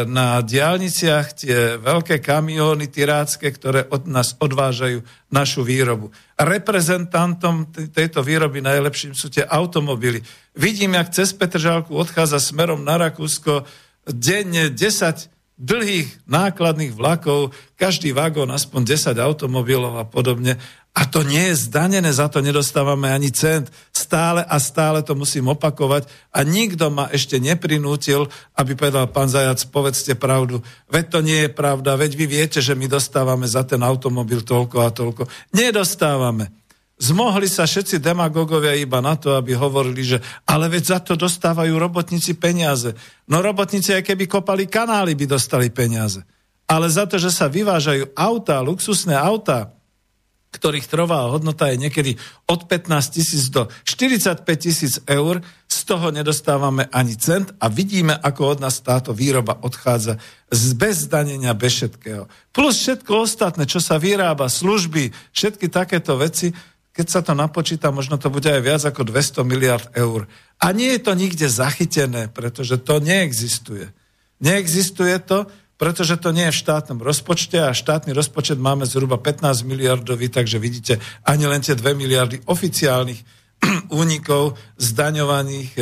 na 0.09 0.41
diálniciach 0.41 1.27
tie 1.37 1.77
veľké 1.77 2.25
kamióny 2.25 2.89
tirácké, 2.89 3.53
ktoré 3.53 3.85
od 3.85 4.09
nás 4.09 4.33
odvážajú 4.41 5.05
našu 5.29 5.61
výrobu. 5.61 6.09
Reprezentantom 6.33 7.69
tejto 7.69 8.25
výroby 8.25 8.65
najlepším 8.65 9.13
sú 9.13 9.29
tie 9.29 9.45
automobily. 9.45 10.25
Vidím, 10.57 10.97
jak 10.97 11.13
cez 11.13 11.37
Petržálku 11.37 11.93
odchádza 11.93 12.41
smerom 12.41 12.81
na 12.81 12.97
Rakúsko 12.97 13.69
denne 14.09 14.73
10 14.73 15.29
dlhých 15.53 16.25
nákladných 16.25 16.97
vlakov, 16.97 17.53
každý 17.77 18.09
vagón 18.09 18.49
aspoň 18.49 18.97
10 18.97 19.21
automobilov 19.21 20.01
a 20.01 20.05
podobne. 20.09 20.57
A 20.93 21.09
to 21.09 21.25
nie 21.25 21.49
je 21.49 21.65
zdanené, 21.65 22.13
za 22.13 22.29
to 22.29 22.37
nedostávame 22.37 23.09
ani 23.09 23.33
cent. 23.33 23.73
Stále 23.89 24.45
a 24.45 24.61
stále 24.61 25.01
to 25.01 25.17
musím 25.17 25.49
opakovať 25.49 26.05
a 26.29 26.45
nikto 26.45 26.93
ma 26.93 27.09
ešte 27.09 27.41
neprinútil, 27.41 28.29
aby 28.53 28.77
povedal, 28.77 29.09
pán 29.09 29.25
Zajac, 29.25 29.57
povedzte 29.73 30.13
pravdu. 30.13 30.61
Veď 30.93 31.05
to 31.09 31.19
nie 31.25 31.39
je 31.45 31.49
pravda, 31.49 31.97
veď 31.97 32.13
vy 32.13 32.25
viete, 32.29 32.61
že 32.61 32.77
my 32.77 32.85
dostávame 32.85 33.49
za 33.49 33.65
ten 33.65 33.81
automobil 33.81 34.45
toľko 34.45 34.77
a 34.85 34.93
toľko. 34.93 35.25
Nedostávame. 35.57 36.53
Zmohli 37.01 37.49
sa 37.49 37.65
všetci 37.65 37.97
demagogovia 37.97 38.77
iba 38.77 39.01
na 39.01 39.17
to, 39.17 39.33
aby 39.33 39.57
hovorili, 39.57 40.05
že 40.05 40.21
ale 40.45 40.69
veď 40.69 40.83
za 40.85 40.99
to 41.01 41.17
dostávajú 41.17 41.73
robotníci 41.73 42.37
peniaze. 42.37 42.93
No 43.25 43.41
robotníci, 43.41 43.97
aj 43.97 44.13
keby 44.13 44.29
kopali 44.29 44.69
kanály, 44.69 45.17
by 45.17 45.25
dostali 45.25 45.73
peniaze. 45.73 46.21
Ale 46.69 46.85
za 46.85 47.09
to, 47.09 47.17
že 47.17 47.33
sa 47.33 47.49
vyvážajú 47.49 48.13
autá, 48.13 48.61
luxusné 48.61 49.17
autá, 49.17 49.73
ktorých 50.53 50.85
trvá 50.85 51.33
hodnota 51.33 51.73
je 51.73 51.81
niekedy 51.81 52.11
od 52.45 52.69
15 52.69 52.93
tisíc 53.09 53.49
do 53.49 53.65
45 53.83 54.45
tisíc 54.61 55.01
eur, 55.09 55.41
z 55.73 55.79
toho 55.89 56.13
nedostávame 56.13 56.85
ani 56.93 57.17
cent 57.17 57.49
a 57.57 57.65
vidíme, 57.65 58.13
ako 58.13 58.55
od 58.55 58.59
nás 58.61 58.77
táto 58.85 59.09
výroba 59.09 59.57
odchádza 59.57 60.21
z 60.53 60.77
bez 60.77 61.09
zdanenia, 61.09 61.57
všetkého. 61.57 62.29
Plus 62.53 62.77
všetko 62.77 63.25
ostatné, 63.25 63.65
čo 63.65 63.81
sa 63.81 63.97
vyrába, 63.97 64.45
služby, 64.53 65.09
všetky 65.33 65.73
takéto 65.73 66.13
veci, 66.15 66.53
keď 66.93 67.07
sa 67.09 67.25
to 67.25 67.33
napočíta, 67.33 67.89
možno 67.89 68.21
to 68.21 68.29
bude 68.29 68.45
aj 68.45 68.61
viac 68.61 68.81
ako 68.85 69.01
200 69.09 69.41
miliard 69.49 69.89
eur. 69.97 70.29
A 70.61 70.69
nie 70.69 70.93
je 70.93 71.01
to 71.01 71.17
nikde 71.17 71.49
zachytené, 71.49 72.29
pretože 72.29 72.77
to 72.85 73.01
neexistuje. 73.01 73.89
Neexistuje 74.37 75.17
to, 75.25 75.49
pretože 75.77 76.21
to 76.21 76.29
nie 76.29 76.47
je 76.49 76.53
v 76.53 76.61
štátnom 76.63 76.99
rozpočte 77.01 77.57
a 77.57 77.75
štátny 77.75 78.13
rozpočet 78.13 78.61
máme 78.61 78.85
zhruba 78.85 79.17
15 79.17 79.65
miliardový, 79.65 80.29
takže 80.29 80.61
vidíte 80.61 81.01
ani 81.25 81.49
len 81.49 81.59
tie 81.59 81.73
2 81.73 81.83
miliardy 81.97 82.45
oficiálnych 82.45 83.19
únikov 84.01 84.55
zdaňovaných 84.77 85.69
e, 85.75 85.81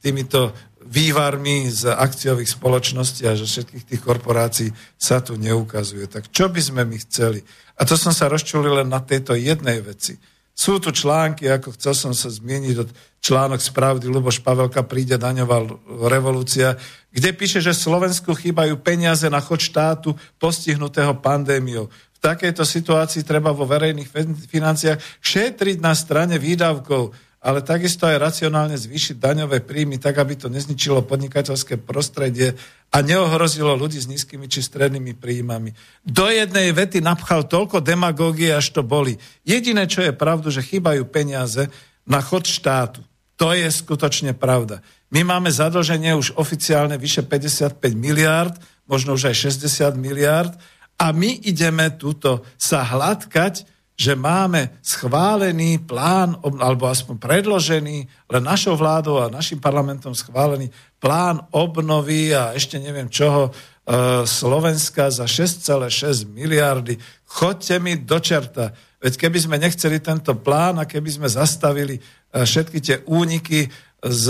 týmito 0.00 0.56
vývarmi 0.90 1.70
z 1.70 1.92
akciových 1.92 2.50
spoločností 2.50 3.22
a 3.28 3.38
že 3.38 3.46
všetkých 3.46 3.84
tých 3.94 4.02
korporácií 4.02 4.68
sa 4.98 5.22
tu 5.22 5.38
neukazuje. 5.38 6.10
Tak 6.10 6.32
čo 6.34 6.50
by 6.50 6.58
sme 6.58 6.82
my 6.82 6.98
chceli? 7.06 7.44
A 7.78 7.86
to 7.86 7.94
som 7.94 8.10
sa 8.10 8.26
rozčulil 8.26 8.82
len 8.82 8.88
na 8.90 8.98
tejto 8.98 9.38
jednej 9.38 9.78
veci. 9.84 10.18
Sú 10.60 10.76
tu 10.76 10.92
články, 10.92 11.48
ako 11.48 11.72
chcel 11.72 11.96
som 11.96 12.12
sa 12.12 12.28
zmieniť 12.28 12.76
od 12.84 12.92
článok 13.24 13.64
správy 13.64 14.04
Luboš 14.04 14.44
Pavelka 14.44 14.84
príde 14.84 15.16
daňová 15.16 15.64
revolúcia, 16.04 16.76
kde 17.08 17.32
píše, 17.32 17.64
že 17.64 17.72
Slovensku 17.72 18.36
chýbajú 18.36 18.76
peniaze 18.84 19.24
na 19.32 19.40
chod 19.40 19.64
štátu 19.64 20.12
postihnutého 20.36 21.16
pandémiou. 21.16 21.88
V 21.88 22.18
takejto 22.20 22.68
situácii 22.68 23.24
treba 23.24 23.56
vo 23.56 23.64
verejných 23.64 24.12
financiách 24.52 25.00
šetriť 25.24 25.80
na 25.80 25.96
strane 25.96 26.36
výdavkov 26.36 27.16
ale 27.40 27.64
takisto 27.64 28.04
aj 28.04 28.20
racionálne 28.20 28.76
zvýšiť 28.76 29.16
daňové 29.16 29.64
príjmy, 29.64 29.96
tak 29.96 30.20
aby 30.20 30.36
to 30.36 30.52
nezničilo 30.52 31.08
podnikateľské 31.08 31.80
prostredie 31.80 32.52
a 32.92 33.00
neohrozilo 33.00 33.72
ľudí 33.72 33.96
s 33.96 34.12
nízkymi 34.12 34.44
či 34.44 34.60
strednými 34.60 35.16
príjmami. 35.16 35.72
Do 36.04 36.28
jednej 36.28 36.68
vety 36.76 37.00
napchal 37.00 37.48
toľko 37.48 37.80
demagógie, 37.80 38.52
až 38.52 38.76
to 38.76 38.84
boli. 38.84 39.16
Jediné, 39.40 39.88
čo 39.88 40.04
je 40.04 40.12
pravdu, 40.12 40.52
že 40.52 40.60
chýbajú 40.60 41.08
peniaze 41.08 41.72
na 42.04 42.20
chod 42.20 42.44
štátu. 42.44 43.00
To 43.40 43.56
je 43.56 43.72
skutočne 43.72 44.36
pravda. 44.36 44.84
My 45.08 45.24
máme 45.24 45.48
zadlženie 45.48 46.12
už 46.12 46.36
oficiálne 46.36 47.00
vyše 47.00 47.24
55 47.24 47.80
miliárd, 47.96 48.52
možno 48.84 49.16
už 49.16 49.32
aj 49.32 49.56
60 49.56 49.96
miliárd 49.96 50.52
a 51.00 51.16
my 51.16 51.40
ideme 51.40 51.88
túto 51.96 52.44
sa 52.60 52.84
hladkať 52.84 53.64
že 54.00 54.16
máme 54.16 54.80
schválený 54.80 55.84
plán, 55.84 56.40
alebo 56.40 56.88
aspoň 56.88 57.20
predložený, 57.20 57.96
len 58.32 58.42
našou 58.48 58.72
vládou 58.72 59.20
a 59.20 59.28
našim 59.28 59.60
parlamentom 59.60 60.16
schválený 60.16 60.72
plán 60.96 61.44
obnovy 61.52 62.32
a 62.32 62.56
ešte 62.56 62.80
neviem 62.80 63.12
čoho, 63.12 63.52
e, 63.52 64.24
Slovenska 64.24 65.12
za 65.12 65.28
6,6 65.28 66.32
miliardy. 66.32 66.96
Chodte 67.28 67.76
mi 67.76 68.00
do 68.00 68.16
čerta. 68.16 68.72
Veď 69.04 69.28
keby 69.28 69.36
sme 69.36 69.60
nechceli 69.60 70.00
tento 70.00 70.32
plán 70.32 70.80
a 70.80 70.88
keby 70.88 71.20
sme 71.20 71.28
zastavili 71.28 72.00
e, 72.00 72.02
všetky 72.40 72.78
tie 72.80 72.96
úniky 73.04 73.68
z, 74.00 74.26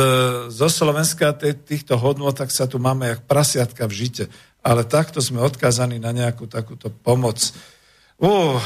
zo 0.51 0.67
Slovenska 0.67 1.31
týchto 1.63 1.95
hodnot, 1.95 2.43
tak 2.43 2.51
sa 2.51 2.67
tu 2.67 2.83
máme 2.83 3.07
jak 3.07 3.23
prasiatka 3.23 3.87
v 3.87 3.95
žite. 3.95 4.25
Ale 4.67 4.83
takto 4.83 5.23
sme 5.23 5.39
odkázaní 5.39 6.03
na 6.03 6.11
nejakú 6.11 6.51
takúto 6.51 6.91
pomoc. 6.91 7.39
Uh, 8.19 8.59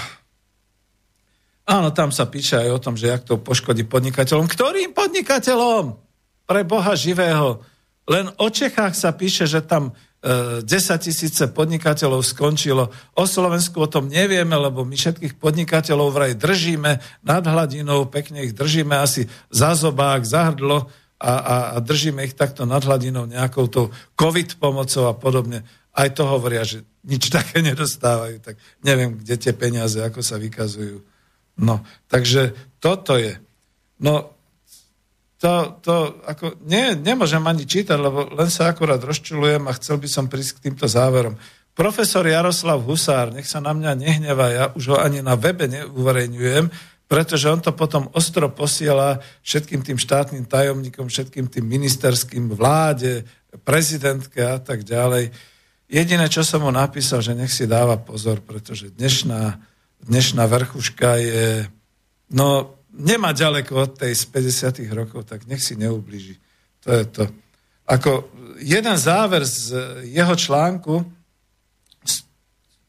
áno, 1.68 1.88
tam 1.92 2.12
sa 2.12 2.28
píše 2.28 2.60
aj 2.60 2.70
o 2.70 2.82
tom, 2.82 2.94
že 2.94 3.12
jak 3.12 3.24
to 3.24 3.40
poškodí 3.40 3.84
podnikateľom. 3.84 4.48
Ktorým 4.48 4.92
podnikateľom? 4.92 5.84
Pre 6.44 6.62
Boha 6.68 6.92
živého. 6.92 7.64
Len 8.04 8.28
o 8.36 8.48
Čechách 8.52 8.92
sa 8.92 9.16
píše, 9.16 9.48
že 9.48 9.64
tam 9.64 9.96
10 10.24 10.64
tisíce 11.04 11.44
podnikateľov 11.52 12.24
skončilo. 12.24 12.88
O 13.12 13.24
Slovensku 13.28 13.84
o 13.84 13.88
tom 13.88 14.08
nevieme, 14.08 14.56
lebo 14.56 14.80
my 14.80 14.96
všetkých 14.96 15.36
podnikateľov 15.36 16.16
vraj 16.16 16.32
držíme 16.32 16.96
nad 17.20 17.44
hladinou, 17.44 18.08
pekne 18.08 18.48
ich 18.48 18.56
držíme 18.56 18.96
asi 18.96 19.28
za 19.52 19.76
zobák, 19.76 20.24
za 20.24 20.48
hrdlo 20.48 20.88
a, 21.20 21.32
a, 21.32 21.56
a 21.72 21.78
držíme 21.84 22.24
ich 22.24 22.32
takto 22.32 22.64
nad 22.64 22.80
hladinou 22.80 23.28
nejakou 23.28 23.68
tou 23.68 23.92
COVID 24.16 24.56
pomocou 24.56 25.12
a 25.12 25.14
podobne. 25.14 25.60
Aj 25.92 26.08
to 26.08 26.24
hovoria, 26.24 26.64
že 26.64 26.88
nič 27.04 27.28
také 27.28 27.60
nedostávajú, 27.60 28.40
tak 28.40 28.56
neviem, 28.80 29.20
kde 29.20 29.36
tie 29.36 29.52
peniaze, 29.52 30.00
ako 30.00 30.24
sa 30.24 30.40
vykazujú. 30.40 31.04
No, 31.60 31.86
takže 32.10 32.54
toto 32.82 33.14
je. 33.14 33.38
No, 34.02 34.34
to, 35.38 35.76
to 35.84 35.94
ako, 36.24 36.56
nie, 36.64 36.96
nemôžem 36.96 37.44
ani 37.44 37.68
čítať, 37.68 38.00
lebo 38.00 38.32
len 38.32 38.48
sa 38.48 38.72
akurát 38.72 38.98
rozčulujem 38.98 39.68
a 39.68 39.76
chcel 39.76 40.00
by 40.00 40.08
som 40.08 40.24
prísť 40.24 40.58
k 40.58 40.62
týmto 40.70 40.88
záverom. 40.88 41.36
Profesor 41.74 42.24
Jaroslav 42.24 42.80
Husár, 42.86 43.34
nech 43.34 43.50
sa 43.50 43.58
na 43.58 43.74
mňa 43.74 43.92
nehnevá, 43.98 44.46
ja 44.48 44.64
už 44.72 44.94
ho 44.94 44.96
ani 44.96 45.20
na 45.20 45.34
webe 45.34 45.66
neuverejňujem, 45.66 46.70
pretože 47.10 47.50
on 47.50 47.60
to 47.60 47.76
potom 47.76 48.08
ostro 48.16 48.48
posiela 48.48 49.20
všetkým 49.44 49.84
tým 49.84 49.98
štátnym 50.00 50.48
tajomníkom, 50.48 51.10
všetkým 51.10 51.50
tým 51.50 51.66
ministerským 51.66 52.48
vláde, 52.48 53.26
prezidentke 53.62 54.40
a 54.40 54.56
tak 54.62 54.82
ďalej. 54.86 55.34
Jediné, 55.90 56.26
čo 56.32 56.40
som 56.40 56.64
mu 56.64 56.72
napísal, 56.72 57.20
že 57.20 57.36
nech 57.36 57.52
si 57.52 57.68
dáva 57.68 58.00
pozor, 58.00 58.40
pretože 58.40 58.88
dnešná, 58.94 59.60
dnešná 60.04 60.44
vrchuška 60.44 61.16
je, 61.16 61.68
no 62.30 62.76
nemá 62.92 63.32
ďaleko 63.32 63.72
od 63.88 63.90
tej 63.98 64.12
z 64.14 64.24
50 64.30 64.84
rokov, 64.94 65.26
tak 65.26 65.48
nech 65.48 65.64
si 65.64 65.74
neublíži. 65.74 66.38
To 66.84 66.88
je 66.92 67.04
to. 67.08 67.24
Ako 67.84 68.28
jeden 68.60 68.96
záver 68.96 69.44
z 69.44 69.76
jeho 70.08 70.32
článku, 70.36 71.04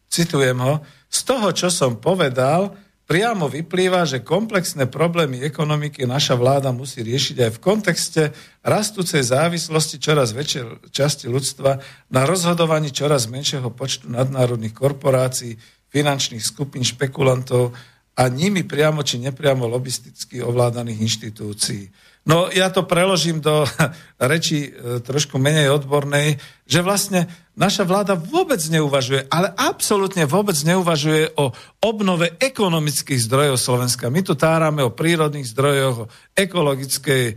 citujem 0.07 0.59
ho, 0.59 0.79
z 1.11 1.19
toho, 1.27 1.51
čo 1.51 1.67
som 1.67 1.99
povedal, 1.99 2.71
priamo 3.05 3.45
vyplýva, 3.45 4.07
že 4.07 4.25
komplexné 4.25 4.89
problémy 4.89 5.43
ekonomiky 5.43 6.07
naša 6.07 6.33
vláda 6.39 6.71
musí 6.71 7.05
riešiť 7.05 7.37
aj 7.43 7.51
v 7.53 7.61
kontexte 7.61 8.23
rastúcej 8.65 9.21
závislosti 9.21 10.01
čoraz 10.01 10.33
väčšej 10.33 10.89
časti 10.89 11.25
ľudstva 11.29 11.77
na 12.09 12.21
rozhodovaní 12.25 12.89
čoraz 12.89 13.29
menšieho 13.29 13.69
počtu 13.69 14.09
nadnárodných 14.09 14.73
korporácií, 14.73 15.59
finančných 15.95 16.43
skupín, 16.43 16.83
špekulantov 16.83 17.71
a 18.19 18.27
nimi 18.27 18.67
priamo 18.67 18.99
či 18.99 19.23
nepriamo 19.23 19.63
lobisticky 19.63 20.43
ovládaných 20.43 20.99
inštitúcií. 20.99 21.87
No 22.25 22.49
ja 22.49 22.73
to 22.73 22.89
preložím 22.89 23.37
do 23.37 23.63
reči 24.31 24.67
e, 24.67 24.99
trošku 24.99 25.37
menej 25.37 25.69
odbornej, 25.71 26.41
že 26.65 26.81
vlastne 26.81 27.29
naša 27.53 27.85
vláda 27.85 28.17
vôbec 28.17 28.57
neuvažuje, 28.65 29.29
ale 29.29 29.53
absolútne 29.53 30.25
vôbec 30.25 30.57
neuvažuje 30.57 31.37
o 31.37 31.53
obnove 31.85 32.33
ekonomických 32.41 33.29
zdrojov 33.29 33.61
Slovenska. 33.61 34.09
My 34.09 34.25
tu 34.25 34.33
tárame 34.33 34.81
o 34.81 34.91
prírodných 34.91 35.47
zdrojoch, 35.53 36.09
o 36.09 36.09
ekologickej 36.33 37.23
e, 37.29 37.33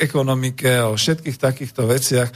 ekonomike, 0.00 0.88
o 0.88 0.96
všetkých 0.96 1.36
takýchto 1.36 1.84
veciach. 1.84 2.32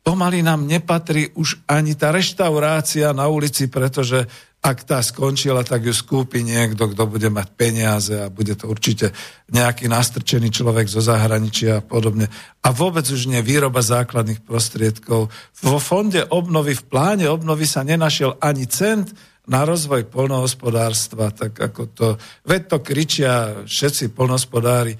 Pomaly 0.00 0.40
nám 0.40 0.64
nepatrí 0.64 1.36
už 1.36 1.60
ani 1.68 1.92
tá 1.92 2.08
reštaurácia 2.08 3.12
na 3.12 3.28
ulici, 3.28 3.68
pretože 3.68 4.24
ak 4.58 4.78
tá 4.82 4.98
skončila, 4.98 5.62
tak 5.62 5.86
ju 5.86 5.94
skúpi 5.94 6.42
niekto, 6.42 6.90
kto 6.90 7.06
bude 7.06 7.30
mať 7.30 7.48
peniaze 7.54 8.14
a 8.18 8.26
bude 8.26 8.58
to 8.58 8.66
určite 8.66 9.14
nejaký 9.54 9.86
nastrčený 9.86 10.50
človek 10.50 10.90
zo 10.90 10.98
zahraničia 10.98 11.78
a 11.78 11.84
podobne. 11.84 12.26
A 12.66 12.74
vôbec 12.74 13.06
už 13.06 13.30
nie 13.30 13.38
výroba 13.38 13.78
základných 13.80 14.42
prostriedkov. 14.42 15.30
Vo 15.62 15.78
fonde 15.78 16.26
obnovy, 16.26 16.74
v 16.74 16.84
pláne 16.90 17.26
obnovy 17.30 17.70
sa 17.70 17.86
nenašiel 17.86 18.34
ani 18.42 18.66
cent 18.66 19.14
na 19.48 19.64
rozvoj 19.64 20.10
polnohospodárstva, 20.10 21.32
tak 21.32 21.56
ako 21.56 21.82
to, 21.94 22.08
veď 22.44 22.62
to 22.68 22.76
kričia 22.84 23.32
všetci 23.64 24.12
polnohospodári, 24.12 24.98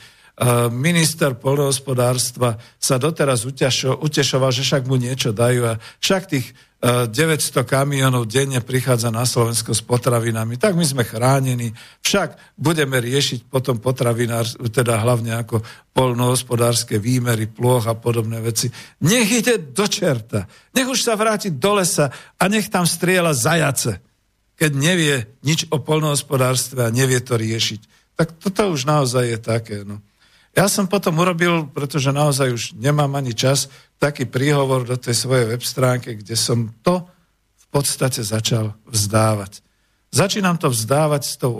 minister 0.70 1.34
polnohospodárstva 1.34 2.62
sa 2.78 2.94
doteraz 2.94 3.42
utešoval, 3.42 4.50
že 4.54 4.62
však 4.62 4.86
mu 4.86 4.94
niečo 4.94 5.34
dajú 5.34 5.66
a 5.66 5.82
však 5.98 6.22
tých 6.30 6.54
900 6.78 7.66
kamionov 7.66 8.30
denne 8.30 8.62
prichádza 8.62 9.10
na 9.10 9.26
Slovensko 9.26 9.74
s 9.74 9.82
potravinami, 9.82 10.54
tak 10.62 10.78
my 10.78 10.86
sme 10.86 11.02
chránení. 11.02 11.74
Však 12.06 12.54
budeme 12.54 13.02
riešiť 13.02 13.50
potom 13.50 13.82
potravinár, 13.82 14.46
teda 14.70 15.02
hlavne 15.02 15.42
ako 15.42 15.58
polnohospodárske 15.90 17.02
výmery, 17.02 17.50
plôch 17.50 17.90
a 17.90 17.98
podobné 17.98 18.38
veci. 18.38 18.70
Nech 19.02 19.26
ide 19.26 19.58
do 19.58 19.90
čerta. 19.90 20.46
Nech 20.70 20.86
už 20.86 21.02
sa 21.02 21.18
vráti 21.18 21.50
do 21.50 21.82
lesa 21.82 22.14
a 22.38 22.46
nech 22.46 22.70
tam 22.70 22.86
strieľa 22.86 23.34
zajace, 23.34 23.98
keď 24.54 24.70
nevie 24.78 25.26
nič 25.42 25.66
o 25.74 25.82
polnohospodárstve 25.82 26.86
a 26.86 26.94
nevie 26.94 27.18
to 27.18 27.34
riešiť. 27.34 28.14
Tak 28.14 28.38
toto 28.38 28.70
už 28.70 28.86
naozaj 28.86 29.24
je 29.26 29.38
také. 29.42 29.82
No. 29.82 29.98
Ja 30.56 30.66
som 30.66 30.88
potom 30.88 31.20
urobil, 31.20 31.68
pretože 31.70 32.14
naozaj 32.14 32.48
už 32.52 32.62
nemám 32.78 33.12
ani 33.18 33.36
čas, 33.36 33.68
taký 34.00 34.24
príhovor 34.24 34.86
do 34.86 34.96
tej 34.96 35.14
svojej 35.14 35.46
web 35.50 35.62
stránky, 35.62 36.16
kde 36.18 36.34
som 36.38 36.72
to 36.80 37.04
v 37.58 37.66
podstate 37.68 38.24
začal 38.24 38.72
vzdávať. 38.88 39.60
Začínam 40.08 40.56
to 40.56 40.72
vzdávať 40.72 41.22
s 41.24 41.34
tou 41.36 41.52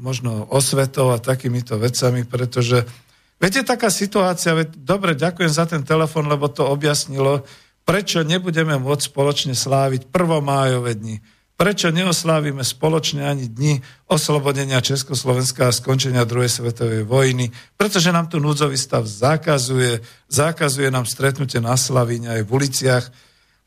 možno 0.00 0.48
osvetou 0.48 1.12
a 1.12 1.20
takýmito 1.20 1.76
vecami, 1.76 2.24
pretože 2.24 2.88
viete, 3.36 3.60
taká 3.60 3.92
situácia, 3.92 4.56
veď, 4.56 4.80
dobre, 4.80 5.12
ďakujem 5.12 5.52
za 5.52 5.68
ten 5.68 5.84
telefon, 5.84 6.24
lebo 6.24 6.48
to 6.48 6.64
objasnilo, 6.64 7.44
prečo 7.84 8.24
nebudeme 8.24 8.80
môcť 8.80 9.12
spoločne 9.12 9.52
sláviť 9.52 10.08
prvomájové 10.08 10.96
dni 10.96 11.16
Prečo 11.52 11.92
neoslávime 11.92 12.64
spoločne 12.64 13.22
ani 13.22 13.46
dni 13.46 13.84
oslobodenia 14.08 14.82
Československa 14.82 15.68
a 15.68 15.76
skončenia 15.76 16.26
druhej 16.26 16.48
svetovej 16.48 17.04
vojny? 17.06 17.52
Pretože 17.76 18.10
nám 18.10 18.32
tu 18.32 18.42
núdzový 18.42 18.74
stav 18.74 19.04
zakazuje, 19.06 20.02
zakazuje 20.26 20.88
nám 20.90 21.06
stretnutie 21.06 21.60
na 21.60 21.76
Slavíne 21.78 22.40
aj 22.40 22.42
v 22.42 22.50
uliciach. 22.50 23.04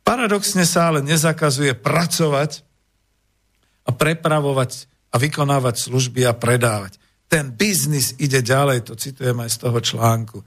Paradoxne 0.04 0.66
sa 0.68 0.92
ale 0.92 1.06
nezakazuje 1.06 1.78
pracovať 1.78 2.66
a 3.86 3.94
prepravovať 3.94 4.90
a 5.14 5.16
vykonávať 5.16 5.88
služby 5.88 6.28
a 6.28 6.34
predávať. 6.36 6.98
Ten 7.32 7.54
biznis 7.54 8.18
ide 8.20 8.42
ďalej, 8.42 8.92
to 8.92 8.94
citujem 9.00 9.40
aj 9.40 9.50
z 9.56 9.58
toho 9.62 9.80
článku. 9.80 10.38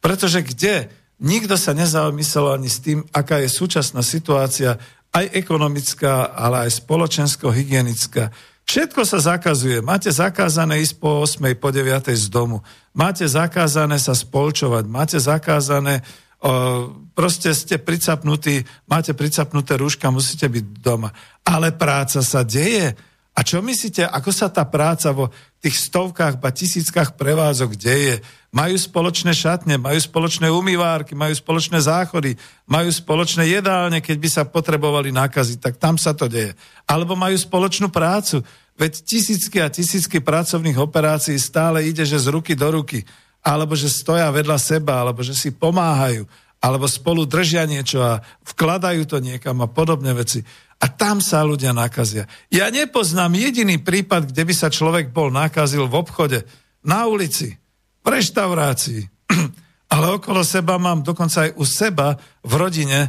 Pretože 0.00 0.40
kde? 0.40 0.88
Nikto 1.22 1.54
sa 1.54 1.76
nezamyslel 1.78 2.58
ani 2.58 2.66
s 2.66 2.82
tým, 2.82 3.06
aká 3.14 3.38
je 3.38 3.46
súčasná 3.46 4.02
situácia 4.02 4.82
aj 5.14 5.30
ekonomická, 5.30 6.34
ale 6.34 6.66
aj 6.66 6.82
spoločensko-hygienická. 6.82 8.34
Všetko 8.64 9.06
sa 9.06 9.20
zakazuje. 9.20 9.78
Máte 9.84 10.10
zakázané 10.10 10.82
ísť 10.82 10.98
po 10.98 11.22
8. 11.22 11.54
po 11.54 11.68
9. 11.70 12.10
z 12.10 12.26
domu. 12.32 12.64
Máte 12.96 13.22
zakázané 13.28 14.00
sa 14.00 14.16
spolčovať. 14.16 14.84
Máte 14.88 15.20
zakázané, 15.20 16.02
o, 16.40 16.90
proste 17.12 17.52
ste 17.54 17.76
pricapnutí, 17.78 18.64
máte 18.88 19.12
pricapnuté 19.12 19.76
rúška, 19.76 20.10
musíte 20.10 20.48
byť 20.48 20.64
doma. 20.80 21.12
Ale 21.44 21.76
práca 21.76 22.24
sa 22.24 22.42
deje. 22.42 22.96
A 23.34 23.42
čo 23.42 23.58
myslíte, 23.58 24.06
ako 24.06 24.30
sa 24.30 24.46
tá 24.46 24.62
práca 24.62 25.10
vo 25.10 25.34
tých 25.58 25.90
stovkách, 25.90 26.38
ba 26.38 26.54
tisíckach 26.54 27.18
prevádzok 27.18 27.74
deje? 27.74 28.22
Majú 28.54 28.78
spoločné 28.78 29.34
šatne, 29.34 29.74
majú 29.74 29.98
spoločné 29.98 30.46
umývárky, 30.54 31.18
majú 31.18 31.34
spoločné 31.34 31.82
záchody, 31.82 32.38
majú 32.70 32.86
spoločné 32.94 33.50
jedálne, 33.50 33.98
keď 33.98 34.16
by 34.22 34.28
sa 34.30 34.42
potrebovali 34.46 35.10
nákaziť, 35.10 35.58
tak 35.58 35.74
tam 35.82 35.98
sa 35.98 36.14
to 36.14 36.30
deje. 36.30 36.54
Alebo 36.86 37.18
majú 37.18 37.34
spoločnú 37.34 37.90
prácu. 37.90 38.46
Veď 38.78 39.02
tisícky 39.02 39.58
a 39.58 39.66
tisícky 39.66 40.22
pracovných 40.22 40.78
operácií 40.78 41.34
stále 41.34 41.90
ide, 41.90 42.06
že 42.06 42.22
z 42.22 42.30
ruky 42.30 42.54
do 42.54 42.70
ruky. 42.70 43.02
Alebo 43.42 43.74
že 43.74 43.90
stoja 43.90 44.30
vedľa 44.30 44.62
seba, 44.62 45.02
alebo 45.02 45.26
že 45.26 45.34
si 45.34 45.50
pomáhajú. 45.50 46.22
alebo 46.64 46.88
spolu 46.88 47.28
držia 47.28 47.68
niečo 47.68 48.00
a 48.00 48.24
vkladajú 48.48 49.04
to 49.04 49.20
niekam 49.20 49.60
a 49.60 49.68
podobné 49.68 50.16
veci. 50.16 50.40
A 50.82 50.86
tam 50.90 51.22
sa 51.22 51.46
ľudia 51.46 51.70
nakazia. 51.70 52.26
Ja 52.50 52.68
nepoznám 52.68 53.34
jediný 53.38 53.78
prípad, 53.80 54.30
kde 54.30 54.42
by 54.44 54.54
sa 54.54 54.68
človek 54.68 55.14
bol 55.14 55.30
nakazil 55.30 55.86
v 55.86 55.94
obchode, 55.96 56.38
na 56.84 57.08
ulici, 57.08 57.56
v 58.04 58.06
reštaurácii. 58.06 59.00
Ale 59.94 60.20
okolo 60.20 60.44
seba 60.44 60.76
mám, 60.76 61.00
dokonca 61.00 61.48
aj 61.48 61.50
u 61.56 61.64
seba 61.64 62.18
v 62.44 62.52
rodine, 62.58 63.08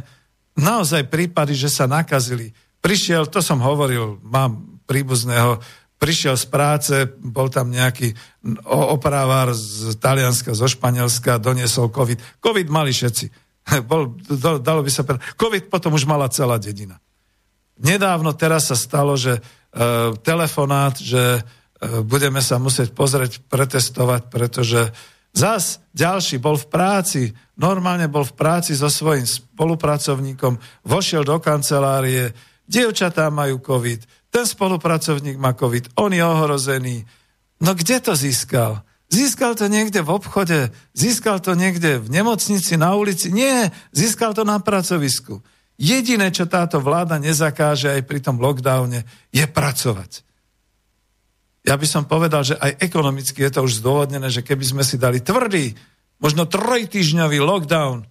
naozaj 0.56 1.12
prípady, 1.12 1.52
že 1.52 1.68
sa 1.68 1.84
nakazili. 1.84 2.54
Prišiel, 2.80 3.28
to 3.28 3.44
som 3.44 3.60
hovoril, 3.60 4.22
mám 4.24 4.80
príbuzného, 4.88 5.60
prišiel 5.96 6.36
z 6.36 6.46
práce, 6.48 6.94
bol 7.20 7.48
tam 7.48 7.72
nejaký 7.72 8.12
opravár 8.68 9.52
z 9.56 9.96
Talianska, 9.96 10.52
zo 10.52 10.68
Španielska, 10.68 11.40
doniesol 11.40 11.90
COVID. 11.92 12.40
COVID 12.40 12.68
mali 12.68 12.92
všetci. 12.92 13.26
Bol, 13.90 14.14
dalo 14.62 14.80
by 14.84 14.90
sa 14.92 15.02
povedať. 15.02 15.34
COVID 15.34 15.64
potom 15.72 15.96
už 15.96 16.06
mala 16.06 16.30
celá 16.30 16.60
dedina. 16.60 17.02
Nedávno 17.76 18.32
teraz 18.32 18.72
sa 18.72 18.76
stalo, 18.76 19.16
že 19.20 19.36
e, 19.36 19.40
telefonát, 20.24 20.96
že 20.96 21.40
e, 21.40 21.40
budeme 22.04 22.40
sa 22.40 22.56
musieť 22.56 22.96
pozrieť, 22.96 23.44
pretestovať, 23.46 24.32
pretože 24.32 24.80
zas 25.36 25.84
ďalší 25.92 26.40
bol 26.40 26.56
v 26.56 26.66
práci, 26.72 27.22
normálne 27.60 28.08
bol 28.08 28.24
v 28.24 28.32
práci 28.32 28.72
so 28.72 28.88
svojím 28.88 29.28
spolupracovníkom, 29.28 30.56
vošiel 30.88 31.28
do 31.28 31.36
kancelárie, 31.36 32.32
dievčatá 32.64 33.28
majú 33.28 33.60
COVID, 33.60 34.32
ten 34.32 34.44
spolupracovník 34.48 35.36
má 35.36 35.52
COVID, 35.52 35.96
on 36.00 36.12
je 36.12 36.24
ohrozený. 36.24 37.04
No 37.60 37.72
kde 37.72 38.00
to 38.00 38.12
získal? 38.12 38.84
Získal 39.06 39.54
to 39.54 39.70
niekde 39.70 40.02
v 40.02 40.12
obchode, 40.12 40.74
získal 40.92 41.38
to 41.38 41.54
niekde 41.54 42.02
v 42.02 42.08
nemocnici, 42.10 42.74
na 42.74 42.98
ulici. 42.98 43.30
Nie, 43.30 43.70
získal 43.94 44.34
to 44.34 44.42
na 44.42 44.58
pracovisku. 44.58 45.40
Jediné, 45.76 46.32
čo 46.32 46.48
táto 46.48 46.80
vláda 46.80 47.20
nezakáže 47.20 47.92
aj 47.92 48.02
pri 48.08 48.24
tom 48.24 48.40
lockdowne, 48.40 49.04
je 49.28 49.44
pracovať. 49.44 50.24
Ja 51.66 51.76
by 51.76 51.86
som 51.86 52.08
povedal, 52.08 52.46
že 52.46 52.56
aj 52.56 52.80
ekonomicky 52.80 53.44
je 53.44 53.52
to 53.52 53.60
už 53.66 53.84
zdôvodnené, 53.84 54.32
že 54.32 54.40
keby 54.40 54.64
sme 54.64 54.82
si 54.86 54.96
dali 54.96 55.20
tvrdý, 55.20 55.76
možno 56.22 56.48
trojtyžňový 56.48 57.42
lockdown, 57.42 58.06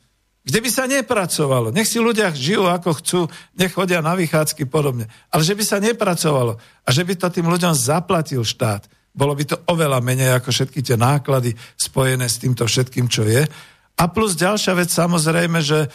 kde 0.45 0.59
by 0.61 0.69
sa 0.69 0.85
nepracovalo. 0.85 1.73
Nech 1.73 1.89
si 1.89 1.97
ľudia 1.97 2.29
žijú 2.29 2.69
ako 2.69 3.01
chcú, 3.01 3.19
nech 3.57 3.73
chodia 3.73 3.97
na 4.05 4.13
vychádzky 4.13 4.69
podobne. 4.69 5.09
Ale 5.33 5.41
že 5.41 5.57
by 5.57 5.63
sa 5.65 5.81
nepracovalo 5.81 6.61
a 6.61 6.89
že 6.93 7.01
by 7.01 7.17
to 7.17 7.33
tým 7.33 7.49
ľuďom 7.49 7.73
zaplatil 7.73 8.45
štát 8.45 8.85
bolo 9.15 9.31
by 9.31 9.43
to 9.47 9.55
oveľa 9.71 10.03
menej 10.03 10.35
ako 10.35 10.51
všetky 10.51 10.83
tie 10.83 10.99
náklady 10.99 11.55
spojené 11.79 12.27
s 12.27 12.43
týmto 12.43 12.67
všetkým, 12.67 13.07
čo 13.07 13.23
je. 13.23 13.47
A 13.95 14.11
plus 14.11 14.35
ďalšia 14.35 14.75
vec, 14.75 14.91
samozrejme, 14.91 15.63
že 15.63 15.87
e, 15.87 15.89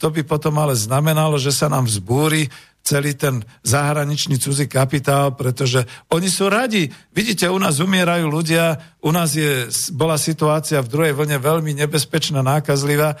to 0.00 0.08
by 0.08 0.24
potom 0.24 0.56
ale 0.56 0.72
znamenalo, 0.72 1.36
že 1.36 1.52
sa 1.52 1.68
nám 1.68 1.84
vzbúri 1.84 2.48
celý 2.80 3.12
ten 3.12 3.44
zahraničný 3.60 4.40
cudzí 4.40 4.64
kapitál, 4.64 5.36
pretože 5.36 5.84
oni 6.08 6.32
sú 6.32 6.48
radi. 6.48 6.88
Vidíte, 7.12 7.44
u 7.52 7.60
nás 7.60 7.76
umierajú 7.76 8.24
ľudia, 8.24 8.96
u 9.04 9.12
nás 9.12 9.36
je, 9.36 9.68
bola 9.92 10.16
situácia 10.16 10.80
v 10.80 10.88
druhej 10.88 11.12
vlne 11.12 11.36
veľmi 11.36 11.76
nebezpečná, 11.76 12.40
nákazlivá, 12.40 13.20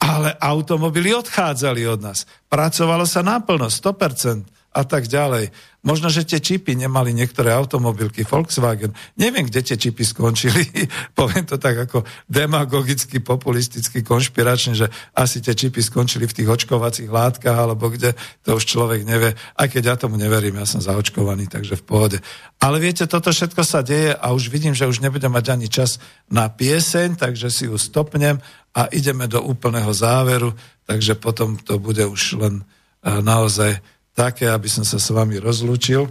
ale 0.00 0.32
automobily 0.40 1.12
odchádzali 1.12 1.84
od 1.84 2.00
nás. 2.00 2.24
Pracovalo 2.48 3.04
sa 3.04 3.20
naplno, 3.20 3.68
100% 3.68 4.72
a 4.74 4.82
tak 4.88 5.04
ďalej. 5.06 5.52
Možno, 5.84 6.08
že 6.08 6.24
tie 6.24 6.40
čipy 6.40 6.72
nemali 6.80 7.12
niektoré 7.12 7.52
automobilky, 7.52 8.24
Volkswagen. 8.24 8.96
Neviem, 9.20 9.44
kde 9.44 9.60
tie 9.60 9.76
čipy 9.76 10.00
skončili. 10.00 10.64
Poviem 11.18 11.44
to 11.44 11.60
tak 11.60 11.76
ako 11.76 12.08
demagogicky, 12.24 13.20
populisticky, 13.20 14.00
konšpiračne, 14.00 14.72
že 14.72 14.88
asi 15.12 15.44
tie 15.44 15.52
čipy 15.52 15.84
skončili 15.84 16.24
v 16.24 16.36
tých 16.40 16.48
očkovacích 16.48 17.12
látkach, 17.12 17.68
alebo 17.68 17.92
kde, 17.92 18.16
to 18.40 18.56
už 18.56 18.64
človek 18.64 19.04
nevie. 19.04 19.36
Aj 19.36 19.68
keď 19.68 19.82
ja 19.84 19.94
tomu 20.00 20.16
neverím, 20.16 20.56
ja 20.56 20.64
som 20.64 20.80
zaočkovaný, 20.80 21.52
takže 21.52 21.76
v 21.76 21.84
pohode. 21.84 22.18
Ale 22.64 22.80
viete, 22.80 23.04
toto 23.04 23.28
všetko 23.28 23.60
sa 23.60 23.84
deje 23.84 24.16
a 24.16 24.32
už 24.32 24.48
vidím, 24.48 24.72
že 24.72 24.88
už 24.88 25.04
nebudem 25.04 25.36
mať 25.36 25.52
ani 25.52 25.68
čas 25.68 26.00
na 26.32 26.48
pieseň, 26.48 27.20
takže 27.20 27.52
si 27.52 27.68
ju 27.68 27.76
stopnem 27.76 28.40
a 28.72 28.88
ideme 28.88 29.28
do 29.28 29.44
úplného 29.44 29.92
záveru, 29.92 30.56
takže 30.88 31.12
potom 31.20 31.60
to 31.60 31.76
bude 31.76 32.00
už 32.08 32.40
len 32.40 32.64
naozaj 33.04 33.84
také, 34.14 34.46
aby 34.48 34.70
som 34.70 34.86
sa 34.86 35.02
s 35.02 35.10
vami 35.10 35.42
rozlúčil. 35.42 36.06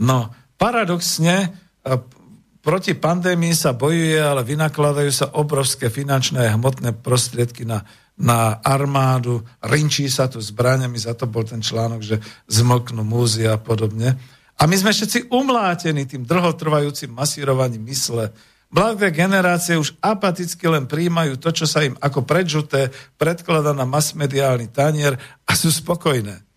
No, 0.00 0.28
paradoxne, 0.60 1.50
proti 2.60 2.92
pandémii 2.92 3.56
sa 3.56 3.72
bojuje, 3.72 4.20
ale 4.20 4.44
vynakladajú 4.44 5.10
sa 5.10 5.32
obrovské 5.34 5.88
finančné 5.88 6.46
a 6.46 6.54
hmotné 6.54 7.00
prostriedky 7.00 7.64
na, 7.64 7.84
na 8.20 8.60
armádu, 8.60 9.40
rinčí 9.64 10.06
sa 10.12 10.28
tu 10.28 10.40
zbraniami, 10.40 11.00
za 11.00 11.16
to 11.16 11.24
bol 11.24 11.44
ten 11.44 11.64
článok, 11.64 12.00
že 12.04 12.16
zmlknú 12.52 13.00
múzia 13.00 13.56
a 13.56 13.60
podobne. 13.60 14.20
A 14.60 14.68
my 14.68 14.76
sme 14.76 14.92
všetci 14.92 15.32
umlátení 15.32 16.04
tým 16.04 16.28
drhotrvajúcim 16.28 17.08
masírovaním 17.08 17.88
mysle, 17.88 18.28
Mladé 18.70 19.10
generácie 19.10 19.74
už 19.74 19.98
apaticky 19.98 20.62
len 20.70 20.86
príjmajú 20.86 21.42
to, 21.42 21.50
čo 21.50 21.66
sa 21.66 21.82
im 21.82 21.98
ako 21.98 22.22
predžuté 22.22 22.94
predkladá 23.18 23.74
na 23.74 23.82
masmediálny 23.82 24.70
tanier 24.70 25.18
a 25.42 25.58
sú 25.58 25.74
spokojné. 25.74 26.49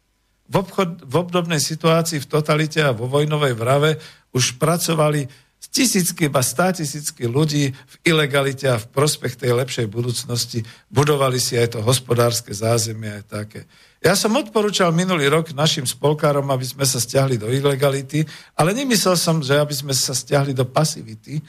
V, 0.50 0.56
obchod, 0.60 1.08
v 1.08 1.14
obdobnej 1.16 1.60
situácii 1.60 2.20
v 2.20 2.30
totalite 2.30 2.84
a 2.84 2.92
vo 2.92 3.08
vojnovej 3.08 3.54
vrave 3.56 3.98
už 4.36 4.60
pracovali 4.60 5.26
tisícky, 5.74 6.30
iba 6.30 6.44
stá 6.46 6.70
tisícky 6.70 7.26
ľudí 7.26 7.74
v 7.74 7.96
ilegalite 8.06 8.70
a 8.70 8.78
v 8.78 8.90
prospech 8.94 9.40
tej 9.40 9.58
lepšej 9.58 9.88
budúcnosti. 9.90 10.62
Budovali 10.92 11.42
si 11.42 11.58
aj 11.58 11.74
to 11.74 11.80
hospodárske 11.82 12.54
zázemie 12.54 13.10
aj 13.10 13.24
také. 13.26 13.62
Ja 14.04 14.14
som 14.14 14.36
odporúčal 14.36 14.92
minulý 14.92 15.32
rok 15.32 15.56
našim 15.56 15.88
spolkárom, 15.88 16.46
aby 16.52 16.68
sme 16.68 16.84
sa 16.84 17.00
stiahli 17.00 17.40
do 17.40 17.48
ilegality, 17.48 18.28
ale 18.60 18.76
nemyslel 18.76 19.16
som, 19.16 19.40
že 19.40 19.56
aby 19.58 19.74
sme 19.74 19.96
sa 19.96 20.12
stiahli 20.12 20.52
do 20.52 20.68
pasivity, 20.68 21.40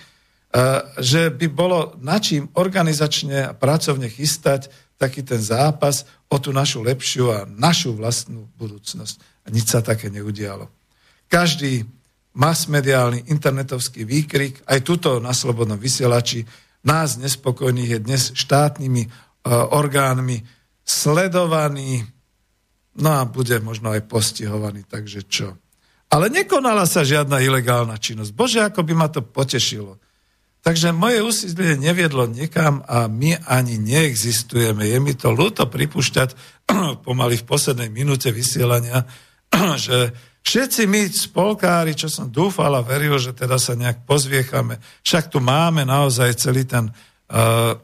že 1.02 1.34
by 1.34 1.46
bolo 1.50 1.98
načím 1.98 2.46
organizačne 2.54 3.50
a 3.50 3.56
pracovne 3.58 4.06
chystať 4.06 4.70
taký 4.98 5.26
ten 5.26 5.42
zápas 5.42 6.06
o 6.30 6.36
tú 6.38 6.54
našu 6.54 6.82
lepšiu 6.82 7.24
a 7.30 7.38
našu 7.46 7.94
vlastnú 7.94 8.48
budúcnosť. 8.56 9.46
A 9.46 9.52
nič 9.52 9.70
sa 9.70 9.84
také 9.84 10.08
neudialo. 10.08 10.70
Každý 11.28 11.84
masmediálny 12.34 13.30
internetovský 13.30 14.02
výkrik, 14.02 14.62
aj 14.66 14.82
tuto 14.82 15.22
na 15.22 15.30
Slobodnom 15.30 15.78
vysielači, 15.78 16.42
nás 16.84 17.16
nespokojných 17.16 17.90
je 17.96 18.00
dnes 18.02 18.22
štátnymi 18.34 19.02
uh, 19.06 19.72
orgánmi 19.72 20.42
sledovaný, 20.84 22.04
no 23.00 23.10
a 23.14 23.24
bude 23.24 23.56
možno 23.62 23.94
aj 23.94 24.04
postihovaný, 24.04 24.84
takže 24.84 25.24
čo. 25.24 25.56
Ale 26.12 26.28
nekonala 26.28 26.84
sa 26.84 27.02
žiadna 27.02 27.40
ilegálna 27.40 27.96
činnosť. 27.98 28.30
Bože, 28.36 28.60
ako 28.60 28.84
by 28.84 28.92
ma 28.94 29.08
to 29.08 29.24
potešilo. 29.24 29.98
Takže 30.64 30.96
moje 30.96 31.20
úsilie 31.20 31.76
neviedlo 31.76 32.24
nikam 32.24 32.80
a 32.88 33.04
my 33.04 33.36
ani 33.44 33.76
neexistujeme. 33.76 34.88
Je 34.88 34.96
mi 34.96 35.12
to 35.12 35.28
ľúto 35.28 35.68
pripúšťať 35.68 36.32
pomaly 37.06 37.36
v 37.36 37.44
poslednej 37.44 37.92
minúte 37.92 38.32
vysielania, 38.32 39.04
že 39.84 40.16
všetci 40.40 40.88
my 40.88 41.12
spolkári, 41.12 41.92
čo 41.92 42.08
som 42.08 42.32
dúfal 42.32 42.72
a 42.72 42.80
veril, 42.80 43.20
že 43.20 43.36
teda 43.36 43.60
sa 43.60 43.76
nejak 43.76 44.08
pozviechame, 44.08 44.80
však 45.04 45.28
tu 45.28 45.44
máme 45.44 45.84
naozaj 45.84 46.32
celý 46.40 46.64
ten 46.64 46.88
uh, 46.88 47.76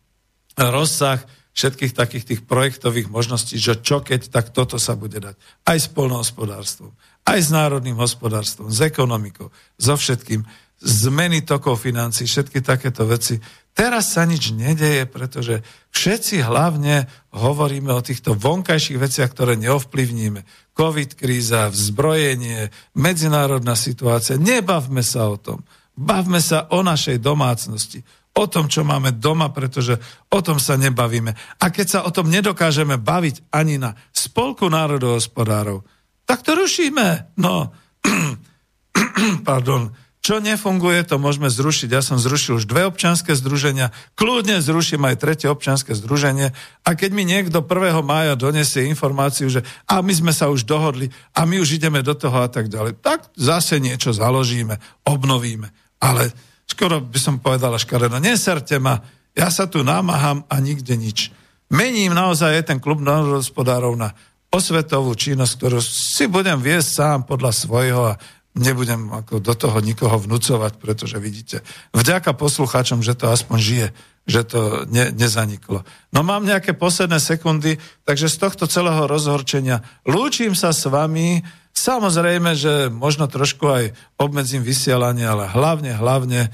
rozsah 0.78 1.18
všetkých 1.50 1.98
takých 1.98 2.24
tých 2.30 2.40
projektových 2.46 3.10
možností, 3.10 3.58
že 3.58 3.82
čo 3.82 4.06
keď, 4.06 4.30
tak 4.30 4.54
toto 4.54 4.78
sa 4.78 4.94
bude 4.94 5.18
dať. 5.18 5.34
Aj 5.66 5.74
s 5.74 5.90
polnohospodárstvom, 5.90 6.94
aj 7.26 7.38
s 7.42 7.50
národným 7.50 7.98
hospodárstvom, 7.98 8.70
s 8.70 8.78
ekonomikou, 8.86 9.50
so 9.74 9.98
všetkým 9.98 10.46
zmeny 10.80 11.44
tokov 11.44 11.84
financí, 11.84 12.24
všetky 12.24 12.64
takéto 12.64 13.04
veci. 13.04 13.36
Teraz 13.76 14.16
sa 14.16 14.24
nič 14.24 14.50
nedeje, 14.56 15.04
pretože 15.06 15.60
všetci 15.92 16.42
hlavne 16.42 17.06
hovoríme 17.36 17.92
o 17.92 18.04
týchto 18.04 18.34
vonkajších 18.34 18.98
veciach, 18.98 19.30
ktoré 19.30 19.54
neovplyvníme. 19.60 20.72
Covid 20.74 21.14
kríza, 21.14 21.68
vzbrojenie, 21.68 22.72
medzinárodná 22.96 23.76
situácia. 23.76 24.40
Nebavme 24.40 25.04
sa 25.04 25.28
o 25.28 25.36
tom. 25.36 25.62
Bavme 25.92 26.40
sa 26.40 26.66
o 26.72 26.80
našej 26.80 27.20
domácnosti. 27.20 28.00
O 28.32 28.48
tom, 28.48 28.70
čo 28.70 28.86
máme 28.86 29.12
doma, 29.20 29.52
pretože 29.52 30.00
o 30.32 30.40
tom 30.40 30.56
sa 30.56 30.80
nebavíme. 30.80 31.60
A 31.60 31.66
keď 31.68 31.86
sa 31.86 32.00
o 32.08 32.10
tom 32.14 32.32
nedokážeme 32.32 32.96
baviť 32.96 33.52
ani 33.52 33.76
na 33.76 33.92
spolku 34.14 34.70
národohospodárov, 34.70 35.84
tak 36.24 36.40
to 36.46 36.56
rušíme. 36.56 37.36
No, 37.36 37.74
pardon, 39.48 39.92
čo 40.20 40.36
nefunguje, 40.36 41.00
to 41.08 41.16
môžeme 41.16 41.48
zrušiť. 41.48 41.88
Ja 41.88 42.04
som 42.04 42.20
zrušil 42.20 42.60
už 42.60 42.68
dve 42.68 42.84
občanské 42.84 43.32
združenia, 43.32 43.88
kľudne 44.20 44.60
zruším 44.60 45.08
aj 45.08 45.16
tretie 45.16 45.48
občanské 45.48 45.96
združenie 45.96 46.52
a 46.84 46.90
keď 46.92 47.10
mi 47.16 47.24
niekto 47.24 47.64
1. 47.64 48.04
mája 48.04 48.36
donesie 48.36 48.84
informáciu, 48.84 49.48
že 49.48 49.64
a 49.88 50.04
my 50.04 50.12
sme 50.12 50.32
sa 50.36 50.52
už 50.52 50.68
dohodli 50.68 51.08
a 51.32 51.48
my 51.48 51.56
už 51.56 51.80
ideme 51.80 52.04
do 52.04 52.12
toho 52.12 52.44
a 52.44 52.48
tak 52.52 52.68
ďalej, 52.68 53.00
tak 53.00 53.32
zase 53.32 53.80
niečo 53.80 54.12
založíme, 54.12 54.76
obnovíme. 55.08 55.72
Ale 56.04 56.36
skoro 56.68 57.00
by 57.00 57.16
som 57.16 57.40
povedala 57.40 57.80
škaredo, 57.80 58.20
neserte 58.20 58.76
ma, 58.76 59.00
Ja 59.38 59.48
sa 59.48 59.70
tu 59.70 59.86
námaham 59.86 60.42
a 60.50 60.58
nikde 60.58 60.98
nič. 60.98 61.30
Mením 61.70 62.12
naozaj 62.18 62.66
ten 62.66 62.82
klub 62.82 62.98
národospodárov 62.98 63.94
na 63.94 64.10
osvetovú 64.50 65.14
činnosť, 65.14 65.52
ktorú 65.54 65.78
si 65.80 66.26
budem 66.26 66.58
viesť 66.58 66.88
sám 66.90 67.18
podľa 67.30 67.52
svojho 67.54 68.02
a 68.10 68.18
nebudem 68.54 69.14
ako 69.14 69.38
do 69.38 69.54
toho 69.54 69.78
nikoho 69.78 70.18
vnúcovať, 70.18 70.82
pretože 70.82 71.16
vidíte, 71.22 71.62
vďaka 71.94 72.34
poslucháčom, 72.34 73.00
že 73.00 73.14
to 73.14 73.30
aspoň 73.30 73.58
žije, 73.58 73.88
že 74.26 74.42
to 74.46 74.60
ne, 74.90 75.14
nezaniklo. 75.14 75.86
No 76.10 76.20
mám 76.26 76.42
nejaké 76.42 76.74
posledné 76.74 77.22
sekundy, 77.22 77.78
takže 78.04 78.26
z 78.26 78.36
tohto 78.42 78.64
celého 78.66 79.06
rozhorčenia 79.06 79.86
lúčim 80.02 80.58
sa 80.58 80.74
s 80.74 80.86
vami, 80.90 81.46
samozrejme, 81.72 82.58
že 82.58 82.90
možno 82.90 83.30
trošku 83.30 83.64
aj 83.70 83.84
obmedzím 84.18 84.66
vysielanie, 84.66 85.24
ale 85.24 85.46
hlavne, 85.46 85.94
hlavne 85.94 86.50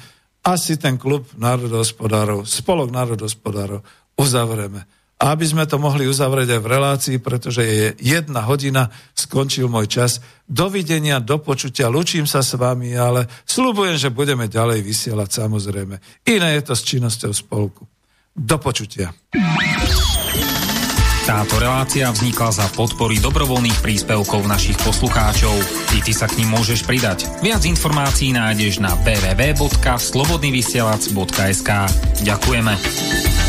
asi 0.47 0.79
ten 0.79 0.95
klub 1.01 1.27
národohospodárov, 1.35 2.47
spolok 2.47 2.93
národohospodárov 2.93 3.83
uzavrieme. 4.15 4.87
A 5.17 5.33
aby 5.33 5.49
sme 5.49 5.65
to 5.65 5.81
mohli 5.81 6.05
uzavrieť 6.05 6.57
aj 6.57 6.61
v 6.61 6.73
relácii, 6.77 7.17
pretože 7.25 7.65
je 7.65 7.97
jedna 8.05 8.45
hodina, 8.45 8.93
skončil 9.17 9.65
môj 9.65 9.89
čas. 9.89 10.21
Dovidenia, 10.45 11.25
do 11.25 11.41
počutia, 11.41 11.89
lučím 11.89 12.29
sa 12.29 12.45
s 12.45 12.53
vami, 12.53 12.93
ale 12.93 13.25
slúbujem, 13.49 13.97
že 13.97 14.13
budeme 14.13 14.45
ďalej 14.45 14.85
vysielať 14.85 15.33
samozrejme. 15.33 15.97
Iné 16.29 16.49
je 16.61 16.63
to 16.69 16.75
s 16.77 16.85
činnosťou 16.85 17.33
spolku. 17.33 17.89
Do 18.37 18.61
počutia. 18.61 19.09
Táto 21.27 21.59
relácia 21.59 22.07
vznikla 22.07 22.55
za 22.55 22.71
podpory 22.77 23.19
dobrovoľných 23.19 23.83
príspevkov 23.83 24.47
našich 24.47 24.79
poslucháčov. 24.79 25.59
I 25.99 26.01
ty 26.05 26.13
sa 26.15 26.31
k 26.31 26.39
ním 26.39 26.55
môžeš 26.55 26.87
pridať. 26.87 27.27
Viac 27.43 27.67
informácií 27.67 28.31
nájdeš 28.31 28.79
na 28.79 28.95
www.slobodnyvysielac.sk 29.03 31.71
Ďakujeme. 32.23 33.46